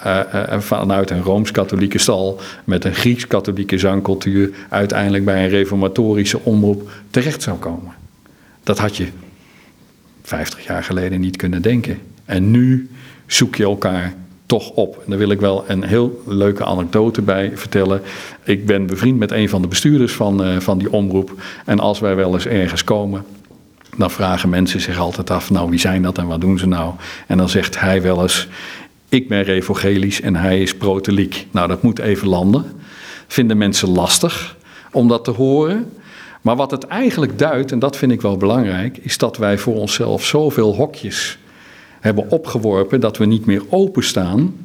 uh, 0.06 0.58
vanuit 0.58 1.10
een 1.10 1.22
rooms-katholieke 1.22 1.98
stal 1.98 2.40
met 2.64 2.84
een 2.84 2.94
Grieks-katholieke 2.94 3.78
zangcultuur 3.78 4.50
uiteindelijk 4.68 5.24
bij 5.24 5.44
een 5.44 5.50
reformatorische 5.50 6.40
omroep 6.42 6.90
terecht 7.10 7.42
zou 7.42 7.58
komen. 7.58 7.92
Dat 8.62 8.78
had 8.78 8.96
je 8.96 9.06
50 10.22 10.66
jaar 10.66 10.84
geleden 10.84 11.20
niet 11.20 11.36
kunnen 11.36 11.62
denken. 11.62 11.98
En 12.24 12.50
nu 12.50 12.90
zoek 13.26 13.54
je 13.54 13.64
elkaar 13.64 14.14
toch 14.46 14.70
op. 14.70 14.96
En 14.96 15.04
daar 15.06 15.18
wil 15.18 15.30
ik 15.30 15.40
wel 15.40 15.64
een 15.66 15.84
heel 15.84 16.22
leuke 16.26 16.64
anekdote 16.64 17.22
bij 17.22 17.52
vertellen. 17.54 18.02
Ik 18.44 18.66
ben 18.66 18.86
bevriend 18.86 19.18
met 19.18 19.30
een 19.30 19.48
van 19.48 19.62
de 19.62 19.68
bestuurders 19.68 20.12
van, 20.12 20.46
uh, 20.46 20.60
van 20.60 20.78
die 20.78 20.92
omroep. 20.92 21.42
En 21.64 21.80
als 21.80 22.00
wij 22.00 22.16
wel 22.16 22.34
eens 22.34 22.46
ergens 22.46 22.84
komen, 22.84 23.24
dan 23.96 24.10
vragen 24.10 24.48
mensen 24.48 24.80
zich 24.80 24.98
altijd 24.98 25.30
af: 25.30 25.50
nou, 25.50 25.70
wie 25.70 25.78
zijn 25.78 26.02
dat 26.02 26.18
en 26.18 26.26
wat 26.26 26.40
doen 26.40 26.58
ze 26.58 26.66
nou? 26.66 26.92
En 27.26 27.36
dan 27.36 27.48
zegt 27.48 27.80
hij 27.80 28.02
wel 28.02 28.22
eens: 28.22 28.48
ik 29.12 29.28
ben 29.28 29.42
revogelisch 29.42 30.20
en 30.20 30.36
hij 30.36 30.62
is 30.62 30.76
proteliek. 30.76 31.46
Nou, 31.50 31.68
dat 31.68 31.82
moet 31.82 31.98
even 31.98 32.28
landen. 32.28 32.64
Vinden 33.26 33.56
mensen 33.56 33.88
lastig 33.88 34.56
om 34.92 35.08
dat 35.08 35.24
te 35.24 35.30
horen. 35.30 35.92
Maar 36.40 36.56
wat 36.56 36.70
het 36.70 36.86
eigenlijk 36.86 37.38
duidt, 37.38 37.72
en 37.72 37.78
dat 37.78 37.96
vind 37.96 38.12
ik 38.12 38.20
wel 38.20 38.36
belangrijk, 38.36 38.98
is 38.98 39.18
dat 39.18 39.36
wij 39.36 39.58
voor 39.58 39.74
onszelf 39.74 40.24
zoveel 40.24 40.74
hokjes 40.74 41.38
hebben 42.00 42.30
opgeworpen 42.30 43.00
dat 43.00 43.16
we 43.16 43.24
niet 43.24 43.46
meer 43.46 43.62
openstaan, 43.68 44.56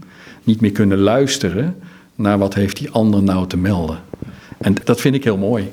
niet 0.44 0.62
meer 0.62 0.72
kunnen 0.72 0.98
luisteren 0.98 1.76
naar 2.16 2.38
wat 2.38 2.54
heeft 2.54 2.78
die 2.78 2.92
ander 2.92 3.24
nou 3.24 3.48
te 3.48 3.58
melden. 3.58 4.00
En 4.58 4.76
dat 4.84 5.02
vind 5.02 5.16
ik 5.16 5.24
heel 5.24 5.38
mooi. 5.38 5.72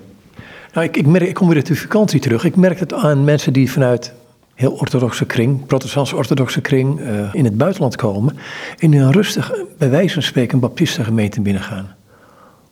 Nou, 0.72 0.86
ik, 0.86 0.96
ik, 0.96 1.06
merk, 1.06 1.28
ik 1.28 1.34
kom 1.34 1.46
weer 1.46 1.56
uit 1.56 1.66
de 1.66 1.76
vakantie 1.76 2.20
terug. 2.20 2.44
Ik 2.44 2.56
merk 2.56 2.78
het 2.78 2.92
aan 2.92 3.24
mensen 3.24 3.52
die 3.52 3.70
vanuit 3.70 4.12
heel 4.54 4.72
orthodoxe 4.72 5.24
kring, 5.24 5.66
protestantse 5.66 6.16
orthodoxe 6.16 6.60
kring, 6.60 7.00
uh, 7.00 7.34
in 7.34 7.44
het 7.44 7.56
buitenland 7.56 7.96
komen. 7.96 8.36
En 8.78 8.90
nu 8.90 9.04
rustig, 9.04 9.52
bij 9.78 9.90
wijze 9.90 10.14
van 10.14 10.22
spreken, 10.22 10.54
een 10.54 10.60
baptistengemeente 10.60 11.40
binnengaan. 11.40 11.94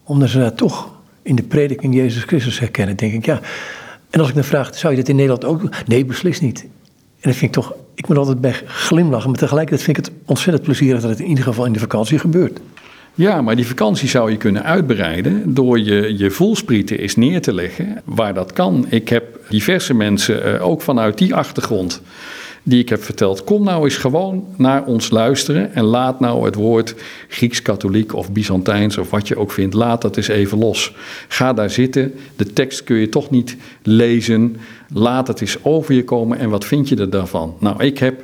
Omdat 0.04 0.28
ze 0.28 0.38
daar 0.38 0.54
toch 0.54 0.90
in 1.22 1.34
de 1.34 1.42
prediking 1.42 1.94
Jezus 1.94 2.22
Christus 2.22 2.58
herkennen, 2.58 2.96
denk 2.96 3.12
ik, 3.12 3.24
ja. 3.24 3.40
En 4.10 4.20
als 4.20 4.28
ik 4.28 4.34
dan 4.34 4.44
vraag, 4.44 4.76
zou 4.76 4.92
je 4.92 4.98
dat 4.98 5.08
in 5.08 5.16
Nederland 5.16 5.44
ook 5.44 5.60
doen? 5.60 5.70
Nee, 5.86 6.04
beslist 6.04 6.42
niet. 6.42 6.60
En 6.62 7.30
dat 7.30 7.34
vind 7.34 7.56
ik 7.56 7.62
toch, 7.62 7.74
ik 7.94 8.08
moet 8.08 8.16
altijd 8.16 8.40
bij 8.40 8.54
glimlachen, 8.66 9.30
maar 9.30 9.38
tegelijkertijd 9.38 9.82
vind 9.82 9.98
ik 9.98 10.04
het 10.04 10.14
ontzettend 10.24 10.64
plezierig 10.64 11.00
dat 11.00 11.10
het 11.10 11.20
in 11.20 11.26
ieder 11.26 11.44
geval 11.44 11.64
in 11.64 11.72
de 11.72 11.78
vakantie 11.78 12.18
gebeurt. 12.18 12.60
Ja, 13.14 13.42
maar 13.42 13.56
die 13.56 13.66
vakantie 13.66 14.08
zou 14.08 14.30
je 14.30 14.36
kunnen 14.36 14.62
uitbreiden 14.62 15.54
door 15.54 15.80
je, 15.80 16.18
je 16.18 16.30
voelsprieten 16.30 16.98
eens 16.98 17.16
neer 17.16 17.40
te 17.40 17.54
leggen 17.54 18.02
waar 18.04 18.34
dat 18.34 18.52
kan. 18.52 18.86
Ik 18.88 19.08
heb 19.08 19.40
diverse 19.48 19.94
mensen, 19.94 20.44
eh, 20.44 20.68
ook 20.68 20.82
vanuit 20.82 21.18
die 21.18 21.34
achtergrond, 21.34 22.02
die 22.62 22.80
ik 22.80 22.88
heb 22.88 23.02
verteld. 23.02 23.44
Kom 23.44 23.64
nou 23.64 23.84
eens 23.84 23.96
gewoon 23.96 24.46
naar 24.56 24.84
ons 24.84 25.10
luisteren 25.10 25.74
en 25.74 25.84
laat 25.84 26.20
nou 26.20 26.44
het 26.44 26.54
woord 26.54 26.94
Grieks-katholiek 27.28 28.14
of 28.14 28.32
Byzantijns 28.32 28.98
of 28.98 29.10
wat 29.10 29.28
je 29.28 29.36
ook 29.36 29.52
vindt, 29.52 29.74
laat 29.74 30.02
dat 30.02 30.16
eens 30.16 30.28
even 30.28 30.58
los. 30.58 30.94
Ga 31.28 31.52
daar 31.52 31.70
zitten, 31.70 32.14
de 32.36 32.52
tekst 32.52 32.84
kun 32.84 32.96
je 32.96 33.08
toch 33.08 33.30
niet 33.30 33.56
lezen. 33.82 34.56
Laat 34.94 35.28
het 35.28 35.40
eens 35.40 35.56
over 35.62 35.94
je 35.94 36.04
komen 36.04 36.38
en 36.38 36.50
wat 36.50 36.64
vind 36.64 36.88
je 36.88 36.96
er 36.96 37.10
daarvan? 37.10 37.56
Nou, 37.58 37.84
ik 37.84 37.98
heb 37.98 38.22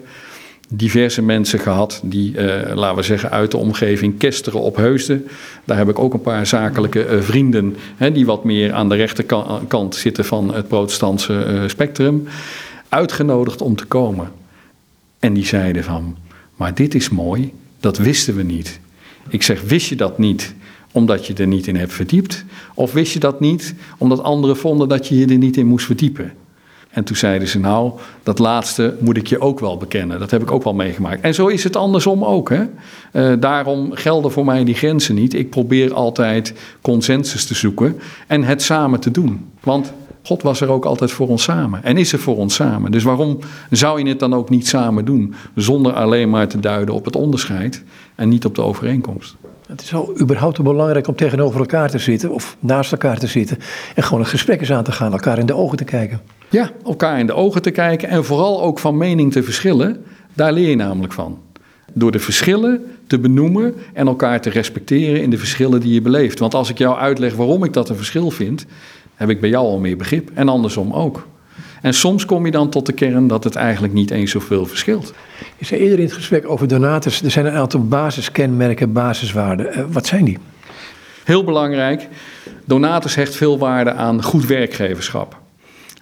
diverse 0.69 1.23
mensen 1.23 1.59
gehad 1.59 2.01
die, 2.05 2.33
uh, 2.33 2.75
laten 2.75 2.97
we 2.97 3.03
zeggen, 3.03 3.31
uit 3.31 3.51
de 3.51 3.57
omgeving 3.57 4.19
Kesteren 4.19 4.61
op 4.61 4.77
Heusden. 4.77 5.27
Daar 5.65 5.77
heb 5.77 5.89
ik 5.89 5.99
ook 5.99 6.15
een 6.15 6.21
paar 6.21 6.47
zakelijke 6.47 7.07
uh, 7.11 7.21
vrienden 7.21 7.77
hè, 7.97 8.13
die 8.13 8.27
wat 8.27 8.45
meer 8.45 8.73
aan 8.73 8.89
de 8.89 8.95
rechterkant 8.95 9.95
zitten 9.95 10.25
van 10.25 10.55
het 10.55 10.69
protestantse 10.69 11.47
uh, 11.49 11.69
spectrum. 11.69 12.29
Uitgenodigd 12.89 13.61
om 13.61 13.77
te 13.77 13.85
komen. 13.85 14.31
En 15.19 15.33
die 15.33 15.47
zeiden 15.47 15.85
van, 15.85 16.17
maar 16.57 16.75
dit 16.75 16.95
is 16.95 17.09
mooi, 17.09 17.53
dat 17.81 17.99
wisten 17.99 18.37
we 18.37 18.43
niet. 18.43 18.81
Ik 19.29 19.43
zeg, 19.43 19.63
wist 19.63 19.89
je 19.89 19.97
dat 19.97 20.19
niet 20.19 20.55
omdat 20.93 21.27
je 21.27 21.35
er 21.35 21.47
niet 21.47 21.67
in 21.67 21.77
hebt 21.77 21.93
verdiept? 21.93 22.45
Of 22.75 22.93
wist 22.93 23.13
je 23.13 23.19
dat 23.19 23.41
niet 23.41 23.75
omdat 23.99 24.23
anderen 24.23 24.57
vonden 24.57 24.89
dat 24.89 25.09
je 25.09 25.19
je 25.19 25.27
er 25.27 25.39
niet 25.39 25.57
in 25.57 25.67
moest 25.67 25.87
verdiepen? 25.87 26.33
En 26.99 27.05
toen 27.05 27.17
zeiden 27.17 27.49
ze, 27.49 27.59
nou, 27.59 27.93
dat 28.23 28.39
laatste 28.39 28.97
moet 29.01 29.17
ik 29.17 29.27
je 29.27 29.41
ook 29.41 29.61
wel 29.61 29.77
bekennen. 29.77 30.19
Dat 30.19 30.31
heb 30.31 30.43
ik 30.43 30.51
ook 30.51 30.65
wel 30.65 30.75
meegemaakt. 30.75 31.21
En 31.21 31.35
zo 31.35 31.47
is 31.47 31.65
het 31.65 31.77
andersom 31.77 32.25
ook. 32.25 32.49
Hè? 32.49 32.63
Uh, 33.13 33.41
daarom 33.41 33.93
gelden 33.93 34.33
voor 34.33 34.45
mij 34.45 34.65
die 34.65 34.75
grenzen 34.75 35.15
niet. 35.15 35.35
Ik 35.35 35.51
probeer 35.51 35.95
altijd 35.95 36.55
consensus 36.81 37.47
te 37.47 37.55
zoeken 37.55 37.99
en 38.27 38.43
het 38.43 38.63
samen 38.63 39.01
te 39.01 39.11
doen. 39.11 39.51
Want 39.61 39.93
God 40.23 40.43
was 40.43 40.61
er 40.61 40.69
ook 40.69 40.85
altijd 40.85 41.11
voor 41.11 41.29
ons 41.29 41.43
samen 41.43 41.85
en 41.85 41.97
is 41.97 42.13
er 42.13 42.19
voor 42.19 42.37
ons 42.37 42.55
samen. 42.55 42.91
Dus 42.91 43.03
waarom 43.03 43.39
zou 43.71 44.03
je 44.03 44.09
het 44.09 44.19
dan 44.19 44.35
ook 44.35 44.51
niet 44.51 44.69
samen 44.69 45.05
doen? 45.05 45.35
Zonder 45.55 45.93
alleen 45.93 46.31
maar 46.31 46.49
te 46.49 46.61
duiden 46.61 46.95
op 46.95 47.05
het 47.05 47.17
onderscheid 47.17 47.85
en 48.15 48.29
niet 48.29 48.45
op 48.45 48.55
de 48.55 48.63
overeenkomst. 48.63 49.37
Het 49.69 49.83
is 49.83 49.95
al 49.95 50.21
überhaupt 50.21 50.63
belangrijk 50.63 51.07
om 51.09 51.15
tegenover 51.15 51.61
elkaar 51.61 51.91
te 51.91 51.99
zitten 51.99 52.31
of 52.31 52.57
naast 52.61 52.93
elkaar 52.93 53.19
te 53.19 53.27
zitten 53.27 53.59
en 53.95 54.03
gewoon 54.03 54.21
een 54.21 54.27
gesprek 54.27 54.61
eens 54.61 54.73
aan 54.73 54.85
te 54.85 54.93
gaan, 54.93 55.13
elkaar 55.13 55.39
in 55.39 55.47
de 55.47 55.55
ogen 55.55 55.77
te 55.77 55.85
kijken. 55.85 56.21
Ja, 56.51 56.71
elkaar 56.85 57.19
in 57.19 57.27
de 57.27 57.35
ogen 57.35 57.63
te 57.63 57.71
kijken 57.71 58.09
en 58.09 58.25
vooral 58.25 58.63
ook 58.63 58.79
van 58.79 58.97
mening 58.97 59.33
te 59.33 59.43
verschillen. 59.43 60.05
Daar 60.35 60.53
leer 60.53 60.69
je 60.69 60.77
namelijk 60.77 61.13
van. 61.13 61.39
Door 61.93 62.11
de 62.11 62.19
verschillen 62.19 62.85
te 63.07 63.19
benoemen 63.19 63.75
en 63.93 64.07
elkaar 64.07 64.41
te 64.41 64.51
respecteren 64.51 65.23
in 65.23 65.31
de 65.31 65.39
verschillen 65.39 65.81
die 65.81 65.95
je 65.95 66.03
beleeft. 66.03 66.39
Want 66.39 66.55
als 66.55 66.71
ik 66.71 66.79
jou 66.79 66.99
uitleg 66.99 67.35
waarom 67.35 67.65
ik 67.65 67.73
dat 67.73 67.89
een 67.89 67.97
verschil 67.97 68.31
vind, 68.31 68.67
heb 69.15 69.31
ik 69.31 69.41
bij 69.41 69.51
jou 69.51 69.67
al 69.67 69.79
meer 69.79 69.97
begrip 69.97 70.31
en 70.35 70.49
andersom 70.49 70.93
ook. 70.93 71.27
En 71.83 71.95
soms 71.95 72.25
kom 72.25 72.45
je 72.45 72.51
dan 72.51 72.71
tot 72.71 72.87
de 72.87 72.93
kern 72.93 73.27
dat 73.27 73.45
het 73.45 73.57
eigenlijk 73.57 73.93
niet 73.93 74.11
eens 74.11 74.31
zoveel 74.31 74.67
verschilt. 74.67 75.15
Je 75.57 75.65
zei 75.65 75.81
eerder 75.81 75.99
in 75.99 76.05
het 76.05 76.15
gesprek 76.15 76.49
over 76.49 76.69
donators, 76.69 77.23
er 77.23 77.31
zijn 77.31 77.47
een 77.47 77.53
aantal 77.53 77.87
basiskenmerken, 77.87 78.93
basiswaarden. 78.93 79.79
Uh, 79.79 79.85
wat 79.91 80.07
zijn 80.07 80.25
die? 80.25 80.39
Heel 81.25 81.45
belangrijk, 81.45 82.09
donators 82.65 83.15
hecht 83.15 83.37
veel 83.37 83.59
waarde 83.59 83.93
aan 83.93 84.23
goed 84.23 84.47
werkgeverschap 84.47 85.37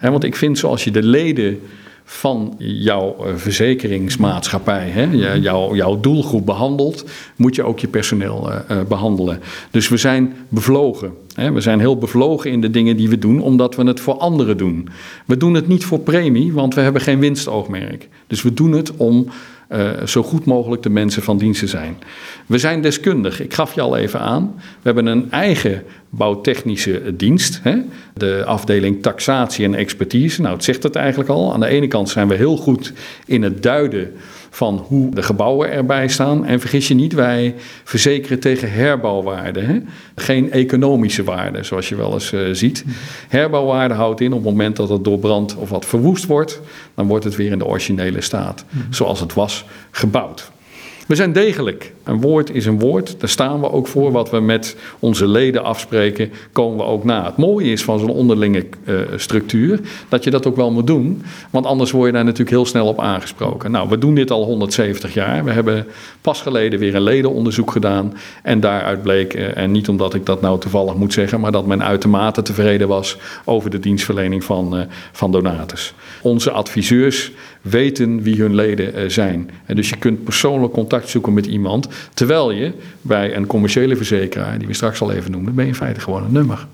want 0.01 0.23
ik 0.23 0.35
vind 0.35 0.57
zoals 0.57 0.83
je 0.83 0.91
de 0.91 1.03
leden 1.03 1.61
van 2.09 2.55
jouw 2.57 3.15
eh, 3.19 3.35
verzekeringsmaatschappij, 3.35 4.89
hè, 4.89 5.33
jouw, 5.35 5.75
jouw 5.75 5.99
doelgroep 5.99 6.45
behandelt, 6.45 7.05
moet 7.35 7.55
je 7.55 7.63
ook 7.63 7.79
je 7.79 7.87
personeel 7.87 8.49
uh, 8.51 8.81
behandelen. 8.87 9.39
Dus 9.71 9.89
we 9.89 9.97
zijn 9.97 10.35
bevlogen. 10.49 11.13
Hè, 11.33 11.51
we 11.51 11.61
zijn 11.61 11.79
heel 11.79 11.97
bevlogen 11.97 12.51
in 12.51 12.61
de 12.61 12.69
dingen 12.69 12.97
die 12.97 13.09
we 13.09 13.19
doen, 13.19 13.41
omdat 13.41 13.75
we 13.75 13.83
het 13.83 13.99
voor 13.99 14.13
anderen 14.13 14.57
doen. 14.57 14.89
We 15.25 15.37
doen 15.37 15.53
het 15.53 15.67
niet 15.67 15.85
voor 15.85 15.99
premie, 15.99 16.53
want 16.53 16.75
we 16.75 16.81
hebben 16.81 17.01
geen 17.01 17.19
winstoogmerk. 17.19 18.09
Dus 18.27 18.41
we 18.41 18.53
doen 18.53 18.71
het 18.71 18.95
om 18.95 19.27
uh, 19.71 19.89
zo 20.05 20.23
goed 20.23 20.45
mogelijk 20.45 20.83
de 20.83 20.89
mensen 20.89 21.23
van 21.23 21.37
dienst 21.37 21.59
te 21.59 21.67
zijn. 21.67 21.97
We 22.45 22.57
zijn 22.57 22.81
deskundig. 22.81 23.41
Ik 23.41 23.53
gaf 23.53 23.73
je 23.73 23.81
al 23.81 23.97
even 23.97 24.19
aan. 24.19 24.53
We 24.55 24.63
hebben 24.81 25.05
een 25.05 25.31
eigen 25.31 25.83
bouwtechnische 26.09 27.15
dienst. 27.15 27.59
Hè? 27.63 27.77
De 28.13 28.43
afdeling 28.45 29.01
taxatie 29.01 29.65
en 29.65 29.75
expertise. 29.75 30.41
Nou, 30.41 30.53
het 30.53 30.63
zegt 30.63 30.83
het 30.83 30.95
eigenlijk 30.95 31.29
al. 31.29 31.53
Aan 31.53 31.59
de 31.59 31.67
ene 31.67 31.87
kant 31.87 32.09
zijn 32.09 32.27
we 32.27 32.35
heel 32.35 32.57
goed 32.57 32.93
in 33.25 33.43
het 33.43 33.63
duiden 33.63 34.13
van 34.57 34.85
hoe 34.87 35.09
de 35.09 35.23
gebouwen 35.23 35.71
erbij 35.71 36.07
staan. 36.07 36.45
En 36.45 36.59
vergis 36.59 36.87
je 36.87 36.93
niet, 36.93 37.13
wij 37.13 37.55
verzekeren 37.83 38.39
tegen 38.39 38.71
herbouwwaarde. 38.71 39.59
Hè? 39.59 39.79
Geen 40.15 40.51
economische 40.51 41.23
waarde, 41.23 41.63
zoals 41.63 41.89
je 41.89 41.95
wel 41.95 42.13
eens 42.13 42.31
uh, 42.31 42.41
ziet. 42.51 42.85
Herbouwwaarde 43.27 43.93
houdt 43.93 44.21
in 44.21 44.33
op 44.33 44.43
het 44.43 44.49
moment 44.49 44.75
dat 44.75 44.89
het 44.89 45.03
door 45.03 45.19
brand 45.19 45.55
of 45.55 45.69
wat 45.69 45.85
verwoest 45.85 46.25
wordt, 46.25 46.61
dan 46.95 47.07
wordt 47.07 47.23
het 47.23 47.35
weer 47.35 47.51
in 47.51 47.59
de 47.59 47.65
originele 47.65 48.21
staat, 48.21 48.65
zoals 48.89 49.19
het 49.19 49.33
was 49.33 49.65
gebouwd. 49.91 50.51
We 51.07 51.15
zijn 51.15 51.33
degelijk. 51.33 51.93
Een 52.03 52.21
woord 52.21 52.55
is 52.55 52.65
een 52.65 52.79
woord. 52.79 53.19
Daar 53.19 53.29
staan 53.29 53.59
we 53.59 53.71
ook 53.71 53.87
voor. 53.87 54.11
Wat 54.11 54.29
we 54.29 54.39
met 54.39 54.75
onze 54.99 55.27
leden 55.27 55.63
afspreken, 55.63 56.31
komen 56.51 56.77
we 56.77 56.83
ook 56.83 57.03
na. 57.03 57.25
Het 57.25 57.37
mooie 57.37 57.71
is 57.71 57.83
van 57.83 57.99
zo'n 57.99 58.09
onderlinge 58.09 58.65
uh, 58.85 58.99
structuur 59.15 59.79
dat 60.09 60.23
je 60.23 60.29
dat 60.29 60.47
ook 60.47 60.55
wel 60.55 60.71
moet 60.71 60.87
doen. 60.87 61.23
Want 61.49 61.65
anders 61.65 61.91
word 61.91 62.05
je 62.05 62.13
daar 62.13 62.23
natuurlijk 62.23 62.49
heel 62.49 62.65
snel 62.65 62.87
op 62.87 62.99
aangesproken. 62.99 63.71
Nou, 63.71 63.89
we 63.89 63.97
doen 63.97 64.15
dit 64.15 64.31
al 64.31 64.43
170 64.43 65.13
jaar. 65.13 65.43
We 65.43 65.51
hebben 65.51 65.87
pas 66.21 66.41
geleden 66.41 66.79
weer 66.79 66.95
een 66.95 67.01
ledenonderzoek 67.01 67.71
gedaan. 67.71 68.13
En 68.43 68.59
daaruit 68.59 69.01
bleek, 69.01 69.33
uh, 69.33 69.57
en 69.57 69.71
niet 69.71 69.89
omdat 69.89 70.13
ik 70.13 70.25
dat 70.25 70.41
nou 70.41 70.59
toevallig 70.59 70.95
moet 70.95 71.13
zeggen, 71.13 71.39
maar 71.39 71.51
dat 71.51 71.65
men 71.65 71.83
uitermate 71.83 72.41
tevreden 72.41 72.87
was 72.87 73.17
over 73.45 73.69
de 73.69 73.79
dienstverlening 73.79 74.43
van, 74.43 74.77
uh, 74.77 74.83
van 75.11 75.31
donators. 75.31 75.93
Onze 76.21 76.51
adviseurs 76.51 77.31
weten 77.69 78.21
wie 78.21 78.41
hun 78.41 78.55
leden 78.55 79.11
zijn. 79.11 79.49
En 79.65 79.75
dus 79.75 79.89
je 79.89 79.97
kunt 79.97 80.23
persoonlijk 80.23 80.73
contact 80.73 81.09
zoeken 81.09 81.33
met 81.33 81.45
iemand. 81.45 81.87
Terwijl 82.13 82.51
je 82.51 82.71
bij 83.01 83.35
een 83.35 83.45
commerciële 83.45 83.95
verzekeraar, 83.95 84.57
die 84.57 84.67
we 84.67 84.73
straks 84.73 85.01
al 85.01 85.11
even 85.11 85.31
noemden, 85.31 85.55
ben 85.55 85.63
je 85.63 85.69
in 85.69 85.77
feite 85.77 85.99
gewoon 85.99 86.23
een 86.23 86.31
nummer. 86.31 86.67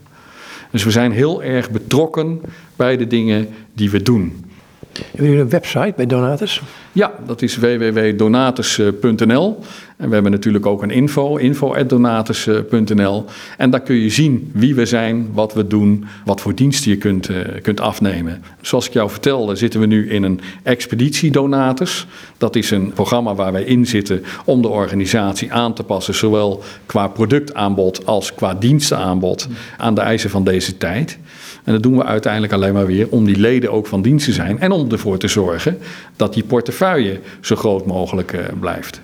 Dus 0.72 0.84
we 0.84 0.92
zijn 0.92 1.12
heel 1.12 1.44
erg 1.44 1.72
betrokken 1.72 2.42
bij 2.76 2.98
de 2.98 3.08
dingen 3.08 3.48
die 3.74 3.90
we 3.90 4.02
doen. 4.02 4.46
Hebben 4.94 5.26
jullie 5.26 5.42
een 5.42 5.50
website 5.50 5.94
bij 5.96 6.06
Donatus? 6.06 6.62
Ja, 6.92 7.12
dat 7.26 7.42
is 7.42 7.58
www.donatus.nl. 7.58 9.60
En 9.98 10.08
we 10.08 10.14
hebben 10.14 10.32
natuurlijk 10.32 10.66
ook 10.66 10.82
een 10.82 10.92
info, 10.92 11.36
info.donatus.nl. 11.36 13.26
En 13.58 13.70
daar 13.70 13.82
kun 13.82 13.96
je 13.96 14.10
zien 14.10 14.52
wie 14.54 14.76
we 14.76 14.86
zijn, 14.86 15.30
wat 15.34 15.54
we 15.54 15.68
doen, 15.68 16.06
wat 16.26 16.42
voor 16.42 16.56
diensten 16.56 16.92
je 16.92 16.98
kunt, 16.98 17.30
uh, 17.30 17.38
kunt 17.62 17.82
afnemen. 17.82 18.44
Zoals 18.62 18.88
ik 18.88 18.94
jou 18.94 19.10
vertelde, 19.10 19.56
zitten 19.56 19.80
we 19.80 19.86
nu 19.86 20.10
in 20.10 20.24
een 20.24 20.40
expeditie 20.64 21.32
Donatus. 21.32 22.08
Dat 22.38 22.56
is 22.56 22.72
een 22.72 22.94
programma 22.94 23.36
waar 23.36 23.52
wij 23.52 23.64
in 23.64 23.86
zitten 23.86 24.24
om 24.46 24.62
de 24.62 24.68
organisatie 24.68 25.54
aan 25.54 25.74
te 25.74 25.84
passen, 25.84 26.16
zowel 26.16 26.64
qua 26.86 27.08
productaanbod 27.08 28.06
als 28.06 28.34
qua 28.34 28.54
dienstenaanbod 28.54 29.48
aan 29.78 29.96
de 29.96 30.02
eisen 30.02 30.30
van 30.30 30.44
deze 30.44 30.78
tijd. 30.78 31.18
En 31.64 31.74
dat 31.74 31.84
doen 31.84 31.98
we 31.98 32.04
uiteindelijk 32.04 32.54
alleen 32.54 32.74
maar 32.74 32.86
weer 32.86 33.08
om 33.10 33.26
die 33.26 33.38
leden 33.38 33.72
ook 33.72 33.88
van 33.88 34.02
dienst 34.02 34.26
te 34.26 34.32
zijn 34.32 34.60
en 34.60 34.72
om 34.72 34.92
ervoor 34.92 35.18
te 35.18 35.28
zorgen 35.28 35.78
dat 36.16 36.34
die 36.34 36.44
portefeuille 36.44 37.20
zo 37.42 37.56
groot 37.56 37.86
mogelijk 37.86 38.34
uh, 38.34 38.40
blijft. 38.60 39.02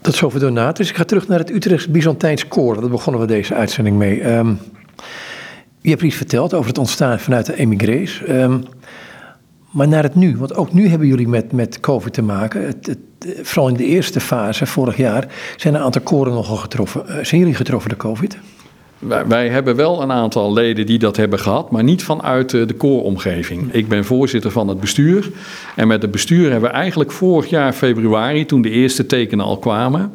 Tot 0.00 0.14
zover 0.14 0.40
donatus. 0.40 0.88
Ik 0.88 0.96
ga 0.96 1.04
terug 1.04 1.28
naar 1.28 1.38
het 1.38 1.50
Utrechts 1.50 1.88
Byzantijns 1.88 2.48
koor. 2.48 2.80
Daar 2.80 2.90
begonnen 2.90 3.20
we 3.20 3.26
deze 3.26 3.54
uitzending 3.54 3.96
mee. 3.96 4.32
Um, 4.32 4.58
je 5.80 5.90
hebt 5.90 6.02
iets 6.02 6.16
verteld 6.16 6.54
over 6.54 6.68
het 6.68 6.78
ontstaan 6.78 7.18
vanuit 7.18 7.46
de 7.46 7.56
emigrees. 7.56 8.22
Um, 8.28 8.62
maar 9.70 9.88
naar 9.88 10.02
het 10.02 10.14
nu, 10.14 10.36
want 10.36 10.54
ook 10.54 10.72
nu 10.72 10.88
hebben 10.88 11.08
jullie 11.08 11.28
met, 11.28 11.52
met 11.52 11.80
COVID 11.80 12.12
te 12.12 12.22
maken. 12.22 12.62
Het, 12.62 12.96
vooral 13.42 13.68
in 13.68 13.76
de 13.76 13.84
eerste 13.84 14.20
fase, 14.20 14.66
vorig 14.66 14.96
jaar, 14.96 15.26
zijn 15.56 15.74
een 15.74 15.80
aantal 15.80 16.02
koren 16.02 16.32
nogal 16.32 16.56
getroffen. 16.56 17.04
Uh, 17.08 17.14
zijn 17.24 17.40
jullie 17.40 17.54
getroffen 17.54 17.90
door 17.90 17.98
COVID? 17.98 18.38
Wij, 18.98 19.48
hebben 19.48 19.76
wel 19.76 20.02
een 20.02 20.12
aantal 20.12 20.52
leden 20.52 20.86
die 20.86 20.98
dat 20.98 21.16
hebben 21.16 21.38
gehad, 21.38 21.70
maar 21.70 21.82
niet 21.82 22.04
vanuit 22.04 22.50
de 22.50 22.74
kooromgeving. 22.76 23.72
Ik 23.72 23.88
ben 23.88 24.04
voorzitter 24.04 24.50
van 24.50 24.68
het 24.68 24.80
bestuur. 24.80 25.30
En 25.76 25.88
met 25.88 26.02
het 26.02 26.10
bestuur 26.10 26.50
hebben 26.50 26.70
we 26.70 26.76
eigenlijk 26.76 27.12
vorig 27.12 27.50
jaar 27.50 27.72
februari, 27.72 28.46
toen 28.46 28.62
de 28.62 28.70
eerste 28.70 29.06
tekenen 29.06 29.44
al 29.44 29.58
kwamen, 29.58 30.12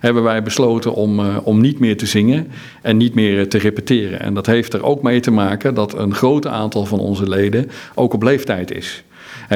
hebben 0.00 0.22
wij 0.22 0.42
besloten 0.42 0.94
om, 0.94 1.20
uh, 1.20 1.36
om 1.42 1.60
niet 1.60 1.78
meer 1.78 1.96
te 1.96 2.06
zingen 2.06 2.50
en 2.82 2.96
niet 2.96 3.14
meer 3.14 3.48
te 3.48 3.58
repeteren. 3.58 4.20
En 4.20 4.34
dat 4.34 4.46
heeft 4.46 4.72
er 4.72 4.84
ook 4.84 5.02
mee 5.02 5.20
te 5.20 5.30
maken 5.30 5.74
dat 5.74 5.98
een 5.98 6.14
groot 6.14 6.46
aantal 6.46 6.86
van 6.86 6.98
onze 6.98 7.28
leden 7.28 7.70
ook 7.94 8.12
op 8.12 8.22
leeftijd 8.22 8.70
is. 8.70 9.02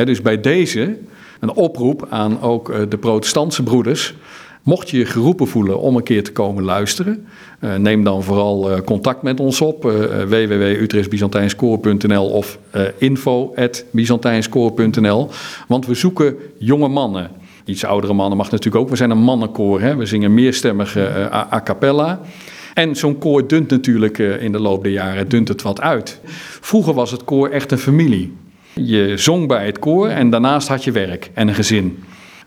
dus 0.05 0.23
bij 0.23 0.41
deze 0.41 0.97
een 1.41 1.53
oproep 1.53 2.07
aan 2.11 2.41
ook 2.41 2.91
de 2.91 2.99
protestantse 2.99 3.63
broeders 3.63 4.15
Mocht 4.63 4.91
je 4.91 4.99
je 4.99 5.07
geroepen 5.07 5.47
voelen 5.47 5.81
om 5.81 5.97
een 5.97 6.03
keer 6.03 6.25
te 6.25 6.33
komen 6.33 6.65
luisteren, 6.65 7.27
uh, 7.61 7.75
neem 7.75 8.05
dan 8.05 8.23
vooral 8.23 8.71
uh, 8.71 8.79
contact 8.85 9.23
met 9.23 9.41
ons 9.41 9.61
op. 9.61 9.85
Uh, 9.85 9.93
www.utrechtsbyzantijnskoor.nl 10.23 12.31
of 12.31 12.59
info.byzantijnskoor.nl. 12.99 15.29
Want 15.69 15.87
we 15.87 15.95
zoeken 15.95 16.37
jonge 16.59 16.89
mannen. 16.89 17.31
Iets 17.65 17.85
oudere 17.85 18.13
mannen 18.13 18.37
mag 18.37 18.51
natuurlijk 18.51 18.85
ook. 18.85 18.91
We 18.91 18.97
zijn 18.97 19.11
een 19.11 19.19
mannenkoor. 19.19 19.81
Hè? 19.81 19.97
We 19.97 20.07
zingen 20.07 20.35
meerstemmige 20.35 21.29
a 21.33 21.61
cappella. 21.65 22.21
En 22.75 22.97
zo'n 22.97 23.19
koor 23.19 23.47
dunt 23.47 23.71
natuurlijk 23.71 24.19
in 24.19 24.53
de 24.53 24.61
loop 24.61 24.83
der 24.83 24.93
jaren 24.93 25.29
dunt 25.29 25.49
het 25.49 25.63
wat 25.63 25.81
uit. 25.81 26.21
Vroeger 26.61 26.95
was 26.95 27.11
het 27.11 27.25
koor 27.25 27.49
echt 27.49 27.73
een 27.73 27.79
familie. 27.79 28.37
Je 28.75 29.13
zong 29.17 29.49
bij 29.49 29.67
het 29.67 29.79
koor 29.79 30.09
en 30.09 30.31
daarnaast 30.31 30.69
had 30.69 30.85
je 30.85 30.93
werk 30.93 31.31
en 31.35 31.49
een 31.49 31.55
gezin. 31.55 31.99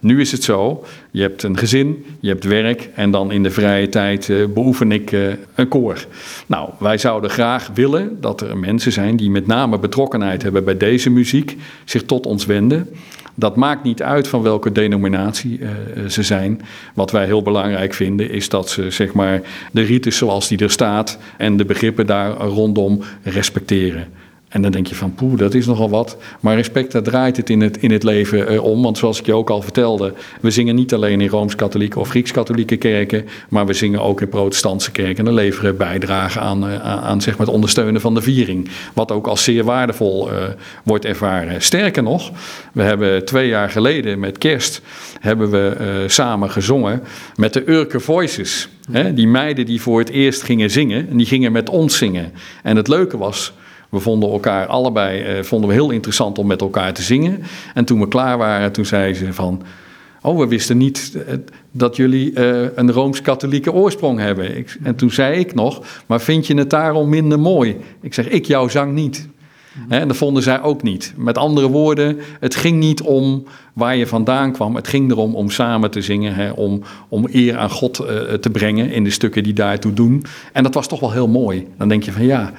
Nu 0.03 0.21
is 0.21 0.31
het 0.31 0.43
zo, 0.43 0.83
je 1.11 1.21
hebt 1.21 1.43
een 1.43 1.57
gezin, 1.57 2.05
je 2.19 2.29
hebt 2.29 2.43
werk 2.43 2.89
en 2.95 3.11
dan 3.11 3.31
in 3.31 3.43
de 3.43 3.51
vrije 3.51 3.89
tijd 3.89 4.27
uh, 4.27 4.45
beoefen 4.47 4.91
ik 4.91 5.11
uh, 5.11 5.33
een 5.55 5.67
koor. 5.67 6.05
Nou, 6.45 6.69
wij 6.79 6.97
zouden 6.97 7.29
graag 7.29 7.69
willen 7.73 8.17
dat 8.21 8.41
er 8.41 8.57
mensen 8.57 8.91
zijn 8.91 9.15
die 9.15 9.29
met 9.29 9.47
name 9.47 9.79
betrokkenheid 9.79 10.43
hebben 10.43 10.63
bij 10.63 10.77
deze 10.77 11.09
muziek, 11.09 11.57
zich 11.85 12.03
tot 12.03 12.25
ons 12.25 12.45
wenden. 12.45 12.89
Dat 13.35 13.55
maakt 13.55 13.83
niet 13.83 14.01
uit 14.01 14.27
van 14.27 14.41
welke 14.41 14.71
denominatie 14.71 15.59
uh, 15.59 15.69
ze 16.07 16.23
zijn. 16.23 16.61
Wat 16.93 17.11
wij 17.11 17.25
heel 17.25 17.41
belangrijk 17.41 17.93
vinden 17.93 18.29
is 18.29 18.49
dat 18.49 18.69
ze 18.69 18.91
zeg 18.91 19.13
maar, 19.13 19.41
de 19.71 19.81
rites 19.81 20.17
zoals 20.17 20.47
die 20.47 20.57
er 20.57 20.71
staat 20.71 21.17
en 21.37 21.57
de 21.57 21.65
begrippen 21.65 22.05
daar 22.05 22.31
rondom 22.37 22.99
respecteren. 23.21 24.07
En 24.53 24.61
dan 24.61 24.71
denk 24.71 24.87
je 24.87 24.95
van, 24.95 25.13
poeh, 25.13 25.37
dat 25.37 25.53
is 25.53 25.65
nogal 25.65 25.89
wat. 25.89 26.17
Maar 26.39 26.55
respect, 26.55 26.91
daar 26.91 27.01
draait 27.01 27.37
het 27.37 27.49
in 27.49 27.61
het, 27.61 27.77
in 27.77 27.91
het 27.91 28.03
leven 28.03 28.53
uh, 28.53 28.63
om. 28.63 28.81
Want 28.81 28.97
zoals 28.97 29.19
ik 29.19 29.25
je 29.25 29.33
ook 29.33 29.49
al 29.49 29.61
vertelde, 29.61 30.13
we 30.41 30.51
zingen 30.51 30.75
niet 30.75 30.93
alleen 30.93 31.21
in 31.21 31.29
Rooms-Katholieke 31.29 31.99
of 31.99 32.09
Grieks-Katholieke 32.09 32.77
kerken, 32.77 33.25
maar 33.49 33.65
we 33.65 33.73
zingen 33.73 34.01
ook 34.01 34.21
in 34.21 34.29
protestantse 34.29 34.91
kerken 34.91 35.27
en 35.27 35.33
leveren 35.33 35.77
bijdrage 35.77 36.39
aan, 36.39 36.67
uh, 36.67 36.81
aan 36.81 37.21
zeg 37.21 37.37
maar 37.37 37.45
het 37.45 37.55
ondersteunen 37.55 38.01
van 38.01 38.13
de 38.13 38.21
viering. 38.21 38.69
Wat 38.93 39.11
ook 39.11 39.27
als 39.27 39.43
zeer 39.43 39.63
waardevol 39.63 40.31
uh, 40.31 40.37
wordt 40.83 41.05
ervaren. 41.05 41.61
Sterker 41.61 42.03
nog, 42.03 42.31
we 42.73 42.81
hebben 42.81 43.25
twee 43.25 43.47
jaar 43.47 43.69
geleden 43.69 44.19
met 44.19 44.37
kerst 44.37 44.81
hebben 45.19 45.51
we 45.51 46.05
samen 46.07 46.51
gezongen 46.51 47.03
met 47.35 47.53
de 47.53 47.69
Urke 47.69 47.99
Voices. 47.99 48.69
Hè, 48.91 49.13
die 49.13 49.27
meiden 49.27 49.65
die 49.65 49.81
voor 49.81 49.99
het 49.99 50.09
eerst 50.09 50.41
gingen 50.41 50.69
zingen, 50.69 51.09
en 51.09 51.17
die 51.17 51.25
gingen 51.25 51.51
met 51.51 51.69
ons 51.69 51.97
zingen. 51.97 52.31
En 52.63 52.75
het 52.75 52.87
leuke 52.87 53.17
was, 53.17 53.53
we 53.93 53.99
vonden 53.99 54.31
elkaar 54.31 54.67
allebei 54.67 55.21
eh, 55.21 55.43
vonden 55.43 55.69
we 55.69 55.75
heel 55.75 55.89
interessant 55.89 56.37
om 56.37 56.47
met 56.47 56.61
elkaar 56.61 56.93
te 56.93 57.01
zingen. 57.01 57.43
En 57.73 57.85
toen 57.85 57.99
we 57.99 58.07
klaar 58.07 58.37
waren, 58.37 58.71
toen 58.71 58.85
zei 58.85 59.13
ze 59.13 59.33
van... 59.33 59.61
Oh, 60.21 60.39
we 60.39 60.47
wisten 60.47 60.77
niet 60.77 61.17
eh, 61.27 61.33
dat 61.71 61.95
jullie 61.95 62.31
uh, 62.31 62.65
een 62.75 62.91
rooms-katholieke 62.91 63.73
oorsprong 63.73 64.19
hebben. 64.19 64.65
En 64.83 64.95
toen 64.95 65.11
zei 65.11 65.39
ik 65.39 65.53
nog, 65.53 65.81
maar 66.05 66.21
vind 66.21 66.47
je 66.47 66.55
het 66.55 66.69
daarom 66.69 67.09
minder 67.09 67.39
mooi? 67.39 67.77
Ik 68.01 68.13
zeg, 68.13 68.29
ik 68.29 68.45
jouw 68.45 68.67
zang 68.67 68.93
niet. 68.93 69.27
en 69.89 70.07
dat 70.07 70.17
vonden 70.17 70.43
zij 70.43 70.61
ook 70.61 70.83
niet. 70.83 71.13
Met 71.15 71.37
andere 71.37 71.67
woorden, 71.67 72.17
het 72.39 72.55
ging 72.55 72.79
niet 72.79 73.01
om 73.01 73.43
waar 73.73 73.95
je 73.95 74.07
vandaan 74.07 74.51
kwam. 74.51 74.75
Het 74.75 74.87
ging 74.87 75.11
erom 75.11 75.35
om 75.35 75.49
samen 75.49 75.91
te 75.91 76.01
zingen, 76.01 76.55
om, 76.55 76.81
om 77.09 77.27
eer 77.31 77.57
aan 77.57 77.69
God 77.69 77.93
te 78.41 78.49
brengen 78.51 78.91
in 78.91 79.03
de 79.03 79.09
stukken 79.09 79.43
die 79.43 79.53
daartoe 79.53 79.93
doen. 79.93 80.25
En 80.53 80.63
dat 80.63 80.73
was 80.73 80.87
toch 80.87 80.99
wel 80.99 81.11
heel 81.11 81.27
mooi. 81.27 81.67
Dan 81.77 81.89
denk 81.89 82.03
je 82.03 82.11
van 82.11 82.25
ja, 82.25 82.53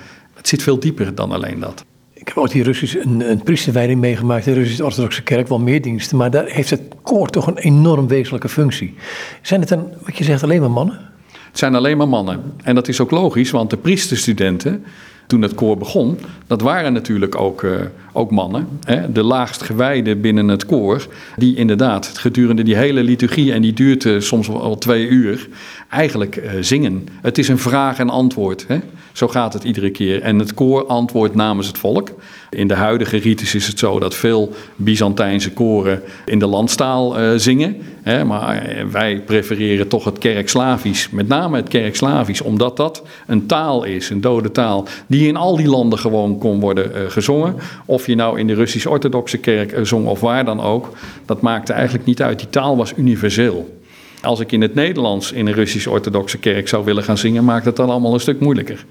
het 0.45 0.53
zit 0.53 0.62
veel 0.62 0.78
dieper 0.78 1.14
dan 1.14 1.32
alleen 1.32 1.61
dat. 1.61 1.84
Ik 2.12 2.28
heb 2.28 2.36
ook 2.36 2.51
die 2.51 2.62
Russisch, 2.62 2.95
een, 2.95 3.30
een 3.30 3.42
priesterwijding 3.42 4.01
meegemaakt, 4.01 4.45
de 4.45 4.53
Russisch-Orthodoxe 4.53 5.22
Kerk, 5.22 5.49
wel 5.49 5.59
meer 5.59 5.82
diensten. 5.82 6.16
Maar 6.16 6.30
daar 6.30 6.47
heeft 6.47 6.70
het 6.70 6.82
koor 7.03 7.28
toch 7.28 7.47
een 7.47 7.57
enorm 7.57 8.09
wezenlijke 8.09 8.49
functie. 8.49 8.95
Zijn 9.42 9.61
het 9.61 9.68
dan, 9.68 9.92
wat 10.05 10.18
je 10.18 10.24
zegt, 10.24 10.42
alleen 10.42 10.61
maar 10.61 10.70
mannen? 10.70 11.01
Het 11.30 11.59
zijn 11.59 11.74
alleen 11.74 11.97
maar 11.97 12.09
mannen. 12.09 12.42
En 12.62 12.74
dat 12.74 12.88
is 12.88 13.01
ook 13.01 13.11
logisch, 13.11 13.51
want 13.51 13.70
de 13.70 13.76
priesterstudenten, 13.76 14.84
toen 15.27 15.43
het 15.43 15.55
koor 15.55 15.77
begon, 15.77 16.18
dat 16.47 16.61
waren 16.61 16.93
natuurlijk 16.93 17.41
ook, 17.41 17.62
uh, 17.62 17.72
ook 18.12 18.31
mannen. 18.31 18.68
Hè? 18.85 19.12
De 19.12 19.22
laagst 19.22 19.62
gewijden 19.62 20.20
binnen 20.20 20.49
het 20.49 20.66
koor, 20.66 21.07
die 21.37 21.57
inderdaad 21.57 22.07
gedurende 22.18 22.62
die 22.62 22.77
hele 22.77 23.03
liturgie, 23.03 23.53
en 23.53 23.62
die 23.62 23.72
duurt 23.72 24.05
uh, 24.05 24.20
soms 24.20 24.49
wel 24.49 24.79
twee 24.79 25.09
uur, 25.09 25.49
eigenlijk 25.91 26.37
uh, 26.37 26.51
zingen. 26.61 27.07
Het 27.22 27.39
is 27.39 27.49
een 27.49 27.59
vraag 27.59 27.99
en 27.99 28.11
antwoord. 28.11 28.64
Hè? 28.68 28.79
Zo 29.12 29.29
gaat 29.29 29.53
het 29.53 29.64
iedere 29.64 29.91
keer. 29.91 30.22
En 30.22 30.39
het 30.39 30.55
koor 30.55 30.87
antwoordt 30.87 31.35
namens 31.35 31.66
het 31.66 31.79
volk. 31.79 32.11
In 32.51 32.68
de 32.68 32.75
huidige 32.75 33.16
rites 33.16 33.55
is 33.55 33.66
het 33.66 33.79
zo 33.79 33.99
dat 33.99 34.14
veel 34.14 34.53
Byzantijnse 34.77 35.53
koren 35.53 36.03
in 36.25 36.39
de 36.39 36.47
landstaal 36.47 37.16
zingen. 37.37 37.77
Hè, 38.03 38.25
maar 38.25 38.87
wij 38.91 39.20
prefereren 39.20 39.89
toch 39.89 40.05
het 40.05 40.18
kerkslavisch, 40.18 41.11
met 41.11 41.29
name 41.29 41.57
het 41.57 41.68
kerkslavisch, 41.68 42.41
omdat 42.41 42.77
dat 42.77 43.03
een 43.27 43.47
taal 43.47 43.85
is, 43.85 44.11
een 44.11 44.20
dode 44.20 44.51
taal, 44.51 44.87
die 45.07 45.24
in 45.29 45.37
al 45.37 45.57
die 45.57 45.68
landen 45.68 45.99
gewoon 45.99 46.39
kon 46.39 46.61
worden 46.61 46.91
uh, 46.91 47.11
gezongen. 47.11 47.55
Of 47.85 48.07
je 48.07 48.14
nou 48.14 48.39
in 48.39 48.47
de 48.47 48.55
Russisch-Orthodoxe 48.55 49.39
kerk 49.39 49.72
uh, 49.72 49.85
zong 49.85 50.07
of 50.07 50.20
waar 50.20 50.45
dan 50.45 50.61
ook, 50.61 50.89
dat 51.27 51.41
maakte 51.41 51.72
eigenlijk 51.72 52.05
niet 52.05 52.22
uit. 52.22 52.39
Die 52.39 52.51
taal 52.51 52.77
was 52.77 52.93
universeel. 52.97 53.79
Als 54.22 54.41
ik 54.41 54.53
in 54.53 54.61
het 54.61 54.75
Nederlands 54.75 55.33
in 55.33 55.47
een 55.47 55.53
Russisch-Orthodoxe 55.53 56.39
kerk 56.39 56.68
zou 56.68 56.85
willen 56.85 57.03
gaan 57.03 57.18
zingen, 57.18 57.45
maakt 57.45 57.64
het 57.64 57.77
dan 57.77 57.91
allemaal 57.91 58.14
een 58.14 58.20
stuk 58.20 58.41
moeilijker. 58.41 58.85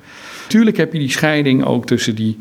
Tuurlijk 0.48 0.78
heb 0.78 0.94
je 0.94 1.00
die 1.00 1.12
scheiding 1.12 1.66
ook 1.66 1.86
tussen 1.86 2.16
die 2.16 2.38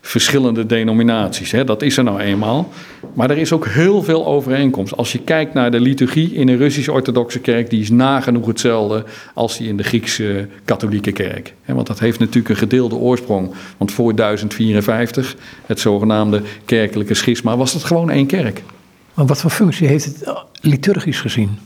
verschillende 0.00 0.66
denominaties. 0.66 1.50
Hè? 1.50 1.64
Dat 1.64 1.82
is 1.82 1.96
er 1.96 2.04
nou 2.04 2.20
eenmaal. 2.20 2.68
Maar 3.14 3.30
er 3.30 3.38
is 3.38 3.52
ook 3.52 3.66
heel 3.66 4.02
veel 4.02 4.26
overeenkomst. 4.26 4.96
Als 4.96 5.12
je 5.12 5.18
kijkt 5.18 5.54
naar 5.54 5.70
de 5.70 5.80
liturgie 5.80 6.34
in 6.34 6.48
een 6.48 6.56
Russisch-Orthodoxe 6.56 7.38
kerk, 7.38 7.70
die 7.70 7.80
is 7.80 7.90
nagenoeg 7.90 8.46
hetzelfde 8.46 9.04
als 9.34 9.58
die 9.58 9.68
in 9.68 9.76
de 9.76 9.82
Griekse 9.82 10.48
katholieke 10.64 11.12
kerk. 11.12 11.54
Want 11.64 11.86
dat 11.86 11.98
heeft 11.98 12.18
natuurlijk 12.18 12.48
een 12.48 12.56
gedeelde 12.56 12.94
oorsprong. 12.94 13.54
Want 13.76 13.92
voor 13.92 14.14
1054, 14.14 15.36
het 15.66 15.80
zogenaamde 15.80 16.42
kerkelijke 16.64 17.14
schisma, 17.14 17.56
was 17.56 17.72
het 17.72 17.84
gewoon 17.84 18.10
één 18.10 18.26
kerk. 18.26 18.62
Maar 19.14 19.26
wat 19.26 19.40
voor 19.40 19.50
functie 19.50 19.86
heeft 19.86 20.04
het 20.04 20.32
liturgisch 20.60 21.20
gezien? 21.20 21.58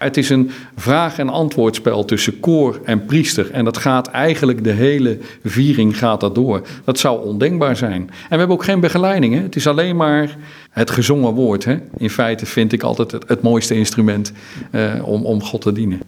Het 0.00 0.16
is 0.16 0.30
een 0.30 0.50
vraag- 0.76 1.18
en 1.18 1.28
antwoordspel 1.28 2.04
tussen 2.04 2.40
koor 2.40 2.80
en 2.84 3.04
priester. 3.04 3.50
En 3.50 3.64
dat 3.64 3.76
gaat 3.76 4.08
eigenlijk 4.08 4.64
de 4.64 4.70
hele 4.70 5.18
viering 5.44 5.98
gaat 5.98 6.20
dat 6.20 6.34
door. 6.34 6.62
Dat 6.84 6.98
zou 6.98 7.24
ondenkbaar 7.24 7.76
zijn. 7.76 8.00
En 8.02 8.10
we 8.28 8.36
hebben 8.36 8.56
ook 8.56 8.64
geen 8.64 8.80
begeleiding. 8.80 9.34
Hè? 9.34 9.40
Het 9.40 9.56
is 9.56 9.66
alleen 9.66 9.96
maar 9.96 10.36
het 10.70 10.90
gezongen 10.90 11.34
woord. 11.34 11.64
Hè? 11.64 11.78
In 11.96 12.10
feite 12.10 12.46
vind 12.46 12.72
ik 12.72 12.82
altijd 12.82 13.12
het, 13.12 13.42
mooiste 13.42 13.74
instrument 13.74 14.32
eh, 14.70 14.92
om, 15.02 15.24
om 15.24 15.42
God 15.42 15.60
te 15.60 15.72
dienen. 15.72 16.00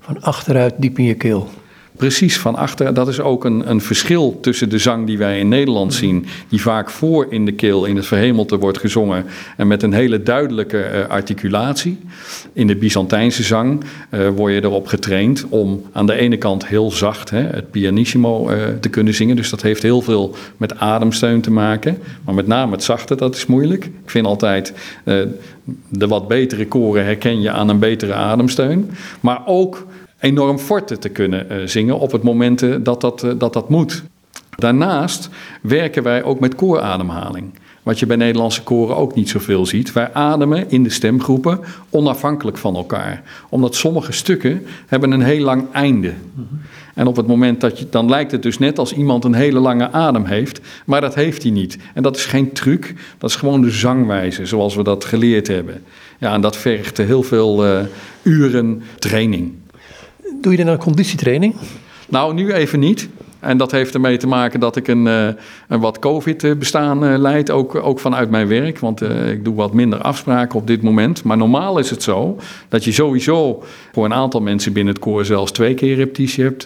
Van 0.00 0.22
achteruit 0.22 0.74
diep 0.78 0.98
in 0.98 1.04
je 1.04 1.14
keel 1.14 1.48
precies 1.98 2.38
van 2.38 2.56
achter. 2.56 2.94
Dat 2.94 3.08
is 3.08 3.20
ook 3.20 3.44
een, 3.44 3.70
een 3.70 3.80
verschil 3.80 4.38
tussen 4.40 4.68
de 4.68 4.78
zang 4.78 5.06
die 5.06 5.18
wij 5.18 5.38
in 5.38 5.48
Nederland 5.48 5.94
zien, 5.94 6.26
die 6.48 6.60
vaak 6.60 6.90
voor 6.90 7.26
in 7.30 7.44
de 7.44 7.52
keel, 7.52 7.84
in 7.84 7.96
het 7.96 8.06
verhemelte 8.06 8.58
wordt 8.58 8.78
gezongen 8.78 9.24
en 9.56 9.66
met 9.66 9.82
een 9.82 9.92
hele 9.92 10.22
duidelijke 10.22 10.90
uh, 10.92 11.06
articulatie. 11.06 11.98
In 12.52 12.66
de 12.66 12.76
Byzantijnse 12.76 13.42
zang 13.42 13.84
uh, 14.10 14.28
word 14.28 14.52
je 14.52 14.62
erop 14.62 14.86
getraind 14.86 15.46
om 15.48 15.82
aan 15.92 16.06
de 16.06 16.14
ene 16.14 16.36
kant 16.36 16.66
heel 16.66 16.90
zacht 16.90 17.30
hè, 17.30 17.40
het 17.40 17.70
pianissimo 17.70 18.50
uh, 18.50 18.56
te 18.80 18.88
kunnen 18.88 19.14
zingen. 19.14 19.36
Dus 19.36 19.50
dat 19.50 19.62
heeft 19.62 19.82
heel 19.82 20.00
veel 20.00 20.34
met 20.56 20.78
ademsteun 20.78 21.40
te 21.40 21.50
maken. 21.50 21.98
Maar 22.24 22.34
met 22.34 22.46
name 22.46 22.72
het 22.72 22.82
zachte, 22.82 23.14
dat 23.14 23.34
is 23.34 23.46
moeilijk. 23.46 23.84
Ik 23.84 24.10
vind 24.10 24.26
altijd 24.26 24.72
de 25.88 26.06
wat 26.06 26.28
betere 26.28 26.66
koren 26.66 27.04
herken 27.04 27.40
je 27.40 27.50
aan 27.50 27.68
een 27.68 27.78
betere 27.78 28.14
ademsteun. 28.14 28.90
Maar 29.20 29.42
ook 29.46 29.86
enorm 30.20 30.58
forte 30.58 30.98
te 30.98 31.08
kunnen 31.08 31.46
uh, 31.50 31.66
zingen 31.66 31.98
op 31.98 32.12
het 32.12 32.22
moment 32.22 32.84
dat, 32.84 33.00
dat, 33.00 33.24
uh, 33.24 33.32
dat 33.38 33.52
dat 33.52 33.68
moet. 33.68 34.02
Daarnaast 34.56 35.28
werken 35.62 36.02
wij 36.02 36.22
ook 36.22 36.40
met 36.40 36.54
koorademhaling. 36.54 37.50
Wat 37.82 37.98
je 37.98 38.06
bij 38.06 38.16
Nederlandse 38.16 38.62
koren 38.62 38.96
ook 38.96 39.14
niet 39.14 39.28
zoveel 39.28 39.66
ziet. 39.66 39.92
Wij 39.92 40.12
ademen 40.12 40.70
in 40.70 40.82
de 40.82 40.90
stemgroepen 40.90 41.60
onafhankelijk 41.90 42.56
van 42.56 42.76
elkaar. 42.76 43.22
Omdat 43.48 43.74
sommige 43.74 44.12
stukken 44.12 44.66
hebben 44.86 45.10
een 45.10 45.22
heel 45.22 45.44
lang 45.44 45.64
einde. 45.72 46.12
En 46.94 47.06
op 47.06 47.16
het 47.16 47.26
moment 47.26 47.60
dat 47.60 47.78
je, 47.78 47.86
dan 47.90 48.08
lijkt 48.08 48.32
het 48.32 48.42
dus 48.42 48.58
net 48.58 48.78
als 48.78 48.92
iemand 48.92 49.24
een 49.24 49.34
hele 49.34 49.58
lange 49.58 49.90
adem 49.90 50.24
heeft, 50.24 50.60
maar 50.86 51.00
dat 51.00 51.14
heeft 51.14 51.42
hij 51.42 51.52
niet. 51.52 51.78
En 51.94 52.02
dat 52.02 52.16
is 52.16 52.26
geen 52.26 52.52
truc, 52.52 52.94
dat 53.18 53.30
is 53.30 53.36
gewoon 53.36 53.60
de 53.60 53.70
zangwijze 53.70 54.46
zoals 54.46 54.74
we 54.74 54.82
dat 54.82 55.04
geleerd 55.04 55.46
hebben. 55.46 55.82
Ja, 56.18 56.32
en 56.32 56.40
dat 56.40 56.56
vergt 56.56 56.96
heel 56.96 57.22
veel 57.22 57.66
uh, 57.66 57.80
uren 58.22 58.82
training. 58.98 59.52
Doe 60.40 60.52
je 60.52 60.64
dan 60.64 60.66
een 60.66 60.78
conditietraining? 60.78 61.54
Nou, 62.08 62.34
nu 62.34 62.52
even 62.52 62.78
niet. 62.78 63.08
En 63.40 63.56
dat 63.56 63.70
heeft 63.70 63.94
ermee 63.94 64.16
te 64.16 64.26
maken 64.26 64.60
dat 64.60 64.76
ik 64.76 64.88
een, 64.88 65.06
uh, 65.06 65.28
een 65.68 65.80
wat 65.80 65.98
COVID-bestaan 65.98 67.04
uh, 67.04 67.18
leid, 67.18 67.50
ook, 67.50 67.74
ook 67.74 68.00
vanuit 68.00 68.30
mijn 68.30 68.48
werk. 68.48 68.78
Want 68.78 69.02
uh, 69.02 69.30
ik 69.30 69.44
doe 69.44 69.54
wat 69.54 69.72
minder 69.72 69.98
afspraken 69.98 70.58
op 70.58 70.66
dit 70.66 70.82
moment. 70.82 71.22
Maar 71.22 71.36
normaal 71.36 71.78
is 71.78 71.90
het 71.90 72.02
zo 72.02 72.36
dat 72.68 72.84
je 72.84 72.92
sowieso 72.92 73.62
voor 73.92 74.04
een 74.04 74.14
aantal 74.14 74.40
mensen 74.40 74.72
binnen 74.72 74.94
het 74.94 75.02
koor 75.02 75.24
zelfs 75.24 75.52
twee 75.52 75.74
keer 75.74 75.96
repetitie 75.96 76.44
hebt 76.44 76.64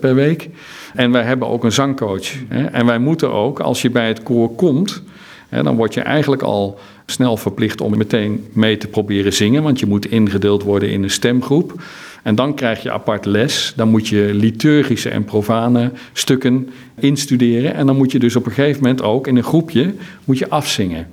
per 0.00 0.14
week. 0.14 0.48
En 0.94 1.10
wij 1.10 1.22
hebben 1.22 1.48
ook 1.48 1.64
een 1.64 1.72
zangcoach. 1.72 2.32
Hè? 2.48 2.64
En 2.64 2.86
wij 2.86 2.98
moeten 2.98 3.32
ook, 3.32 3.60
als 3.60 3.82
je 3.82 3.90
bij 3.90 4.08
het 4.08 4.22
koor 4.22 4.54
komt, 4.54 5.02
hè, 5.48 5.62
dan 5.62 5.76
word 5.76 5.94
je 5.94 6.00
eigenlijk 6.00 6.42
al 6.42 6.78
snel 7.06 7.36
verplicht 7.36 7.80
om 7.80 7.96
meteen 7.96 8.46
mee 8.52 8.76
te 8.76 8.88
proberen 8.88 9.32
zingen. 9.32 9.62
Want 9.62 9.80
je 9.80 9.86
moet 9.86 10.10
ingedeeld 10.10 10.62
worden 10.62 10.90
in 10.90 11.02
een 11.02 11.10
stemgroep. 11.10 11.82
En 12.24 12.34
dan 12.34 12.54
krijg 12.54 12.82
je 12.82 12.90
apart 12.90 13.24
les. 13.24 13.72
Dan 13.76 13.88
moet 13.88 14.08
je 14.08 14.30
liturgische 14.32 15.08
en 15.10 15.24
profane 15.24 15.90
stukken 16.12 16.70
instuderen. 17.00 17.74
En 17.74 17.86
dan 17.86 17.96
moet 17.96 18.12
je 18.12 18.18
dus 18.18 18.36
op 18.36 18.46
een 18.46 18.52
gegeven 18.52 18.82
moment 18.82 19.02
ook 19.02 19.26
in 19.26 19.36
een 19.36 19.42
groepje 19.42 19.94
moet 20.24 20.38
je 20.38 20.48
afzingen. 20.48 21.06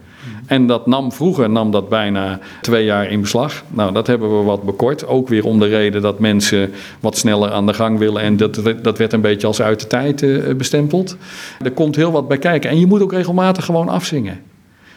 En 0.45 0.67
dat 0.67 0.87
nam 0.87 1.11
vroeger 1.11 1.49
nam 1.49 1.71
dat 1.71 1.89
bijna 1.89 2.39
twee 2.61 2.85
jaar 2.85 3.11
in 3.11 3.21
beslag. 3.21 3.63
Nou, 3.67 3.93
dat 3.93 4.07
hebben 4.07 4.37
we 4.37 4.43
wat 4.43 4.63
bekort. 4.63 5.07
Ook 5.07 5.27
weer 5.27 5.45
om 5.45 5.59
de 5.59 5.67
reden 5.67 6.01
dat 6.01 6.19
mensen 6.19 6.71
wat 6.99 7.17
sneller 7.17 7.51
aan 7.51 7.65
de 7.65 7.73
gang 7.73 7.97
willen. 7.97 8.21
En 8.21 8.37
dat, 8.37 8.61
dat 8.81 8.97
werd 8.97 9.13
een 9.13 9.21
beetje 9.21 9.47
als 9.47 9.61
uit 9.61 9.79
de 9.79 9.87
tijd 9.87 10.21
uh, 10.21 10.53
bestempeld. 10.53 11.17
Er 11.61 11.71
komt 11.71 11.95
heel 11.95 12.11
wat 12.11 12.27
bij 12.27 12.37
kijken. 12.37 12.69
En 12.69 12.79
je 12.79 12.87
moet 12.87 13.01
ook 13.01 13.11
regelmatig 13.11 13.65
gewoon 13.65 13.89
afzingen. 13.89 14.39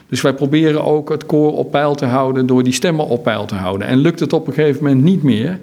Dus 0.09 0.21
wij 0.21 0.35
proberen 0.35 0.85
ook 0.85 1.09
het 1.09 1.27
koor 1.27 1.53
op 1.53 1.71
peil 1.71 1.95
te 1.95 2.07
houden 2.07 2.47
door 2.47 2.63
die 2.63 2.73
stemmen 2.73 3.07
op 3.07 3.23
peil 3.23 3.45
te 3.45 3.55
houden. 3.55 3.87
En 3.87 3.99
lukt 3.99 4.21
het 4.21 4.33
op 4.33 4.47
een 4.47 4.53
gegeven 4.53 4.83
moment 4.85 5.03
niet 5.03 5.23
meer, 5.23 5.59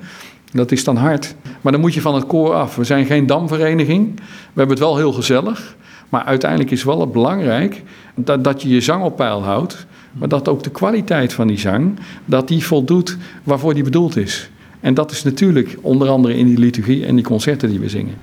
dat 0.52 0.72
is 0.72 0.84
dan 0.84 0.96
hard. 0.96 1.36
Maar 1.62 1.72
dan 1.72 1.82
moet 1.82 1.94
je 1.94 2.02
van 2.02 2.16
het 2.16 2.26
koor 2.26 2.54
af. 2.54 2.76
We 2.76 2.84
zijn 2.84 3.06
geen 3.06 3.26
damvereniging. 3.26 4.16
We 4.16 4.24
hebben 4.54 4.70
het 4.76 4.86
wel 4.86 4.98
heel 4.98 5.14
gezellig. 5.14 5.76
Maar 6.10 6.24
uiteindelijk 6.24 6.72
is 6.72 6.84
wel 6.84 7.00
het 7.00 7.12
belangrijk 7.12 7.84
dat, 8.16 8.44
dat 8.44 8.62
je 8.62 8.70
je 8.70 8.82
zang 8.82 9.04
op 9.04 9.16
peil 9.16 9.44
houdt. 9.44 9.86
Maar 10.12 10.28
dat 10.28 10.48
ook 10.48 10.64
de 10.64 10.70
kwaliteit 10.70 11.34
van 11.34 11.48
die 11.48 11.60
zang, 11.60 12.00
dat 12.26 12.48
die 12.48 12.66
voldoet 12.66 13.18
waarvoor 13.44 13.74
die 13.74 13.84
bedoeld 13.84 14.18
is. 14.18 14.50
En 14.80 14.94
dat 14.94 15.12
is 15.12 15.24
natuurlijk 15.24 15.78
onder 15.82 16.10
andere 16.10 16.38
in 16.38 16.46
die 16.46 16.58
liturgie 16.58 17.06
en 17.06 17.16
die 17.16 17.24
concerten 17.24 17.70
die 17.70 17.80
we 17.80 17.90
zingen. 17.90 18.16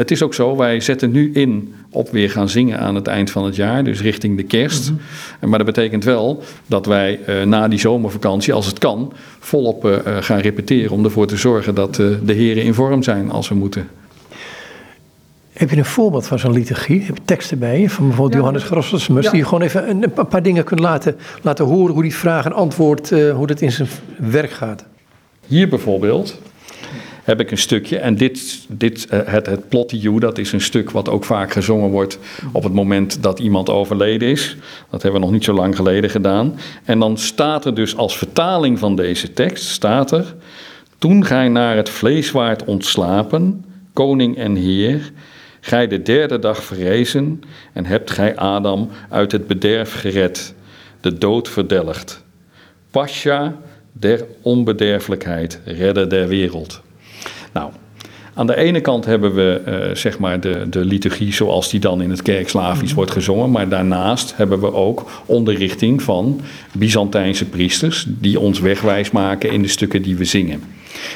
Het 0.00 0.10
is 0.10 0.22
ook 0.22 0.34
zo, 0.34 0.56
wij 0.56 0.80
zetten 0.80 1.10
nu 1.10 1.30
in 1.32 1.74
op 1.90 2.10
weer 2.10 2.30
gaan 2.30 2.48
zingen 2.48 2.78
aan 2.78 2.94
het 2.94 3.06
eind 3.06 3.30
van 3.30 3.44
het 3.44 3.56
jaar, 3.56 3.84
dus 3.84 4.00
richting 4.00 4.36
de 4.36 4.42
kerst. 4.42 4.90
Mhm. 4.90 5.48
Maar 5.48 5.58
dat 5.58 5.66
betekent 5.66 6.04
wel 6.04 6.42
dat 6.66 6.86
wij 6.86 7.20
uh, 7.28 7.42
na 7.42 7.68
die 7.68 7.78
zomervakantie, 7.78 8.52
als 8.52 8.66
het 8.66 8.78
kan, 8.78 9.12
volop 9.38 9.84
uh, 9.84 9.96
gaan 10.20 10.38
repeteren 10.38 10.90
om 10.90 11.04
ervoor 11.04 11.26
te 11.26 11.36
zorgen 11.36 11.74
dat 11.74 11.98
uh, 11.98 12.16
de 12.24 12.32
heren 12.32 12.62
in 12.62 12.74
vorm 12.74 13.02
zijn 13.02 13.30
als 13.30 13.48
we 13.48 13.54
moeten. 13.54 13.88
Heb 15.52 15.70
je 15.70 15.76
een 15.76 15.84
voorbeeld 15.84 16.26
van 16.26 16.38
zo'n 16.38 16.52
liturgie? 16.52 17.02
Heb 17.02 17.16
je 17.16 17.24
teksten 17.24 17.58
bij 17.58 17.80
je 17.80 17.90
van 17.90 18.06
bijvoorbeeld 18.06 18.34
ja. 18.34 18.38
Johannes 18.38 18.62
Grosselmus, 18.62 19.24
ja. 19.24 19.30
die 19.30 19.40
je 19.40 19.46
gewoon 19.46 19.62
even 19.62 19.90
een, 19.90 20.02
een, 20.02 20.26
paar 20.28 20.42
dingen 20.42 20.64
kunt 20.64 20.80
laten, 20.80 21.16
laten 21.42 21.64
horen 21.64 21.94
hoe 21.94 22.02
die 22.02 22.14
vraag 22.14 22.44
en 22.44 22.52
antwoord, 22.52 23.10
hoe 23.10 23.46
dat 23.46 23.60
in 23.60 23.72
zijn 23.72 23.88
werk 24.18 24.50
gaat? 24.50 24.84
Hier 25.46 25.68
bijvoorbeeld 25.68 26.38
heb 27.30 27.40
ik 27.40 27.50
een 27.50 27.58
stukje. 27.58 27.98
En 27.98 28.14
dit, 28.14 28.64
dit 28.68 29.06
uh, 29.12 29.20
het, 29.24 29.46
het 29.46 29.64
You, 29.86 30.20
dat 30.20 30.38
is 30.38 30.52
een 30.52 30.60
stuk 30.60 30.90
wat 30.90 31.08
ook 31.08 31.24
vaak 31.24 31.52
gezongen 31.52 31.90
wordt 31.90 32.18
op 32.52 32.62
het 32.62 32.72
moment 32.72 33.22
dat 33.22 33.38
iemand 33.38 33.70
overleden 33.70 34.28
is. 34.28 34.56
Dat 34.90 35.02
hebben 35.02 35.20
we 35.20 35.26
nog 35.26 35.34
niet 35.34 35.44
zo 35.44 35.52
lang 35.52 35.76
geleden 35.76 36.10
gedaan. 36.10 36.58
En 36.84 36.98
dan 36.98 37.18
staat 37.18 37.64
er 37.64 37.74
dus 37.74 37.96
als 37.96 38.18
vertaling 38.18 38.78
van 38.78 38.96
deze 38.96 39.32
tekst, 39.32 39.64
staat 39.64 40.10
er... 40.10 40.34
Toen 40.98 41.24
gij 41.24 41.48
naar 41.48 41.76
het 41.76 41.88
vlees 41.88 42.30
waart 42.30 42.64
ontslapen, 42.64 43.64
koning 43.92 44.36
en 44.36 44.54
heer... 44.54 45.12
Gij 45.60 45.86
de 45.86 46.02
derde 46.02 46.38
dag 46.38 46.64
verrezen 46.64 47.40
en 47.72 47.84
hebt 47.84 48.10
gij 48.10 48.36
Adam 48.36 48.90
uit 49.08 49.32
het 49.32 49.46
bederf 49.46 50.00
gered, 50.00 50.54
de 51.00 51.18
dood 51.18 51.48
verdelgd. 51.48 52.24
Pascha 52.90 53.56
der 53.92 54.24
onbederfelijkheid, 54.42 55.60
redder 55.64 56.08
der 56.08 56.28
wereld. 56.28 56.82
Nou, 57.52 57.70
aan 58.34 58.46
de 58.46 58.56
ene 58.56 58.80
kant 58.80 59.04
hebben 59.04 59.34
we 59.34 59.62
uh, 59.68 59.94
zeg 59.96 60.18
maar 60.18 60.40
de, 60.40 60.66
de 60.68 60.84
liturgie 60.84 61.32
zoals 61.32 61.70
die 61.70 61.80
dan 61.80 62.02
in 62.02 62.10
het 62.10 62.22
kerkslavisch 62.22 62.88
mhm. 62.88 62.94
wordt 62.94 63.10
gezongen. 63.10 63.50
Maar 63.50 63.68
daarnaast 63.68 64.36
hebben 64.36 64.60
we 64.60 64.74
ook 64.74 65.10
onderrichting 65.26 66.02
van 66.02 66.40
Byzantijnse 66.72 67.44
priesters 67.44 68.06
die 68.08 68.40
ons 68.40 68.60
wegwijs 68.60 69.10
maken 69.10 69.50
in 69.50 69.62
de 69.62 69.68
stukken 69.68 70.02
die 70.02 70.16
we 70.16 70.24
zingen. 70.24 70.62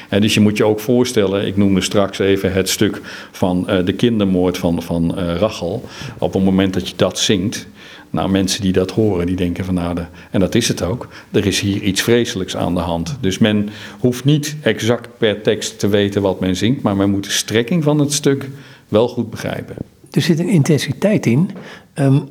En 0.09 0.21
dus 0.21 0.35
je 0.35 0.41
moet 0.41 0.57
je 0.57 0.65
ook 0.65 0.81
voorstellen, 0.81 1.47
ik 1.47 1.57
noemde 1.57 1.81
straks 1.81 2.19
even 2.19 2.53
het 2.53 2.69
stuk 2.69 3.01
van 3.31 3.67
uh, 3.69 3.85
de 3.85 3.93
kindermoord 3.93 4.59
van, 4.59 4.83
van 4.83 5.19
uh, 5.19 5.37
Rachel. 5.37 5.85
Op 6.19 6.33
het 6.33 6.45
moment 6.45 6.75
dat 6.75 6.89
je 6.89 6.95
dat 6.97 7.19
zingt, 7.19 7.67
nou, 8.15 8.31
mensen 8.31 8.61
die 8.61 8.73
dat 8.73 8.91
horen, 8.91 9.27
die 9.27 9.37
denken 9.37 9.65
van 9.65 9.75
nou, 9.75 9.95
de, 9.95 10.05
en 10.31 10.41
dat 10.41 10.55
is 10.55 10.69
het 10.69 10.83
ook, 10.83 11.09
er 11.31 11.47
is 11.47 11.61
hier 11.61 11.83
iets 11.83 12.03
vreselijks 12.03 12.57
aan 12.57 12.75
de 12.75 12.81
hand. 12.81 13.17
Dus 13.21 13.39
men 13.39 13.69
hoeft 13.99 14.25
niet 14.25 14.57
exact 14.61 15.09
per 15.19 15.43
tekst 15.43 15.79
te 15.79 15.89
weten 15.89 16.23
wat 16.23 16.41
men 16.41 16.57
zingt, 16.57 16.83
maar 16.83 16.97
men 16.97 17.11
moet 17.11 17.25
de 17.25 17.31
strekking 17.31 17.83
van 17.83 17.99
het 17.99 18.13
stuk 18.13 18.49
wel 18.89 19.09
goed 19.09 19.31
begrijpen. 19.31 19.77
Er 20.11 20.23
zit 20.23 20.39
een 20.39 20.49
intensiteit 20.49 21.27
in, 21.27 21.51
um, 21.95 22.29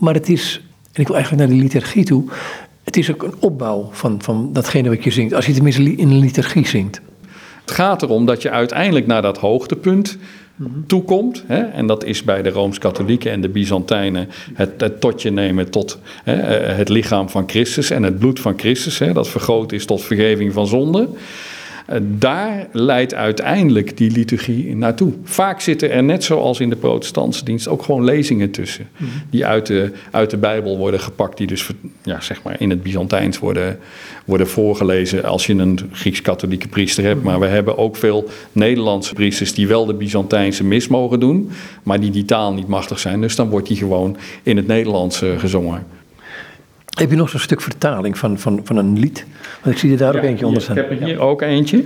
maar 0.00 0.14
het 0.14 0.28
is, 0.28 0.60
en 0.92 1.00
ik 1.00 1.06
wil 1.06 1.16
eigenlijk 1.16 1.46
naar 1.46 1.56
de 1.56 1.62
liturgie 1.62 2.04
toe, 2.04 2.24
het 2.84 2.96
is 2.96 3.10
ook 3.12 3.22
een 3.22 3.34
opbouw 3.38 3.88
van, 3.92 4.22
van 4.22 4.52
datgene 4.52 4.88
wat 4.88 5.04
je 5.04 5.10
zingt, 5.10 5.34
als 5.34 5.46
je 5.46 5.52
tenminste 5.52 5.82
in 5.82 6.10
een 6.10 6.18
liturgie 6.18 6.66
zingt. 6.66 7.00
Het 7.60 7.70
gaat 7.70 8.02
erom 8.02 8.26
dat 8.26 8.42
je 8.42 8.50
uiteindelijk 8.50 9.06
naar 9.06 9.22
dat 9.22 9.38
hoogtepunt 9.38 10.18
toekomt. 10.86 11.44
Hè, 11.46 11.60
en 11.60 11.86
dat 11.86 12.04
is 12.04 12.22
bij 12.22 12.42
de 12.42 12.50
Rooms-Katholieken 12.50 13.30
en 13.30 13.40
de 13.40 13.48
Byzantijnen 13.48 14.28
het, 14.54 14.80
het 14.80 15.00
totje 15.00 15.30
nemen 15.30 15.70
tot 15.70 15.98
hè, 16.24 16.34
eh, 16.34 16.76
het 16.76 16.88
lichaam 16.88 17.28
van 17.28 17.48
Christus 17.48 17.90
en 17.90 18.02
het 18.02 18.18
bloed 18.18 18.40
van 18.40 18.58
Christus. 18.58 18.98
Hè, 18.98 19.12
dat 19.12 19.28
vergroot 19.28 19.72
is 19.72 19.84
tot 19.84 20.02
vergeving 20.02 20.52
van 20.52 20.66
zonde. 20.66 21.08
Eh, 21.92 21.98
daar 22.02 22.66
leidt 22.72 23.14
uiteindelijk 23.14 23.96
die 23.96 24.10
liturgie 24.10 24.76
naartoe. 24.76 25.12
Vaak 25.24 25.60
zitten 25.60 25.90
er, 25.90 26.02
net 26.02 26.24
zoals 26.24 26.60
in 26.60 26.70
de 26.70 26.76
protestantse 26.76 27.44
dienst, 27.44 27.68
ook 27.68 27.82
gewoon 27.82 28.04
lezingen 28.04 28.50
tussen. 28.50 28.88
Mhm. 28.96 29.10
Die 29.30 29.46
uit 29.46 29.66
de, 29.66 29.92
uit 30.10 30.30
de 30.30 30.36
Bijbel 30.36 30.78
worden 30.78 31.00
gepakt, 31.00 31.36
die 31.36 31.46
dus 31.46 31.70
ja, 32.02 32.20
zeg 32.20 32.42
maar 32.42 32.60
in 32.60 32.70
het 32.70 32.82
Byzantijns 32.82 33.38
worden, 33.38 33.78
worden 34.24 34.46
voorgelezen 34.46 35.24
als 35.24 35.46
je 35.46 35.54
een 35.54 35.78
Grieks-katholieke 35.92 36.68
priester 36.68 37.04
hebt. 37.04 37.22
Maar 37.22 37.40
we 37.40 37.46
hebben 37.46 37.78
ook 37.78 37.96
veel 37.96 38.28
Nederlandse 38.52 39.14
priesters 39.14 39.54
die 39.54 39.68
wel 39.68 39.86
de 39.86 39.94
Byzantijnse 39.94 40.64
mis 40.64 40.88
mogen 40.88 41.20
doen, 41.20 41.50
maar 41.82 42.00
die 42.00 42.10
die 42.10 42.24
taal 42.24 42.52
niet 42.52 42.68
machtig 42.68 42.98
zijn. 42.98 43.20
Dus 43.20 43.36
dan 43.36 43.48
wordt 43.48 43.68
die 43.68 43.76
gewoon 43.76 44.16
in 44.42 44.56
het 44.56 44.66
Nederlands 44.66 45.22
uh, 45.22 45.38
gezongen. 45.38 45.86
Heb 46.98 47.10
je 47.10 47.16
nog 47.16 47.28
zo'n 47.28 47.40
stuk 47.40 47.60
vertaling 47.60 48.18
van, 48.18 48.38
van, 48.38 48.60
van 48.64 48.76
een 48.76 48.98
lied? 48.98 49.26
Want 49.62 49.74
ik 49.74 49.80
zie 49.80 49.90
er 49.92 49.96
daar 49.96 50.16
ook 50.16 50.22
eentje 50.22 50.46
onder 50.46 50.62
staan. 50.62 50.76
Ik 50.76 50.82
heb 50.88 51.00
er 51.00 51.06
hier 51.06 51.20
ook 51.20 51.42
eentje. 51.42 51.84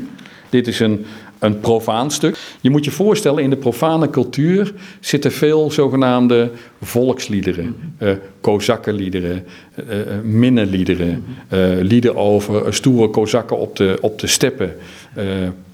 Dit 0.51 0.67
is 0.67 0.81
een, 0.81 1.05
een 1.39 1.61
profaan 1.61 2.11
stuk. 2.11 2.39
Je 2.61 2.71
moet 2.71 2.85
je 2.85 2.91
voorstellen, 2.91 3.43
in 3.43 3.51
de 3.51 3.57
profane 3.57 4.11
cultuur 4.11 4.73
zitten 5.01 5.33
veel 5.33 5.71
zogenaamde 5.71 6.51
volksliederen. 6.83 7.77
Uh, 7.99 8.11
kozakkenliederen, 8.41 9.45
uh, 9.77 9.85
minnenliederen, 10.23 11.25
uh, 11.53 11.61
lieden 11.81 12.17
over 12.17 12.75
stoere 12.75 13.09
kozakken 13.09 13.59
op 13.59 13.77
de, 13.77 13.99
op 14.01 14.19
de 14.19 14.27
steppen 14.27 14.75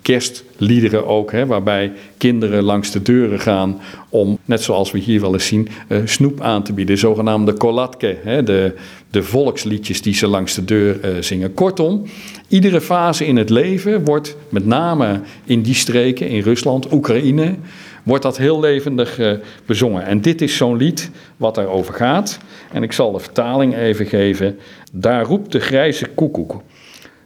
kerstliederen 0.02 1.06
ook, 1.06 1.32
hè, 1.32 1.46
waarbij 1.46 1.92
kinderen 2.16 2.62
langs 2.62 2.90
de 2.90 3.02
deuren 3.02 3.40
gaan 3.40 3.80
om, 4.08 4.38
net 4.44 4.62
zoals 4.62 4.90
we 4.90 4.98
hier 4.98 5.20
wel 5.20 5.32
eens 5.32 5.46
zien, 5.46 5.68
uh, 5.88 5.98
snoep 6.04 6.40
aan 6.40 6.62
te 6.62 6.72
bieden. 6.72 6.98
Zogenaamde 6.98 7.52
kolatke, 7.52 8.16
hè, 8.22 8.42
de, 8.42 8.74
de 9.10 9.22
volksliedjes 9.22 10.02
die 10.02 10.14
ze 10.14 10.26
langs 10.26 10.54
de 10.54 10.64
deur 10.64 11.04
uh, 11.04 11.22
zingen. 11.22 11.54
Kortom, 11.54 12.02
iedere 12.48 12.80
fase 12.80 13.26
in 13.26 13.36
het 13.36 13.50
leven 13.50 14.04
wordt 14.04 14.36
met 14.48 14.66
name 14.66 15.20
in 15.44 15.62
die 15.62 15.74
streken, 15.74 16.28
in 16.28 16.40
Rusland, 16.40 16.92
Oekraïne, 16.92 17.54
wordt 18.02 18.22
dat 18.22 18.36
heel 18.36 18.60
levendig 18.60 19.18
uh, 19.18 19.32
bezongen. 19.66 20.06
En 20.06 20.20
dit 20.20 20.42
is 20.42 20.56
zo'n 20.56 20.76
lied 20.76 21.10
wat 21.36 21.54
daarover 21.54 21.94
gaat. 21.94 22.38
En 22.72 22.82
ik 22.82 22.92
zal 22.92 23.12
de 23.12 23.18
vertaling 23.18 23.76
even 23.76 24.06
geven. 24.06 24.58
Daar 24.92 25.24
roept 25.24 25.52
de 25.52 25.60
grijze 25.60 26.06
koekoek. 26.06 26.62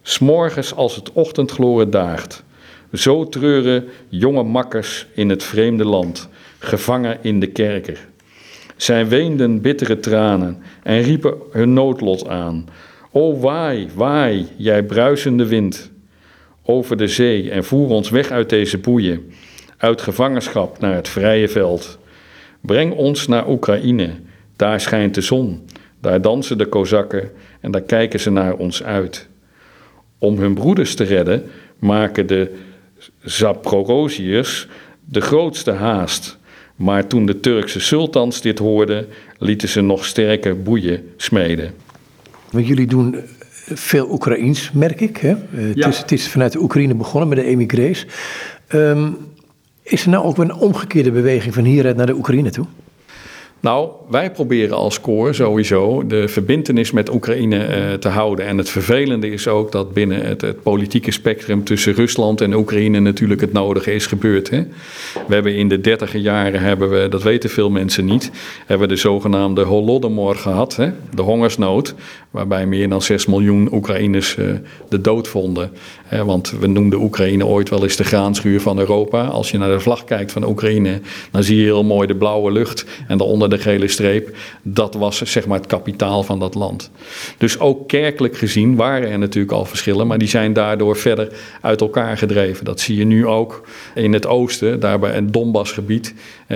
S'morgens 0.02 0.74
als 0.74 0.96
het 0.96 1.12
ochtendgloren 1.12 1.90
daagt. 1.90 2.44
Zo 2.92 3.28
treuren 3.28 3.84
jonge 4.08 4.42
makkers 4.42 5.06
in 5.14 5.28
het 5.28 5.42
vreemde 5.44 5.84
land, 5.84 6.28
gevangen 6.58 7.18
in 7.22 7.40
de 7.40 7.46
kerker. 7.46 8.06
Zij 8.76 9.08
weenden 9.08 9.60
bittere 9.60 9.98
tranen 9.98 10.58
en 10.82 11.02
riepen 11.02 11.34
hun 11.50 11.72
noodlot 11.72 12.28
aan. 12.28 12.68
O 13.12 13.38
waai, 13.38 13.88
waai, 13.94 14.46
jij 14.56 14.84
bruisende 14.84 15.46
wind, 15.46 15.90
over 16.62 16.96
de 16.96 17.08
zee 17.08 17.50
en 17.50 17.64
voer 17.64 17.88
ons 17.88 18.10
weg 18.10 18.30
uit 18.30 18.48
deze 18.48 18.78
boeien, 18.78 19.32
uit 19.76 20.00
gevangenschap 20.00 20.78
naar 20.78 20.94
het 20.94 21.08
vrije 21.08 21.48
veld. 21.48 21.98
Breng 22.60 22.92
ons 22.92 23.26
naar 23.26 23.48
Oekraïne, 23.48 24.10
daar 24.56 24.80
schijnt 24.80 25.14
de 25.14 25.20
zon, 25.20 25.64
daar 26.00 26.20
dansen 26.20 26.58
de 26.58 26.66
kozakken 26.66 27.30
en 27.60 27.70
daar 27.70 27.82
kijken 27.82 28.20
ze 28.20 28.30
naar 28.30 28.54
ons 28.54 28.82
uit. 28.82 29.28
Om 30.18 30.38
hun 30.38 30.54
broeders 30.54 30.94
te 30.94 31.04
redden 31.04 31.50
maken 31.78 32.26
de 32.26 32.54
Zaporozhiërs 33.22 34.68
de 35.04 35.20
grootste 35.20 35.70
haast. 35.70 36.38
Maar 36.76 37.06
toen 37.06 37.26
de 37.26 37.40
Turkse 37.40 37.80
sultans 37.80 38.40
dit 38.40 38.58
hoorden, 38.58 39.06
lieten 39.38 39.68
ze 39.68 39.80
nog 39.80 40.04
sterker 40.04 40.62
boeien 40.62 41.10
smeden. 41.16 41.74
Want 42.50 42.66
jullie 42.66 42.86
doen 42.86 43.16
veel 43.74 44.10
Oekraïens, 44.10 44.70
merk 44.72 45.00
ik. 45.00 45.16
Hè? 45.16 45.34
Het, 45.50 45.86
is, 45.86 45.98
het, 45.98 46.12
is, 46.12 46.28
vanuit 46.28 46.52
de 46.52 46.60
Oekraïne 46.60 46.94
begonnen 46.94 47.28
met 47.28 47.38
de 47.38 47.44
emigrees. 47.44 48.06
Um, 48.68 49.16
is 49.82 50.02
er 50.02 50.10
nou 50.10 50.24
ook 50.24 50.38
een 50.38 50.54
omgekeerde 50.54 51.10
beweging 51.10 51.54
van 51.54 51.64
hieruit 51.64 51.96
naar 51.96 52.06
de 52.06 52.14
Oekraïne 52.14 52.50
toe? 52.50 52.66
Nou, 53.66 53.90
wij 54.08 54.30
proberen 54.30 54.76
als 54.76 55.00
koor 55.00 55.34
sowieso 55.34 56.06
de 56.06 56.28
verbindenis 56.28 56.90
met 56.90 57.14
Oekraïne 57.14 57.56
uh, 57.56 57.92
te 57.92 58.08
houden. 58.08 58.46
En 58.46 58.58
het 58.58 58.70
vervelende 58.70 59.30
is 59.30 59.48
ook 59.48 59.72
dat 59.72 59.92
binnen 59.92 60.26
het, 60.26 60.40
het, 60.40 60.62
politieke 60.62 61.10
spectrum 61.10 61.64
tussen 61.64 61.94
Rusland 61.94 62.40
en 62.40 62.54
Oekraïne 62.54 63.00
natuurlijk 63.00 63.40
het 63.40 63.52
nodige 63.52 63.94
is 63.94 64.06
gebeurd. 64.06 64.50
Hè? 64.50 64.62
We 65.26 65.34
hebben 65.34 65.54
in 65.54 65.68
de 65.68 65.80
dertiger 65.80 66.20
jaren, 66.20 66.60
hebben 66.60 66.90
we, 66.90 67.08
dat 67.08 67.22
weten 67.22 67.50
veel 67.50 67.70
mensen 67.70 68.04
niet, 68.04 68.30
hebben 68.66 68.88
we 68.88 68.94
de 68.94 69.00
zogenaamde 69.00 69.62
Holodomor 69.62 70.36
gehad, 70.36 70.76
hè? 70.76 70.90
de 71.14 71.22
hongersnood, 71.22 71.94
waarbij 72.30 72.66
meer 72.66 72.88
dan 72.88 73.02
6 73.02 73.26
miljoen 73.26 73.74
Oekraïners 73.74 74.36
uh, 74.36 74.54
de 74.88 75.00
dood 75.00 75.28
vonden. 75.28 75.70
Want 76.10 76.50
we 76.50 76.66
noemden 76.66 77.00
Oekraïne 77.00 77.46
ooit 77.46 77.68
wel 77.68 77.82
eens 77.82 77.96
de 77.96 78.04
graanschuur 78.04 78.60
van 78.60 78.78
Europa. 78.78 79.24
Als 79.24 79.50
je 79.50 79.58
naar 79.58 79.70
de 79.70 79.80
vlag 79.80 80.04
kijkt 80.04 80.32
van 80.32 80.48
Oekraïne, 80.48 81.00
dan 81.30 81.42
zie 81.42 81.56
je 81.56 81.62
heel 81.62 81.84
mooi 81.84 82.06
de 82.06 82.14
blauwe 82.14 82.52
lucht 82.52 82.84
en 83.08 83.18
daaronder 83.18 83.50
de 83.50 83.58
gele 83.58 83.88
streep, 83.88 84.36
dat 84.62 84.94
was 84.94 85.22
zeg 85.22 85.46
maar 85.46 85.58
het 85.58 85.66
kapitaal 85.66 86.22
van 86.22 86.38
dat 86.38 86.54
land. 86.54 86.90
Dus 87.38 87.58
ook 87.58 87.88
kerkelijk 87.88 88.36
gezien 88.36 88.76
waren 88.76 89.10
er 89.10 89.18
natuurlijk 89.18 89.52
al 89.52 89.64
verschillen, 89.64 90.06
maar 90.06 90.18
die 90.18 90.28
zijn 90.28 90.52
daardoor 90.52 90.96
verder 90.96 91.32
uit 91.60 91.80
elkaar 91.80 92.18
gedreven. 92.18 92.64
Dat 92.64 92.80
zie 92.80 92.96
je 92.96 93.04
nu 93.04 93.26
ook 93.26 93.68
in 93.94 94.12
het 94.12 94.26
oosten, 94.26 94.80
daar 94.80 94.98
bij 94.98 95.12
het 95.12 95.32
Donbassgebied, 95.32 96.14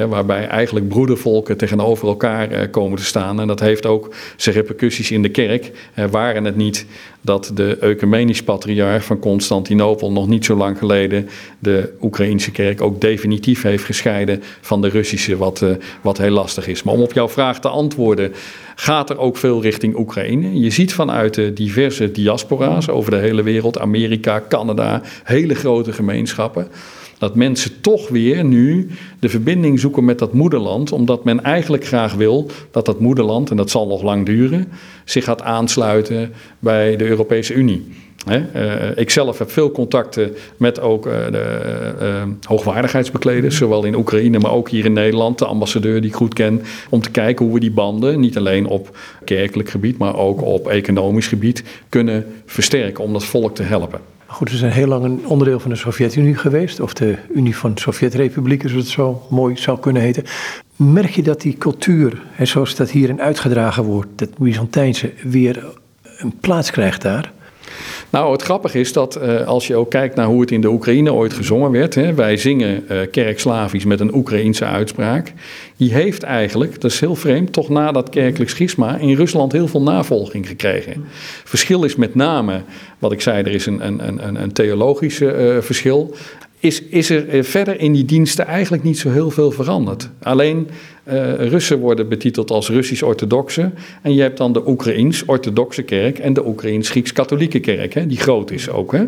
waarbij 0.09 0.46
eigenlijk 0.46 0.88
broedervolken 0.88 1.57
tegenover 1.57 2.09
elkaar 2.09 2.51
eh, 2.51 2.70
komen 2.70 2.98
te 2.98 3.05
staan. 3.05 3.40
En 3.40 3.46
dat 3.46 3.61
heeft 3.61 3.86
ook 3.86 4.14
zijn 4.36 4.55
repercussies 4.55 5.11
in 5.11 5.22
de 5.22 5.28
kerk. 5.28 5.70
waren 6.11 6.44
het 6.44 6.57
niet 6.57 6.86
dat 7.20 7.50
de 7.54 7.76
ecumenisch 7.80 8.42
patriarch 8.42 9.04
van 9.04 9.18
Constantinopel 9.18 10.12
nog 10.12 10.28
niet 10.28 10.44
zo 10.44 10.56
lang 10.56 10.78
geleden 10.78 11.28
de 11.58 11.92
Oekraïnse 12.00 12.50
kerk 12.50 12.80
ook 12.80 13.00
definitief 13.00 13.62
heeft 13.62 13.84
gescheiden 13.84 14.42
van 14.60 14.80
de 14.80 14.88
Russische, 14.88 15.36
wat, 15.36 15.60
uh, 15.60 15.70
wat 16.00 16.18
heel 16.18 16.30
lastig 16.30 16.66
is. 16.66 16.82
Maar 16.82 16.94
om 16.94 17.02
op 17.02 17.12
jouw 17.12 17.28
vraag 17.28 17.60
te 17.60 17.68
antwoorden, 17.68 18.32
gaat 18.74 19.10
er 19.10 19.18
ook 19.18 19.36
veel 19.36 19.62
richting 19.62 19.96
Oekraïne. 19.96 20.60
Je 20.60 20.70
ziet 20.70 20.92
vanuit 20.92 21.34
de 21.34 21.52
diverse 21.52 22.12
diaspora's 22.12 22.88
over 22.88 23.10
de 23.10 23.16
hele 23.16 23.42
wereld, 23.42 23.78
Amerika, 23.78 24.42
Canada, 24.48 25.02
hele 25.24 25.54
grote 25.54 25.92
gemeenschappen 25.92 26.68
dat 27.20 27.34
mensen 27.34 27.80
toch 27.80 28.08
weer 28.08 28.44
nu 28.44 28.88
de 29.18 29.28
verbinding 29.28 29.80
zoeken 29.80 30.04
met 30.04 30.18
dat 30.18 30.32
moederland, 30.32 30.92
omdat 30.92 31.24
men 31.24 31.42
eigenlijk 31.42 31.86
graag 31.86 32.14
wil 32.14 32.50
dat 32.70 32.86
dat 32.86 33.00
moederland, 33.00 33.50
en 33.50 33.56
dat 33.56 33.70
zal 33.70 33.86
nog 33.86 34.02
lang 34.02 34.26
duren, 34.26 34.68
zich 35.04 35.24
gaat 35.24 35.42
aansluiten 35.42 36.32
bij 36.58 36.96
de 36.96 37.04
Europese 37.06 37.54
Unie. 37.54 37.88
He, 38.24 38.38
uh, 38.54 38.96
ik 38.96 39.10
zelf 39.10 39.38
heb 39.38 39.50
veel 39.50 39.70
contacten 39.70 40.34
met 40.56 40.80
ook 40.80 41.06
uh, 41.06 41.12
de 41.30 41.60
uh, 42.02 42.22
hoogwaardigheidsbekleders, 42.42 43.56
zowel 43.56 43.84
in 43.84 43.96
Oekraïne, 43.96 44.38
maar 44.38 44.52
ook 44.52 44.68
hier 44.68 44.84
in 44.84 44.92
Nederland, 44.92 45.38
de 45.38 45.46
ambassadeur 45.46 46.00
die 46.00 46.10
ik 46.10 46.16
goed 46.16 46.34
ken, 46.34 46.62
om 46.90 47.00
te 47.00 47.10
kijken 47.10 47.44
hoe 47.44 47.54
we 47.54 47.60
die 47.60 47.72
banden, 47.72 48.20
niet 48.20 48.36
alleen 48.36 48.66
op 48.66 48.96
kerkelijk 49.24 49.68
gebied, 49.68 49.98
maar 49.98 50.16
ook 50.16 50.42
op 50.42 50.68
economisch 50.68 51.28
gebied, 51.28 51.64
kunnen 51.88 52.26
versterken 52.46 53.04
om 53.04 53.12
dat 53.12 53.24
volk 53.24 53.54
te 53.54 53.62
helpen. 53.62 54.00
Goed, 54.30 54.50
we 54.50 54.56
zijn 54.56 54.72
heel 54.72 54.86
lang 54.86 55.04
een 55.04 55.26
onderdeel 55.26 55.60
van 55.60 55.70
de 55.70 55.76
Sovjet-Unie 55.76 56.34
geweest, 56.34 56.80
of 56.80 56.94
de 56.94 57.18
Unie 57.34 57.56
van 57.56 57.72
Sovjet-Republieken, 57.76 58.68
zoals 58.68 58.84
het 58.84 58.94
zo 58.94 59.26
mooi 59.30 59.56
zou 59.56 59.78
kunnen 59.78 60.02
heten. 60.02 60.24
Merk 60.76 61.10
je 61.10 61.22
dat 61.22 61.40
die 61.40 61.56
cultuur, 61.58 62.22
en 62.36 62.46
zoals 62.46 62.74
dat 62.74 62.90
hierin 62.90 63.20
uitgedragen 63.20 63.84
wordt, 63.84 64.08
dat 64.14 64.38
Byzantijnse, 64.38 65.12
weer 65.22 65.64
een 66.18 66.38
plaats 66.40 66.70
krijgt 66.70 67.02
daar? 67.02 67.32
Nou, 68.11 68.32
het 68.32 68.42
grappige 68.42 68.80
is 68.80 68.92
dat 68.92 69.18
uh, 69.22 69.46
als 69.46 69.66
je 69.66 69.76
ook 69.76 69.90
kijkt 69.90 70.14
naar 70.14 70.26
hoe 70.26 70.40
het 70.40 70.50
in 70.50 70.61
de 70.61 70.70
Oekraïne 70.70 71.12
ooit 71.12 71.32
gezongen 71.32 71.70
werd. 71.70 71.94
Hè, 71.94 72.14
wij 72.14 72.36
zingen 72.36 72.84
uh, 72.90 72.98
kerkslavisch 73.11 73.84
met 73.84 74.00
een 74.00 74.14
Oekraïense 74.14 74.64
uitspraak. 74.64 75.32
Die 75.76 75.92
heeft 75.92 76.22
eigenlijk, 76.22 76.80
dat 76.80 76.90
is 76.90 77.00
heel 77.00 77.14
vreemd, 77.14 77.52
toch 77.52 77.68
na 77.68 77.92
dat 77.92 78.08
kerkelijk 78.08 78.50
schisma 78.50 78.96
in 78.96 79.14
Rusland 79.14 79.52
heel 79.52 79.68
veel 79.68 79.82
navolging 79.82 80.48
gekregen. 80.48 81.04
Verschil 81.44 81.84
is 81.84 81.96
met 81.96 82.14
name, 82.14 82.62
wat 82.98 83.12
ik 83.12 83.20
zei, 83.20 83.42
er 83.42 83.52
is 83.52 83.66
een, 83.66 83.86
een, 83.86 84.26
een, 84.26 84.42
een 84.42 84.52
theologisch 84.52 85.20
uh, 85.20 85.61
verschil 85.61 86.14
is, 86.61 86.82
is 86.82 87.11
er 87.11 87.28
eh, 87.28 87.42
verder 87.42 87.80
in 87.80 87.92
die 87.92 88.04
diensten 88.04 88.46
eigenlijk 88.46 88.82
niet 88.82 88.98
zo 88.98 89.11
heel 89.11 89.30
veel 89.30 89.50
veranderd. 89.50 90.11
Alleen 90.22 90.68
uh, 91.12 91.34
Russen 91.34 91.78
worden 91.78 92.08
betiteld 92.08 92.50
als 92.50 92.68
Russisch-orthodoxe. 92.68 93.70
En 94.02 94.14
je 94.14 94.20
hebt 94.20 94.36
dan 94.36 94.52
de 94.52 94.68
Oekraïens-orthodoxe 94.68 95.82
kerk 95.82 96.18
en 96.18 96.32
de 96.32 96.46
Oekraïens-Grieks-katholieke 96.46 97.61
kerk, 97.61 97.94
hè, 97.94 98.06
die 98.06 98.18
groot 98.18 98.50
is 98.50 98.70
ook. 98.70 98.92
Hè. 98.92 99.04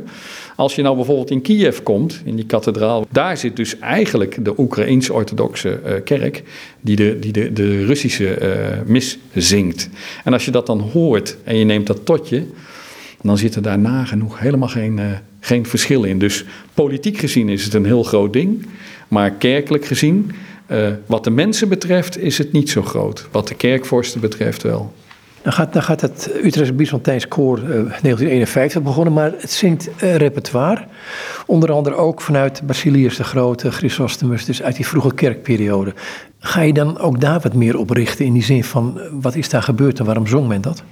Als 0.56 0.74
je 0.74 0.82
nou 0.82 0.96
bijvoorbeeld 0.96 1.30
in 1.30 1.42
Kiev 1.42 1.80
komt, 1.82 2.22
in 2.24 2.36
die 2.36 2.46
kathedraal, 2.46 3.06
daar 3.10 3.36
zit 3.36 3.56
dus 3.56 3.78
eigenlijk 3.78 4.44
de 4.44 4.58
Oekraïens-orthodoxe 4.58 5.80
uh, 5.86 5.92
kerk, 6.04 6.42
die 6.80 6.96
de, 6.96 7.18
die 7.18 7.32
de, 7.32 7.52
de 7.52 7.84
Russische 7.84 8.38
uh, 8.42 8.90
mis 8.90 9.18
zingt. 9.34 9.88
En 10.24 10.32
als 10.32 10.44
je 10.44 10.50
dat 10.50 10.66
dan 10.66 10.80
hoort 10.80 11.36
en 11.44 11.56
je 11.56 11.64
neemt 11.64 11.86
dat 11.86 12.04
tot 12.04 12.28
je, 12.28 12.42
dan 13.22 13.38
zit 13.38 13.54
er 13.54 13.62
daar 13.62 13.78
nagenoeg 13.78 14.38
helemaal 14.38 14.68
geen 14.68 15.00
geen 15.44 15.66
verschil 15.66 16.02
in. 16.02 16.18
Dus 16.18 16.44
politiek 16.74 17.18
gezien 17.18 17.48
is 17.48 17.64
het 17.64 17.74
een 17.74 17.84
heel 17.84 18.02
groot 18.02 18.32
ding. 18.32 18.66
Maar 19.08 19.30
kerkelijk 19.30 19.84
gezien, 19.84 20.32
uh, 20.66 20.88
wat 21.06 21.24
de 21.24 21.30
mensen 21.30 21.68
betreft, 21.68 22.18
is 22.18 22.38
het 22.38 22.52
niet 22.52 22.70
zo 22.70 22.82
groot. 22.82 23.28
Wat 23.30 23.48
de 23.48 23.54
kerkvorsten 23.54 24.20
betreft 24.20 24.62
wel. 24.62 24.92
Dan 25.42 25.52
gaat, 25.52 25.72
dan 25.72 25.82
gaat 25.82 26.00
het 26.00 26.30
Utrecht 26.44 26.76
Byzantijns 26.76 27.28
Koor 27.28 27.58
uh, 27.58 27.64
1951 27.64 28.82
begonnen, 28.82 29.12
maar 29.12 29.32
het 29.38 29.50
zingt 29.50 29.88
repertoire. 29.98 30.84
Onder 31.46 31.72
andere 31.72 31.94
ook 31.94 32.20
vanuit 32.20 32.62
Basilius 32.66 33.16
de 33.16 33.24
Grote, 33.24 33.70
Chrysostomus, 33.70 34.44
dus 34.44 34.62
uit 34.62 34.76
die 34.76 34.86
vroege 34.86 35.14
kerkperiode. 35.14 35.94
Ga 36.38 36.60
je 36.60 36.72
dan 36.72 36.98
ook 36.98 37.20
daar 37.20 37.40
wat 37.40 37.54
meer 37.54 37.78
op 37.78 37.90
richten 37.90 38.24
in 38.24 38.32
die 38.32 38.42
zin 38.42 38.64
van 38.64 39.00
wat 39.10 39.34
is 39.34 39.48
daar 39.48 39.62
gebeurd 39.62 39.98
en 39.98 40.04
waarom 40.04 40.26
zong 40.26 40.48
men 40.48 40.60
dat? 40.60 40.82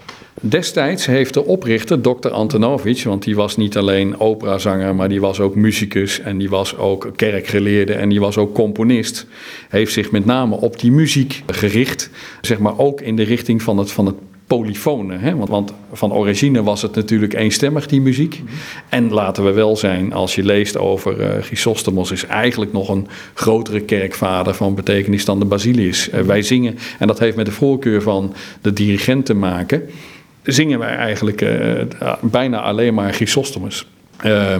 Destijds 0.40 1.06
heeft 1.06 1.34
de 1.34 1.44
oprichter, 1.44 2.00
Dr. 2.00 2.28
Antonovic, 2.28 3.02
want 3.02 3.22
die 3.24 3.36
was 3.36 3.56
niet 3.56 3.76
alleen 3.76 4.20
operazanger, 4.20 4.94
maar 4.94 5.08
die 5.08 5.20
was 5.20 5.40
ook 5.40 5.54
muzikus 5.54 6.20
en 6.20 6.38
die 6.38 6.48
was 6.48 6.76
ook 6.76 7.10
kerkgeleerde 7.16 7.92
en 7.92 8.08
die 8.08 8.20
was 8.20 8.36
ook 8.36 8.54
componist, 8.54 9.26
heeft 9.68 9.92
zich 9.92 10.10
met 10.10 10.24
name 10.24 10.56
op 10.56 10.80
die 10.80 10.92
muziek 10.92 11.42
gericht, 11.46 12.10
zeg 12.40 12.58
maar 12.58 12.78
ook 12.78 13.00
in 13.00 13.16
de 13.16 13.22
richting 13.22 13.62
van 13.62 13.78
het, 13.78 13.92
van 13.92 14.06
het 14.06 14.14
polyfone. 14.46 15.16
Hè? 15.16 15.36
Want, 15.36 15.48
want, 15.48 15.72
van 15.92 16.12
origine 16.12 16.62
was 16.62 16.82
het 16.82 16.94
natuurlijk 16.94 17.34
eenstemmig, 17.34 17.86
die 17.86 18.00
muziek. 18.00 18.42
En 18.88 19.12
laten 19.12 19.44
we 19.44 19.50
wel 19.50 19.76
zijn, 19.76 20.12
als 20.12 20.34
je 20.34 20.42
leest 20.42 20.78
over 20.78 21.20
uh, 21.20 21.42
Chrysostomos, 21.42 22.10
is 22.10 22.26
eigenlijk 22.26 22.72
nog 22.72 22.88
een 22.88 23.06
grotere 23.34 23.80
kerkvader 23.80 24.54
van 24.54 24.74
betekenis 24.74 25.24
dan 25.24 25.38
de 25.38 25.44
Basilius. 25.44 26.08
Uh, 26.08 26.20
wij 26.20 26.42
zingen, 26.42 26.78
en 26.98 27.06
dat 27.06 27.18
heeft 27.18 27.36
met 27.36 27.46
de 27.46 27.52
voorkeur 27.52 28.02
van 28.02 28.34
de 28.60 28.72
dirigent 28.72 29.26
te 29.26 29.34
maken 29.34 29.88
zingen 30.42 30.78
wij 30.78 30.96
eigenlijk 30.96 31.40
uh, 31.40 31.82
bijna 32.20 32.60
alleen 32.60 32.94
maar 32.94 33.12
Chrysostomus. 33.12 33.86
Uh, 34.24 34.56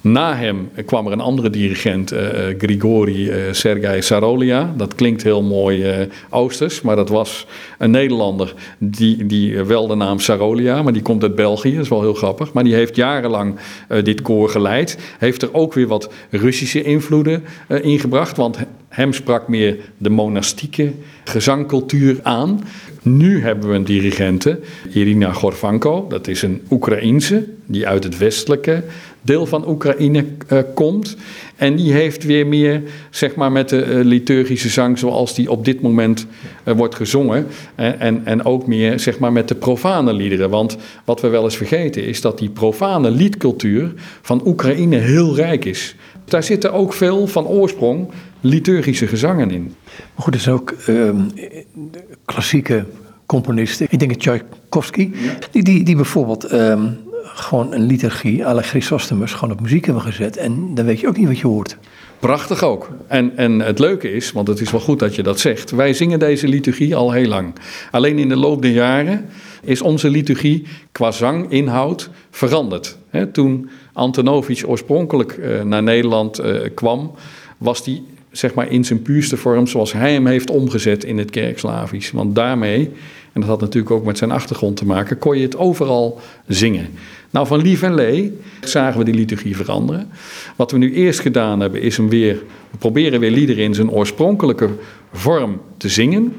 na 0.00 0.36
hem 0.36 0.70
kwam 0.86 1.06
er 1.06 1.12
een 1.12 1.20
andere 1.20 1.50
dirigent, 1.50 2.14
Grigori 2.58 3.28
uh, 3.28 3.36
Sergei 3.50 4.02
Sarolia. 4.02 4.74
Dat 4.76 4.94
klinkt 4.94 5.22
heel 5.22 5.42
mooi 5.42 6.00
uh, 6.00 6.06
Oosters, 6.30 6.80
maar 6.80 6.96
dat 6.96 7.08
was 7.08 7.46
een 7.78 7.90
Nederlander 7.90 8.54
die, 8.78 9.26
die 9.26 9.62
wel 9.62 9.86
de 9.86 9.94
naam 9.94 10.18
Sarolia, 10.18 10.82
maar 10.82 10.92
die 10.92 11.02
komt 11.02 11.22
uit 11.22 11.34
België, 11.34 11.74
dat 11.74 11.82
is 11.82 11.88
wel 11.88 12.00
heel 12.00 12.14
grappig. 12.14 12.52
Maar 12.52 12.64
die 12.64 12.74
heeft 12.74 12.96
jarenlang 12.96 13.56
dit 14.02 14.22
koor 14.22 14.48
geleid. 14.48 14.98
Heeft 15.18 15.42
er 15.42 15.54
ook 15.54 15.74
weer 15.74 15.86
wat 15.86 16.12
Russische 16.30 16.82
invloeden 16.82 17.44
ingebracht, 17.82 18.36
want 18.36 18.58
hem 18.88 19.12
sprak 19.12 19.48
meer 19.48 19.76
de 19.96 20.10
monastieke 20.10 20.92
gezangcultuur 21.24 22.18
aan. 22.22 22.64
Nu 23.02 23.42
hebben 23.42 23.68
we 23.68 23.74
een 23.74 23.84
dirigente, 23.84 24.60
Irina 24.92 25.32
Gorvanko. 25.32 26.06
Dat 26.08 26.28
is 26.28 26.42
een 26.42 26.62
Oekraïense 26.70 27.48
die 27.66 27.86
uit 27.86 28.04
het 28.04 28.18
westelijke 28.18 28.82
deel 29.22 29.46
van 29.46 29.68
Oekraïne 29.68 30.24
uh, 30.52 30.58
komt. 30.74 31.16
En 31.60 31.76
die 31.76 31.92
heeft 31.92 32.24
weer 32.24 32.46
meer, 32.46 32.82
zeg 33.10 33.34
maar, 33.34 33.52
met 33.52 33.68
de 33.68 33.86
uh, 33.86 34.04
liturgische 34.04 34.68
zang 34.68 34.98
zoals 34.98 35.34
die 35.34 35.50
op 35.50 35.64
dit 35.64 35.80
moment 35.80 36.26
uh, 36.64 36.74
wordt 36.74 36.94
gezongen. 36.94 37.46
en, 37.74 38.20
en 38.24 38.44
ook 38.44 38.66
meer, 38.66 39.00
zeg 39.00 39.18
maar, 39.18 39.32
met 39.32 39.48
de 39.48 39.54
profane 39.54 40.12
liederen. 40.12 40.50
Want 40.50 40.76
wat 41.04 41.20
we 41.20 41.28
wel 41.28 41.44
eens 41.44 41.56
vergeten 41.56 42.04
is 42.04 42.20
dat 42.20 42.38
die 42.38 42.48
profane 42.48 43.10
liedcultuur 43.10 43.92
van 44.22 44.42
Oekraïne 44.46 44.96
heel 44.96 45.34
rijk 45.34 45.64
is. 45.64 45.94
Daar 46.24 46.42
zitten 46.42 46.72
ook 46.72 46.92
veel 46.92 47.26
van 47.26 47.46
oorsprong 47.46 48.08
liturgische 48.40 49.06
gezangen 49.06 49.50
in. 49.50 49.74
Maar 50.14 50.24
goed, 50.24 50.34
er 50.34 50.40
zijn 50.40 50.54
ook 50.54 50.74
um, 50.88 51.26
klassieke 52.24 52.84
componisten. 53.26 53.86
Ik 53.90 53.98
denk 53.98 54.12
aan 54.12 54.18
Tchaikovsky, 54.18 55.10
die, 55.50 55.62
die, 55.62 55.84
die 55.84 55.96
bijvoorbeeld 55.96 56.52
um, 56.52 56.98
gewoon 57.22 57.72
een 57.72 57.86
liturgie 57.86 58.38
la 58.38 58.62
Chrysostomus 58.62 59.32
gewoon 59.32 59.54
op 59.54 59.60
muziek 59.60 59.84
hebben 59.84 60.02
gezet. 60.02 60.36
En 60.36 60.74
dan 60.74 60.84
weet 60.84 61.00
je 61.00 61.08
ook 61.08 61.16
niet 61.16 61.26
wat 61.26 61.38
je 61.38 61.46
hoort. 61.46 61.76
Prachtig 62.18 62.62
ook. 62.62 62.90
En, 63.06 63.36
en 63.36 63.60
het 63.60 63.78
leuke 63.78 64.12
is, 64.12 64.32
want 64.32 64.48
het 64.48 64.60
is 64.60 64.70
wel 64.70 64.80
goed 64.80 64.98
dat 64.98 65.14
je 65.14 65.22
dat 65.22 65.40
zegt, 65.40 65.70
wij 65.70 65.92
zingen 65.92 66.18
deze 66.18 66.48
liturgie 66.48 66.96
al 66.96 67.12
heel 67.12 67.28
lang. 67.28 67.54
Alleen 67.90 68.18
in 68.18 68.28
de 68.28 68.36
loop 68.36 68.62
der 68.62 68.70
jaren 68.70 69.28
is 69.62 69.82
onze 69.82 70.10
liturgie 70.10 70.66
qua 70.92 71.10
zanginhoud 71.10 72.10
veranderd. 72.30 72.96
toen 73.32 73.70
Antonovic 73.92 74.62
oorspronkelijk 74.66 75.32
eh, 75.32 75.62
naar 75.62 75.82
Nederland 75.82 76.38
eh, 76.38 76.54
kwam, 76.74 77.12
was 77.58 77.84
die 77.84 78.02
zeg 78.30 78.54
maar 78.54 78.70
in 78.70 78.84
zijn 78.84 79.02
puurste 79.02 79.36
vorm 79.36 79.66
zoals 79.66 79.92
hij 79.92 80.12
hem 80.12 80.26
heeft 80.26 80.50
omgezet 80.50 81.04
in 81.04 81.18
het 81.18 81.30
kerkslavisch. 81.30 82.10
Want 82.10 82.34
daarmee, 82.34 82.90
en 83.32 83.40
dat 83.40 83.50
had 83.50 83.60
natuurlijk 83.60 83.94
ook 83.94 84.04
met 84.04 84.18
zijn 84.18 84.30
achtergrond 84.30 84.76
te 84.76 84.86
maken, 84.86 85.18
kon 85.18 85.36
je 85.36 85.42
het 85.42 85.56
overal 85.56 86.20
zingen. 86.46 86.88
Nou, 87.30 87.46
van 87.46 87.62
Lief 87.62 87.82
en 87.82 87.94
Lee 87.94 88.38
zagen 88.60 88.98
we 88.98 89.04
die 89.04 89.14
liturgie 89.14 89.56
veranderen. 89.56 90.08
Wat 90.56 90.70
we 90.70 90.78
nu 90.78 90.94
eerst 90.94 91.20
gedaan 91.20 91.60
hebben, 91.60 91.82
is 91.82 91.96
hem 91.96 92.08
weer, 92.08 92.34
we 92.70 92.76
proberen 92.78 93.20
weer 93.20 93.30
liederen 93.30 93.64
in 93.64 93.74
zijn 93.74 93.90
oorspronkelijke 93.90 94.68
vorm 95.12 95.60
te 95.76 95.88
zingen. 95.88 96.36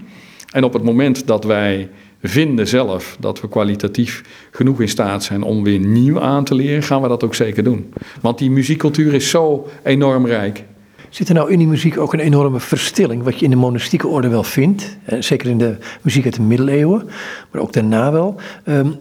En 0.52 0.64
op 0.64 0.74
het 0.74 0.84
moment 0.84 1.28
dat 1.28 1.44
wij 1.44 1.89
vinden 2.22 2.68
zelf 2.68 3.18
dat 3.20 3.42
we 3.42 3.50
kwalitatief 3.50 4.24
genoeg 4.52 4.82
in 4.82 4.89
staat 4.89 5.24
zijn 5.24 5.44
om 5.44 5.64
weer 5.64 5.80
nieuw 5.80 6.22
aan 6.22 6.44
te 6.44 6.56
leren, 6.56 6.84
gaan 6.84 7.02
we 7.02 7.08
dat 7.08 7.24
ook 7.24 7.36
zeker 7.36 7.64
doen. 7.64 7.94
Want 8.22 8.38
die 8.38 8.52
muziekcultuur 8.52 9.14
is 9.14 9.30
zo 9.30 9.68
enorm 9.84 10.26
rijk. 10.26 10.64
Zit 11.12 11.28
er 11.28 11.34
nou 11.34 11.51
in 11.51 11.57
die 11.57 11.68
muziek 11.68 11.97
ook 11.97 12.14
een 12.14 12.20
enorme 12.20 12.59
verstilling, 12.59 13.24
wat 13.24 13.39
je 13.39 13.45
in 13.45 13.51
de 13.51 13.55
monastieke 13.55 14.07
orde 14.07 14.28
wel 14.28 14.43
vindt, 14.43 14.97
zeker 15.20 15.49
in 15.49 15.57
de 15.57 15.78
muziek 16.01 16.26
uit 16.26 16.36
de 16.36 16.41
middeleeuwen, 16.41 17.09
maar 17.51 17.62
ook 17.62 17.74
daarna 17.74 18.12
wel. 18.12 18.36
Ehm, 18.64 18.91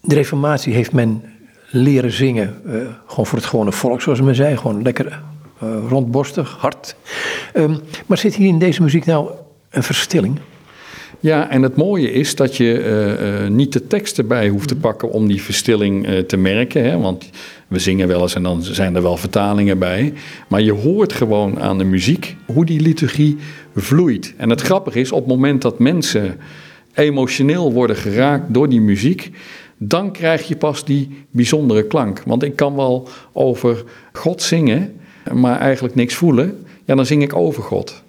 de 0.00 0.14
reformatie 0.14 0.74
heeft 0.74 0.92
men 0.92 1.22
leren 1.70 2.10
zingen, 2.10 2.60
uh, 2.66 2.72
gewoon 3.06 3.26
voor 3.26 3.38
het 3.38 3.46
gewone 3.46 3.72
volk, 3.72 4.00
zoals 4.00 4.20
men 4.20 4.34
zei, 4.34 4.56
gewoon 4.56 4.82
lekker 4.82 5.22
uh, 5.62 5.70
rondborstig, 5.88 6.56
hard. 6.58 6.96
Um, 7.54 7.80
maar 8.06 8.18
zit 8.18 8.34
hier 8.34 8.48
in 8.48 8.58
deze 8.58 8.82
muziek 8.82 9.04
nou 9.04 9.30
een 9.70 9.82
verstilling? 9.82 10.38
Ja, 11.20 11.50
en 11.50 11.62
het 11.62 11.76
mooie 11.76 12.12
is 12.12 12.34
dat 12.34 12.56
je 12.56 12.64
uh, 12.64 13.42
uh, 13.42 13.48
niet 13.48 13.72
de 13.72 13.86
tekst 13.86 14.18
erbij 14.18 14.48
hoeft 14.48 14.68
te 14.68 14.74
mm. 14.74 14.80
pakken 14.80 15.10
om 15.10 15.26
die 15.26 15.42
verstilling 15.42 16.08
uh, 16.08 16.18
te 16.18 16.36
merken. 16.36 16.84
Hè? 16.84 16.98
Want 16.98 17.30
we 17.68 17.78
zingen 17.78 18.08
wel 18.08 18.22
eens 18.22 18.34
en 18.34 18.42
dan 18.42 18.62
zijn 18.62 18.94
er 18.94 19.02
wel 19.02 19.16
vertalingen 19.16 19.78
bij. 19.78 20.12
Maar 20.48 20.62
je 20.62 20.72
hoort 20.72 21.12
gewoon 21.12 21.60
aan 21.60 21.78
de 21.78 21.84
muziek 21.84 22.36
hoe 22.46 22.64
die 22.64 22.80
liturgie 22.80 23.36
vloeit. 23.74 24.34
En 24.36 24.50
het 24.50 24.60
grappige 24.60 25.00
is, 25.00 25.12
op 25.12 25.18
het 25.18 25.28
moment 25.28 25.62
dat 25.62 25.78
mensen 25.78 26.36
emotioneel 26.94 27.72
worden 27.72 27.96
geraakt 27.96 28.54
door 28.54 28.68
die 28.68 28.80
muziek, 28.80 29.30
dan 29.78 30.12
krijg 30.12 30.48
je 30.48 30.56
pas 30.56 30.84
die 30.84 31.24
bijzondere 31.30 31.86
klank. 31.86 32.22
Want 32.26 32.42
ik 32.42 32.56
kan 32.56 32.76
wel 32.76 33.08
over 33.32 33.84
God 34.12 34.42
zingen, 34.42 34.92
maar 35.32 35.58
eigenlijk 35.58 35.94
niks 35.94 36.14
voelen. 36.14 36.64
Ja, 36.84 36.94
dan 36.94 37.06
zing 37.06 37.22
ik 37.22 37.36
over 37.36 37.62
God. 37.62 38.02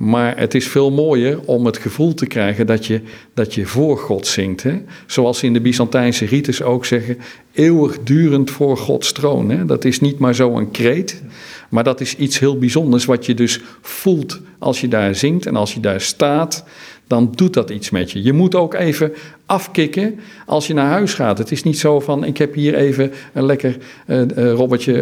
Maar 0.00 0.38
het 0.38 0.54
is 0.54 0.68
veel 0.68 0.90
mooier 0.90 1.40
om 1.44 1.66
het 1.66 1.78
gevoel 1.78 2.14
te 2.14 2.26
krijgen 2.26 2.66
dat 2.66 2.86
je, 2.86 3.00
dat 3.34 3.54
je 3.54 3.66
voor 3.66 3.98
God 3.98 4.26
zingt. 4.26 4.62
Hè? 4.62 4.82
Zoals 5.06 5.42
in 5.42 5.52
de 5.52 5.60
Byzantijnse 5.60 6.24
rites 6.24 6.62
ook 6.62 6.84
zeggen, 6.84 7.18
eeuwigdurend 7.52 8.50
voor 8.50 8.76
Gods 8.76 9.12
troon. 9.12 9.50
Hè? 9.50 9.64
Dat 9.64 9.84
is 9.84 10.00
niet 10.00 10.18
maar 10.18 10.34
zo 10.34 10.56
een 10.56 10.70
kreet, 10.70 11.22
maar 11.70 11.84
dat 11.84 12.00
is 12.00 12.16
iets 12.16 12.38
heel 12.38 12.58
bijzonders 12.58 13.04
wat 13.04 13.26
je 13.26 13.34
dus 13.34 13.60
voelt 13.80 14.40
als 14.58 14.80
je 14.80 14.88
daar 14.88 15.14
zingt 15.14 15.46
en 15.46 15.56
als 15.56 15.74
je 15.74 15.80
daar 15.80 16.00
staat 16.00 16.64
dan 17.10 17.32
doet 17.34 17.54
dat 17.54 17.70
iets 17.70 17.90
met 17.90 18.10
je. 18.10 18.22
Je 18.22 18.32
moet 18.32 18.54
ook 18.54 18.74
even 18.74 19.12
afkicken 19.46 20.20
als 20.46 20.66
je 20.66 20.74
naar 20.74 20.90
huis 20.90 21.14
gaat. 21.14 21.38
Het 21.38 21.50
is 21.50 21.62
niet 21.62 21.78
zo 21.78 22.00
van, 22.00 22.24
ik 22.24 22.38
heb 22.38 22.54
hier 22.54 22.74
even 22.74 23.12
een 23.32 23.44
lekker 23.44 23.76
uh, 24.06 24.20
uh, 24.36 24.52
robbertje 24.52 24.92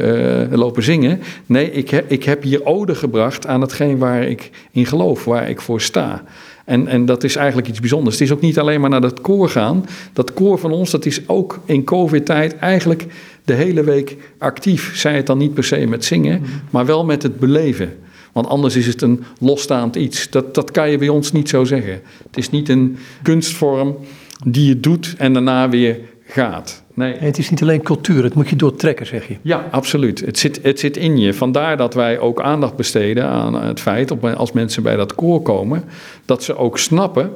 uh, 0.50 0.58
lopen 0.58 0.82
zingen. 0.82 1.20
Nee, 1.46 1.72
ik, 1.72 1.90
he, 1.90 2.00
ik 2.06 2.24
heb 2.24 2.42
hier 2.42 2.64
ode 2.64 2.94
gebracht 2.94 3.46
aan 3.46 3.60
hetgeen 3.60 3.98
waar 3.98 4.22
ik 4.22 4.50
in 4.70 4.86
geloof, 4.86 5.24
waar 5.24 5.50
ik 5.50 5.60
voor 5.60 5.80
sta. 5.80 6.24
En, 6.64 6.86
en 6.86 7.04
dat 7.04 7.24
is 7.24 7.36
eigenlijk 7.36 7.68
iets 7.68 7.80
bijzonders. 7.80 8.18
Het 8.18 8.24
is 8.28 8.32
ook 8.34 8.40
niet 8.40 8.58
alleen 8.58 8.80
maar 8.80 8.90
naar 8.90 9.00
dat 9.00 9.20
koor 9.20 9.48
gaan. 9.48 9.86
Dat 10.12 10.32
koor 10.32 10.58
van 10.58 10.72
ons, 10.72 10.90
dat 10.90 11.06
is 11.06 11.28
ook 11.28 11.60
in 11.64 11.84
covid-tijd 11.84 12.56
eigenlijk 12.56 13.06
de 13.44 13.54
hele 13.54 13.84
week 13.84 14.16
actief. 14.38 14.96
Zij 14.96 15.16
het 15.16 15.26
dan 15.26 15.38
niet 15.38 15.54
per 15.54 15.64
se 15.64 15.86
met 15.86 16.04
zingen, 16.04 16.42
maar 16.70 16.86
wel 16.86 17.04
met 17.04 17.22
het 17.22 17.38
beleven. 17.38 17.96
Want 18.32 18.46
anders 18.46 18.76
is 18.76 18.86
het 18.86 19.02
een 19.02 19.24
losstaand 19.40 19.96
iets. 19.96 20.30
Dat, 20.30 20.54
dat 20.54 20.70
kan 20.70 20.90
je 20.90 20.98
bij 20.98 21.08
ons 21.08 21.32
niet 21.32 21.48
zo 21.48 21.64
zeggen. 21.64 22.00
Het 22.26 22.36
is 22.36 22.50
niet 22.50 22.68
een 22.68 22.96
kunstvorm 23.22 23.96
die 24.46 24.68
je 24.68 24.80
doet 24.80 25.14
en 25.18 25.32
daarna 25.32 25.68
weer 25.68 25.98
gaat. 26.26 26.82
Nee. 26.94 27.14
het 27.14 27.38
is 27.38 27.50
niet 27.50 27.62
alleen 27.62 27.82
cultuur, 27.82 28.24
het 28.24 28.34
moet 28.34 28.48
je 28.48 28.56
doortrekken, 28.56 29.06
zeg 29.06 29.28
je. 29.28 29.36
Ja, 29.42 29.68
absoluut. 29.70 30.20
Het 30.20 30.38
zit, 30.38 30.60
het 30.62 30.80
zit 30.80 30.96
in 30.96 31.18
je. 31.18 31.34
Vandaar 31.34 31.76
dat 31.76 31.94
wij 31.94 32.18
ook 32.18 32.40
aandacht 32.40 32.76
besteden 32.76 33.24
aan 33.24 33.54
het 33.54 33.80
feit, 33.80 34.22
als 34.36 34.52
mensen 34.52 34.82
bij 34.82 34.96
dat 34.96 35.14
koor 35.14 35.42
komen, 35.42 35.84
dat 36.24 36.42
ze 36.42 36.56
ook 36.56 36.78
snappen 36.78 37.30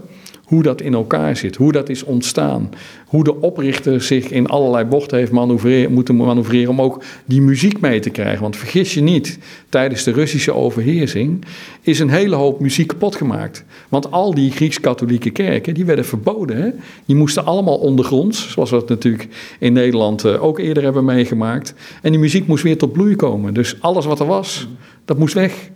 hoe 0.53 0.63
dat 0.63 0.81
in 0.81 0.95
elkaar 0.95 1.37
zit, 1.37 1.57
hoe 1.57 1.73
dat 1.73 1.89
is 1.89 2.03
ontstaan. 2.03 2.71
Hoe 3.07 3.25
de 3.25 3.41
oprichter 3.41 4.03
zich 4.03 4.31
in 4.31 4.47
allerlei 4.47 4.85
bochten 4.85 5.19
heeft 5.19 5.33
manoeuvreren, 5.33 5.93
moeten 5.93 6.17
manoeuvreren 6.17 6.71
om 6.71 6.81
ook 6.81 7.03
die 7.25 7.41
muziek 7.41 7.81
mee 7.81 8.01
te 8.01 8.11
krijgen. 8.11 8.43
Want 8.43 8.57
vergis 8.57 8.95
je 8.95 9.01
niet, 9.01 9.39
tijdens 9.69 10.05
de 10.05 10.13
Russische 10.13 10.55
overheersing 10.55 11.45
is 11.81 11.99
een 11.99 12.11
hele 12.11 12.35
hoop 12.35 12.61
muziek 12.61 12.87
kapot 12.87 13.17
gemaakt. 13.17 13.65
Want 13.89 14.11
al 14.11 14.35
die 14.35 14.51
Grieks-katholieke 14.51 15.31
kerken, 15.31 15.75
die 15.75 15.85
werden 15.85 16.05
verboden. 16.05 16.81
Die 17.07 17.17
moesten 17.17 17.45
allemaal 17.45 17.79
ondergronds, 17.79 18.51
zoals 18.51 18.71
we 18.71 18.77
het 18.77 18.89
natuurlijk 18.89 19.29
in 19.59 19.73
Nederland 19.73 20.25
eh, 20.25 20.45
ook 20.45 20.59
eerder 20.59 20.83
hebben 20.83 21.05
meegemaakt. 21.05 21.75
En 22.03 22.11
die 22.11 22.21
muziek 22.21 22.47
moest 22.47 22.63
weer 22.63 22.79
tot 22.79 22.93
bloei 22.93 23.17
komen. 23.17 23.55
Dus 23.55 23.77
alles 23.81 24.05
wat 24.05 24.21
er 24.21 24.27
was, 24.27 24.69
dat 25.05 25.19
moest 25.19 25.35
weg. 25.35 25.71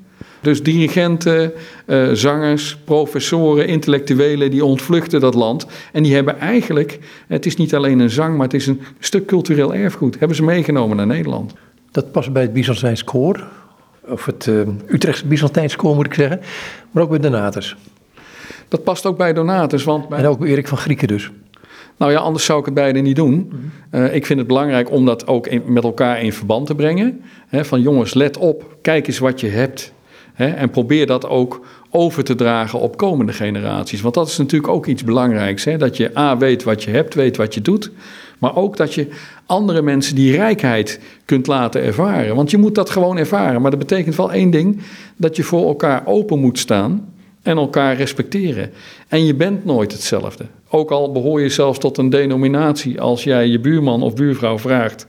Dus 0.46 0.62
dirigenten, 0.62 1.52
uh, 1.86 2.12
zangers, 2.12 2.76
professoren, 2.84 3.66
intellectuelen, 3.66 4.50
die 4.50 4.64
ontvluchten 4.64 5.20
dat 5.20 5.34
land. 5.34 5.66
En 5.92 6.02
die 6.02 6.14
hebben 6.14 6.38
eigenlijk, 6.38 6.98
het 7.28 7.46
is 7.46 7.56
niet 7.56 7.74
alleen 7.74 7.98
een 7.98 8.10
zang, 8.10 8.36
maar 8.36 8.44
het 8.44 8.54
is 8.54 8.66
een 8.66 8.80
stuk 8.98 9.26
cultureel 9.26 9.74
erfgoed. 9.74 10.18
Hebben 10.18 10.36
ze 10.36 10.42
meegenomen 10.42 10.96
naar 10.96 11.06
Nederland. 11.06 11.54
Dat 11.90 12.12
past 12.12 12.32
bij 12.32 12.42
het 12.42 12.52
Byzantijns 12.52 13.04
koor, 13.04 13.46
of 14.08 14.24
het 14.24 14.46
uh, 14.46 14.60
Utrechtse 14.86 15.26
Byzantijns 15.26 15.76
koor 15.76 15.94
moet 15.94 16.06
ik 16.06 16.14
zeggen, 16.14 16.40
maar 16.90 17.02
ook 17.02 17.10
bij 17.10 17.18
Donatus. 17.18 17.76
Dat 18.68 18.84
past 18.84 19.06
ook 19.06 19.16
bij 19.16 19.32
Donatus. 19.32 19.84
Want 19.84 20.12
En 20.12 20.26
ook 20.26 20.38
bij 20.38 20.48
Erik 20.48 20.68
van 20.68 20.78
Grieken 20.78 21.08
dus. 21.08 21.30
Nou 21.96 22.12
ja, 22.12 22.18
anders 22.18 22.44
zou 22.44 22.58
ik 22.58 22.64
het 22.64 22.74
beide 22.74 23.00
niet 23.00 23.16
doen. 23.16 23.52
Uh, 23.90 24.14
ik 24.14 24.26
vind 24.26 24.38
het 24.38 24.48
belangrijk 24.48 24.90
om 24.90 25.06
dat 25.06 25.26
ook 25.26 25.46
in, 25.46 25.62
met 25.66 25.84
elkaar 25.84 26.22
in 26.22 26.32
verband 26.32 26.66
te 26.66 26.74
brengen. 26.74 27.22
van 27.50 27.80
jongens, 27.80 28.14
let 28.14 28.36
op, 28.36 28.76
kijk 28.82 29.06
eens 29.06 29.18
wat 29.18 29.40
je 29.40 29.48
hebt. 29.48 29.94
Hè, 30.36 30.46
en 30.46 30.70
probeer 30.70 31.06
dat 31.06 31.28
ook 31.28 31.66
over 31.90 32.24
te 32.24 32.34
dragen 32.34 32.80
op 32.80 32.96
komende 32.96 33.32
generaties. 33.32 34.00
Want 34.00 34.14
dat 34.14 34.28
is 34.28 34.36
natuurlijk 34.36 34.72
ook 34.72 34.86
iets 34.86 35.04
belangrijks. 35.04 35.64
Hè, 35.64 35.76
dat 35.76 35.96
je 35.96 36.18
A 36.18 36.36
weet 36.36 36.62
wat 36.62 36.82
je 36.82 36.90
hebt, 36.90 37.14
weet 37.14 37.36
wat 37.36 37.54
je 37.54 37.62
doet. 37.62 37.90
Maar 38.38 38.56
ook 38.56 38.76
dat 38.76 38.94
je 38.94 39.08
andere 39.46 39.82
mensen 39.82 40.14
die 40.14 40.36
rijkheid 40.36 41.00
kunt 41.24 41.46
laten 41.46 41.82
ervaren. 41.82 42.36
Want 42.36 42.50
je 42.50 42.58
moet 42.58 42.74
dat 42.74 42.90
gewoon 42.90 43.16
ervaren. 43.16 43.60
Maar 43.62 43.70
dat 43.70 43.80
betekent 43.80 44.16
wel 44.16 44.32
één 44.32 44.50
ding: 44.50 44.80
dat 45.16 45.36
je 45.36 45.42
voor 45.42 45.66
elkaar 45.66 46.02
open 46.06 46.38
moet 46.38 46.58
staan 46.58 47.12
en 47.42 47.56
elkaar 47.56 47.96
respecteren. 47.96 48.70
En 49.08 49.24
je 49.24 49.34
bent 49.34 49.64
nooit 49.64 49.92
hetzelfde. 49.92 50.44
Ook 50.68 50.90
al 50.90 51.12
behoor 51.12 51.40
je 51.40 51.48
zelfs 51.48 51.78
tot 51.78 51.98
een 51.98 52.10
denominatie, 52.10 53.00
als 53.00 53.24
jij 53.24 53.46
je 53.46 53.60
buurman 53.60 54.02
of 54.02 54.14
buurvrouw 54.14 54.58
vraagt 54.58 55.06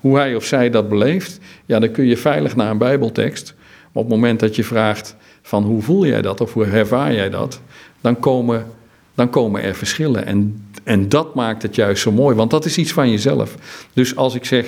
hoe 0.00 0.16
hij 0.16 0.34
of 0.34 0.44
zij 0.44 0.70
dat 0.70 0.88
beleeft, 0.88 1.38
ja, 1.66 1.78
dan 1.78 1.90
kun 1.90 2.06
je 2.06 2.16
veilig 2.16 2.56
naar 2.56 2.70
een 2.70 2.78
Bijbeltekst 2.78 3.54
op 3.98 4.04
het 4.04 4.14
moment 4.14 4.40
dat 4.40 4.56
je 4.56 4.64
vraagt 4.64 5.16
van 5.42 5.62
hoe 5.62 5.82
voel 5.82 6.06
jij 6.06 6.22
dat 6.22 6.40
of 6.40 6.52
hoe 6.52 6.64
ervaar 6.64 7.14
jij 7.14 7.30
dat, 7.30 7.60
dan 8.00 8.20
komen, 8.20 8.66
dan 9.14 9.30
komen 9.30 9.62
er 9.62 9.74
verschillen. 9.74 10.26
En, 10.26 10.66
en 10.84 11.08
dat 11.08 11.34
maakt 11.34 11.62
het 11.62 11.74
juist 11.74 12.02
zo 12.02 12.12
mooi, 12.12 12.36
want 12.36 12.50
dat 12.50 12.64
is 12.64 12.78
iets 12.78 12.92
van 12.92 13.10
jezelf. 13.10 13.54
Dus 13.92 14.16
als 14.16 14.34
ik 14.34 14.44
zeg, 14.44 14.66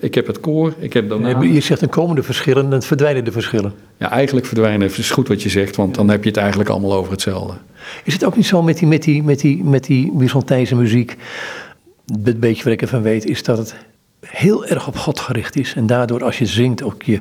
ik 0.00 0.14
heb 0.14 0.26
het 0.26 0.40
koor, 0.40 0.74
ik 0.78 0.92
heb 0.92 1.08
daarna... 1.08 1.38
Nee, 1.38 1.52
je 1.52 1.60
zegt 1.60 1.80
dan 1.80 1.88
komen 1.88 2.16
de 2.16 2.22
verschillen, 2.22 2.70
dan 2.70 2.82
verdwijnen 2.82 3.24
de 3.24 3.32
verschillen. 3.32 3.72
Ja, 3.96 4.10
eigenlijk 4.10 4.46
verdwijnen, 4.46 4.88
het 4.88 4.98
is 4.98 5.10
goed 5.10 5.28
wat 5.28 5.42
je 5.42 5.48
zegt, 5.48 5.76
want 5.76 5.94
dan 5.94 6.08
heb 6.08 6.22
je 6.22 6.28
het 6.28 6.38
eigenlijk 6.38 6.70
allemaal 6.70 6.92
over 6.92 7.12
hetzelfde. 7.12 7.54
Is 8.04 8.12
het 8.12 8.24
ook 8.24 8.36
niet 8.36 8.46
zo 8.46 8.62
met 8.62 8.78
die, 8.78 8.88
met 8.88 9.02
die, 9.02 9.22
met 9.22 9.40
die, 9.40 9.64
met 9.64 9.84
die 9.84 10.12
Byzantijnse 10.12 10.76
muziek, 10.76 11.16
het 12.24 12.40
beetje 12.40 12.64
wat 12.64 12.72
ik 12.72 12.82
ervan 12.82 13.02
weet, 13.02 13.24
is 13.24 13.42
dat 13.42 13.58
het 13.58 13.74
heel 14.26 14.66
erg 14.66 14.86
op 14.86 14.96
God 14.96 15.20
gericht 15.20 15.56
is. 15.56 15.74
En 15.74 15.86
daardoor 15.86 16.24
als 16.24 16.38
je 16.38 16.46
zingt, 16.46 16.82
ook 16.82 17.02
je, 17.02 17.20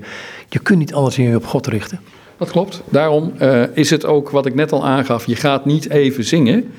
je 0.50 0.60
kunt 0.60 0.80
niet 0.80 0.94
anders 0.94 1.18
in 1.18 1.30
je 1.30 1.36
op 1.36 1.46
God 1.46 1.68
richten. 1.68 2.00
Dat 2.38 2.52
klopt. 2.52 2.82
Daarom 2.90 3.34
uh, 3.42 3.64
is 3.74 3.90
het 3.90 4.06
ook 4.06 4.30
wat 4.30 4.46
ik 4.46 4.56
net 4.56 4.72
al 4.72 4.86
aangaf. 4.86 5.26
Je 5.26 5.36
gaat 5.36 5.66
niet 5.66 5.90
even 5.90 6.24
zingen. 6.24 6.72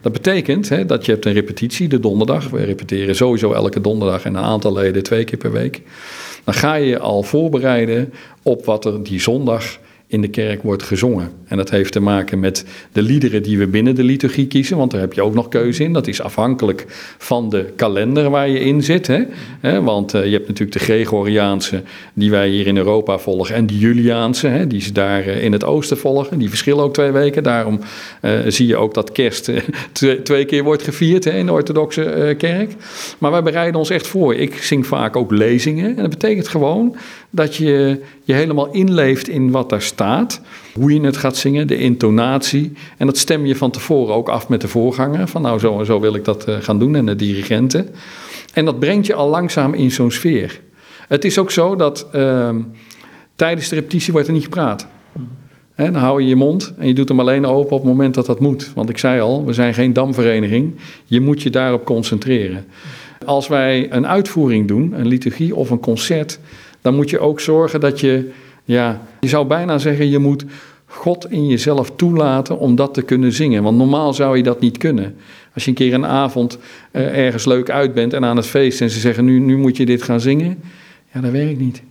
Dat 0.00 0.12
betekent 0.12 0.68
hè, 0.68 0.86
dat 0.86 1.06
je 1.06 1.12
hebt 1.12 1.24
een 1.24 1.32
repetitie 1.32 1.88
de 1.88 2.00
donderdag. 2.00 2.48
We 2.48 2.64
repeteren 2.64 3.16
sowieso 3.16 3.52
elke 3.52 3.80
donderdag 3.80 4.24
en 4.24 4.34
een 4.34 4.44
aantal 4.44 4.72
leden 4.72 5.02
twee 5.02 5.24
keer 5.24 5.38
per 5.38 5.52
week. 5.52 5.82
Dan 6.44 6.54
ga 6.54 6.74
je 6.74 6.86
je 6.86 6.98
al 6.98 7.22
voorbereiden 7.22 8.12
op 8.42 8.64
wat 8.64 8.84
er 8.84 9.02
die 9.02 9.20
zondag 9.20 9.78
in 10.10 10.20
de 10.20 10.28
kerk 10.28 10.62
wordt 10.62 10.82
gezongen. 10.82 11.30
En 11.44 11.56
dat 11.56 11.70
heeft 11.70 11.92
te 11.92 12.00
maken 12.00 12.40
met 12.40 12.64
de 12.92 13.02
liederen 13.02 13.42
die 13.42 13.58
we 13.58 13.66
binnen 13.66 13.94
de 13.94 14.02
liturgie 14.02 14.46
kiezen, 14.46 14.76
want 14.76 14.90
daar 14.90 15.00
heb 15.00 15.12
je 15.12 15.22
ook 15.22 15.34
nog 15.34 15.48
keuze 15.48 15.84
in. 15.84 15.92
Dat 15.92 16.06
is 16.06 16.20
afhankelijk 16.20 16.84
van 17.18 17.48
de 17.48 17.72
kalender 17.76 18.30
waar 18.30 18.48
je 18.48 18.60
in 18.60 18.82
zit. 18.82 19.06
Hè? 19.06 19.82
Want 19.82 20.14
eh, 20.14 20.24
je 20.24 20.30
hebt 20.30 20.48
natuurlijk 20.48 20.78
de 20.78 20.84
Gregoriaanse, 20.84 21.82
die 22.12 22.30
wij 22.30 22.48
hier 22.48 22.66
in 22.66 22.76
Europa 22.76 23.18
volgen, 23.18 23.54
en 23.54 23.66
de 23.66 23.78
Juliaanse, 23.78 24.46
hè, 24.46 24.66
die 24.66 24.80
ze 24.80 24.92
daar 24.92 25.26
eh, 25.26 25.44
in 25.44 25.52
het 25.52 25.64
oosten 25.64 25.98
volgen. 25.98 26.38
Die 26.38 26.48
verschillen 26.48 26.84
ook 26.84 26.94
twee 26.94 27.10
weken. 27.10 27.42
Daarom 27.42 27.80
uh, 28.22 28.32
zie 28.46 28.66
je 28.66 28.76
ook 28.76 28.94
dat 28.94 29.12
kerst 29.12 29.44
twee, 29.92 30.22
twee, 30.22 30.44
keer 30.44 30.64
wordt 30.64 30.82
gevierd 30.82 31.24
hè, 31.24 31.30
in 31.30 31.46
de 31.46 31.52
orthodoxe 31.52 32.34
kerk. 32.38 32.72
Maar 33.18 33.30
wij 33.30 33.42
bereiden 33.42 33.78
ons 33.78 33.90
echt 33.90 34.06
voor. 34.06 34.34
Ik 34.34 34.62
zing 34.62 34.86
vaak 34.86 35.16
ook 35.16 35.30
lezingen. 35.30 35.88
En 35.88 36.02
dat 36.02 36.10
betekent 36.10 36.48
gewoon 36.48 36.96
dat 37.30 37.56
je 37.56 38.00
je 38.22 38.32
helemaal 38.32 38.70
inleeft 38.70 39.28
in 39.28 39.50
wat 39.50 39.68
daar 39.68 39.82
staat. 39.82 40.40
Hoe 40.74 40.92
je 40.92 41.00
het 41.00 41.16
gaat 41.16 41.36
zingen, 41.36 41.66
de 41.66 41.78
intonatie. 41.78 42.72
En 42.96 43.06
dat 43.06 43.18
stem 43.18 43.46
je 43.46 43.56
van 43.56 43.70
tevoren 43.70 44.14
ook 44.14 44.28
af 44.28 44.48
met 44.48 44.60
de 44.60 44.68
voorganger. 44.68 45.28
Van 45.28 45.42
nou, 45.42 45.58
zo 45.58 45.78
en 45.78 45.86
zo 45.86 46.00
wil 46.00 46.14
ik 46.14 46.24
dat 46.24 46.48
uh, 46.48 46.56
gaan 46.60 46.78
doen. 46.78 46.96
En 46.96 47.06
de 47.06 47.16
dirigenten. 47.16 47.88
En 48.52 48.64
dat 48.64 48.78
brengt 48.78 49.06
je 49.06 49.14
al 49.14 49.28
langzaam 49.28 49.74
in 49.74 49.90
zo'n 49.90 50.10
sfeer. 50.10 50.60
Het 51.08 51.24
is 51.24 51.38
ook 51.38 51.50
zo 51.50 51.76
dat 51.76 52.06
uh, 52.14 52.50
tijdens 53.36 53.68
de 53.68 53.74
repetitie 53.74 54.12
wordt 54.12 54.28
er 54.28 54.34
niet 54.34 54.44
gepraat. 54.44 54.86
Dan 55.76 55.94
hou 55.94 56.22
je 56.22 56.28
je 56.28 56.36
mond 56.36 56.74
en 56.78 56.86
je 56.86 56.94
doet 56.94 57.08
hem 57.08 57.20
alleen 57.20 57.46
open 57.46 57.76
op 57.76 57.82
het 57.82 57.90
moment 57.90 58.14
dat 58.14 58.26
dat 58.26 58.40
moet. 58.40 58.72
Want 58.74 58.88
ik 58.88 58.98
zei 58.98 59.20
al, 59.20 59.44
we 59.44 59.52
zijn 59.52 59.74
geen 59.74 59.92
damvereniging. 59.92 60.74
Je 61.04 61.20
moet 61.20 61.42
je 61.42 61.50
daarop 61.50 61.84
concentreren. 61.84 62.64
Als 63.26 63.48
wij 63.48 63.92
een 63.92 64.06
uitvoering 64.06 64.68
doen, 64.68 64.92
een 64.92 65.06
liturgie 65.06 65.54
of 65.54 65.70
een 65.70 65.80
concert, 65.80 66.38
dan 66.80 66.94
moet 66.94 67.10
je 67.10 67.18
ook 67.18 67.40
zorgen 67.40 67.80
dat 67.80 68.00
je, 68.00 68.30
ja, 68.64 69.00
je 69.20 69.28
zou 69.28 69.46
bijna 69.46 69.78
zeggen, 69.78 70.10
je 70.10 70.18
moet 70.18 70.44
God 70.86 71.30
in 71.30 71.46
jezelf 71.46 71.90
toelaten 71.96 72.58
om 72.58 72.74
dat 72.74 72.94
te 72.94 73.02
kunnen 73.02 73.32
zingen. 73.32 73.62
Want 73.62 73.76
normaal 73.76 74.14
zou 74.14 74.36
je 74.36 74.42
dat 74.42 74.60
niet 74.60 74.78
kunnen. 74.78 75.16
Als 75.54 75.64
je 75.64 75.70
een 75.70 75.76
keer 75.76 75.94
een 75.94 76.06
avond 76.06 76.58
uh, 76.92 77.18
ergens 77.18 77.44
leuk 77.44 77.70
uit 77.70 77.94
bent 77.94 78.12
en 78.12 78.24
aan 78.24 78.36
het 78.36 78.46
feest 78.46 78.80
en 78.80 78.90
ze 78.90 79.00
zeggen 79.00 79.24
nu, 79.24 79.38
nu 79.38 79.56
moet 79.56 79.76
je 79.76 79.86
dit 79.86 80.02
gaan 80.02 80.20
zingen, 80.20 80.58
ja, 81.12 81.20
dat 81.20 81.30
werkt 81.30 81.58
niet. 81.58 81.82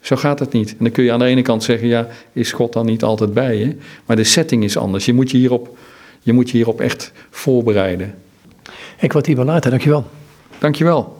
Zo 0.00 0.16
gaat 0.16 0.38
het 0.38 0.52
niet. 0.52 0.70
En 0.70 0.76
dan 0.78 0.90
kun 0.90 1.04
je 1.04 1.12
aan 1.12 1.18
de 1.18 1.24
ene 1.24 1.42
kant 1.42 1.64
zeggen, 1.64 1.88
ja, 1.88 2.08
is 2.32 2.52
God 2.52 2.72
dan 2.72 2.86
niet 2.86 3.02
altijd 3.02 3.34
bij 3.34 3.56
je? 3.56 3.76
Maar 4.06 4.16
de 4.16 4.24
setting 4.24 4.64
is 4.64 4.76
anders. 4.76 5.04
Je 5.04 5.12
moet 5.12 5.30
je 5.30 5.36
hierop, 5.36 5.78
je 6.20 6.32
moet 6.32 6.50
je 6.50 6.56
hierop 6.56 6.80
echt 6.80 7.12
voorbereiden. 7.30 8.14
Ik 9.00 9.12
wat 9.12 9.26
hiervan 9.26 9.46
later, 9.46 9.70
dankjewel. 9.70 10.04
Dankjewel. 10.58 11.15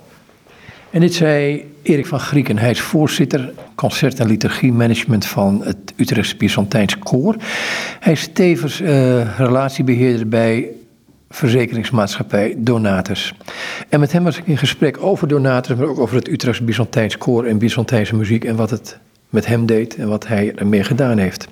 En 0.97 1.03
dit 1.03 1.15
zei 1.15 1.65
Erik 1.83 2.07
van 2.07 2.21
Grieken. 2.21 2.59
Hij 2.59 2.71
is 2.71 2.81
voorzitter 2.81 3.53
concert- 3.75 4.21
en 4.21 4.27
liturgiemanagement 4.27 5.27
van 5.27 5.63
het 5.65 5.93
Utrechtse 5.97 6.37
Byzantijns 6.37 6.99
Koor. 6.99 7.37
Hij 8.01 8.13
is 8.13 8.29
tevens 8.33 8.81
uh, 8.81 9.39
relatiebeheerder 9.39 10.29
bij 10.29 10.69
verzekeringsmaatschappij 11.31 12.55
Donatus. 12.59 13.35
En 13.89 14.01
met 14.01 14.13
hem 14.13 14.25
was 14.25 14.39
ik 14.39 14.47
in 14.47 14.59
gesprek 14.59 15.03
over 15.03 15.29
Donatus, 15.29 15.77
maar 15.77 15.87
ook 15.87 15.99
over 15.99 16.17
het 16.17 16.29
Utrechtse 16.29 16.65
Byzantijns 16.65 17.19
Koor 17.19 17.45
en 17.45 17.59
Byzantijnse 17.59 18.17
muziek 18.17 18.45
en 18.45 18.57
wat 18.57 18.71
het 18.71 18.99
met 19.31 19.47
hem 19.47 19.67
deed 19.67 19.97
en 19.97 20.09
wat 20.09 20.27
hij 20.27 20.53
ermee 20.55 20.85
gedaan 20.85 21.19
heeft. 21.19 21.49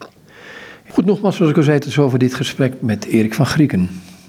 Goed, 0.88 1.04
nogmaals, 1.04 1.36
zoals 1.36 1.50
ik 1.50 1.56
al 1.56 1.62
zei, 1.62 1.78
tot 1.78 1.92
zover 1.92 2.18
dit 2.18 2.34
gesprek 2.34 2.72
met 2.80 3.04
Erik 3.04 3.34
van 3.34 3.46
Grieken. 3.46 3.90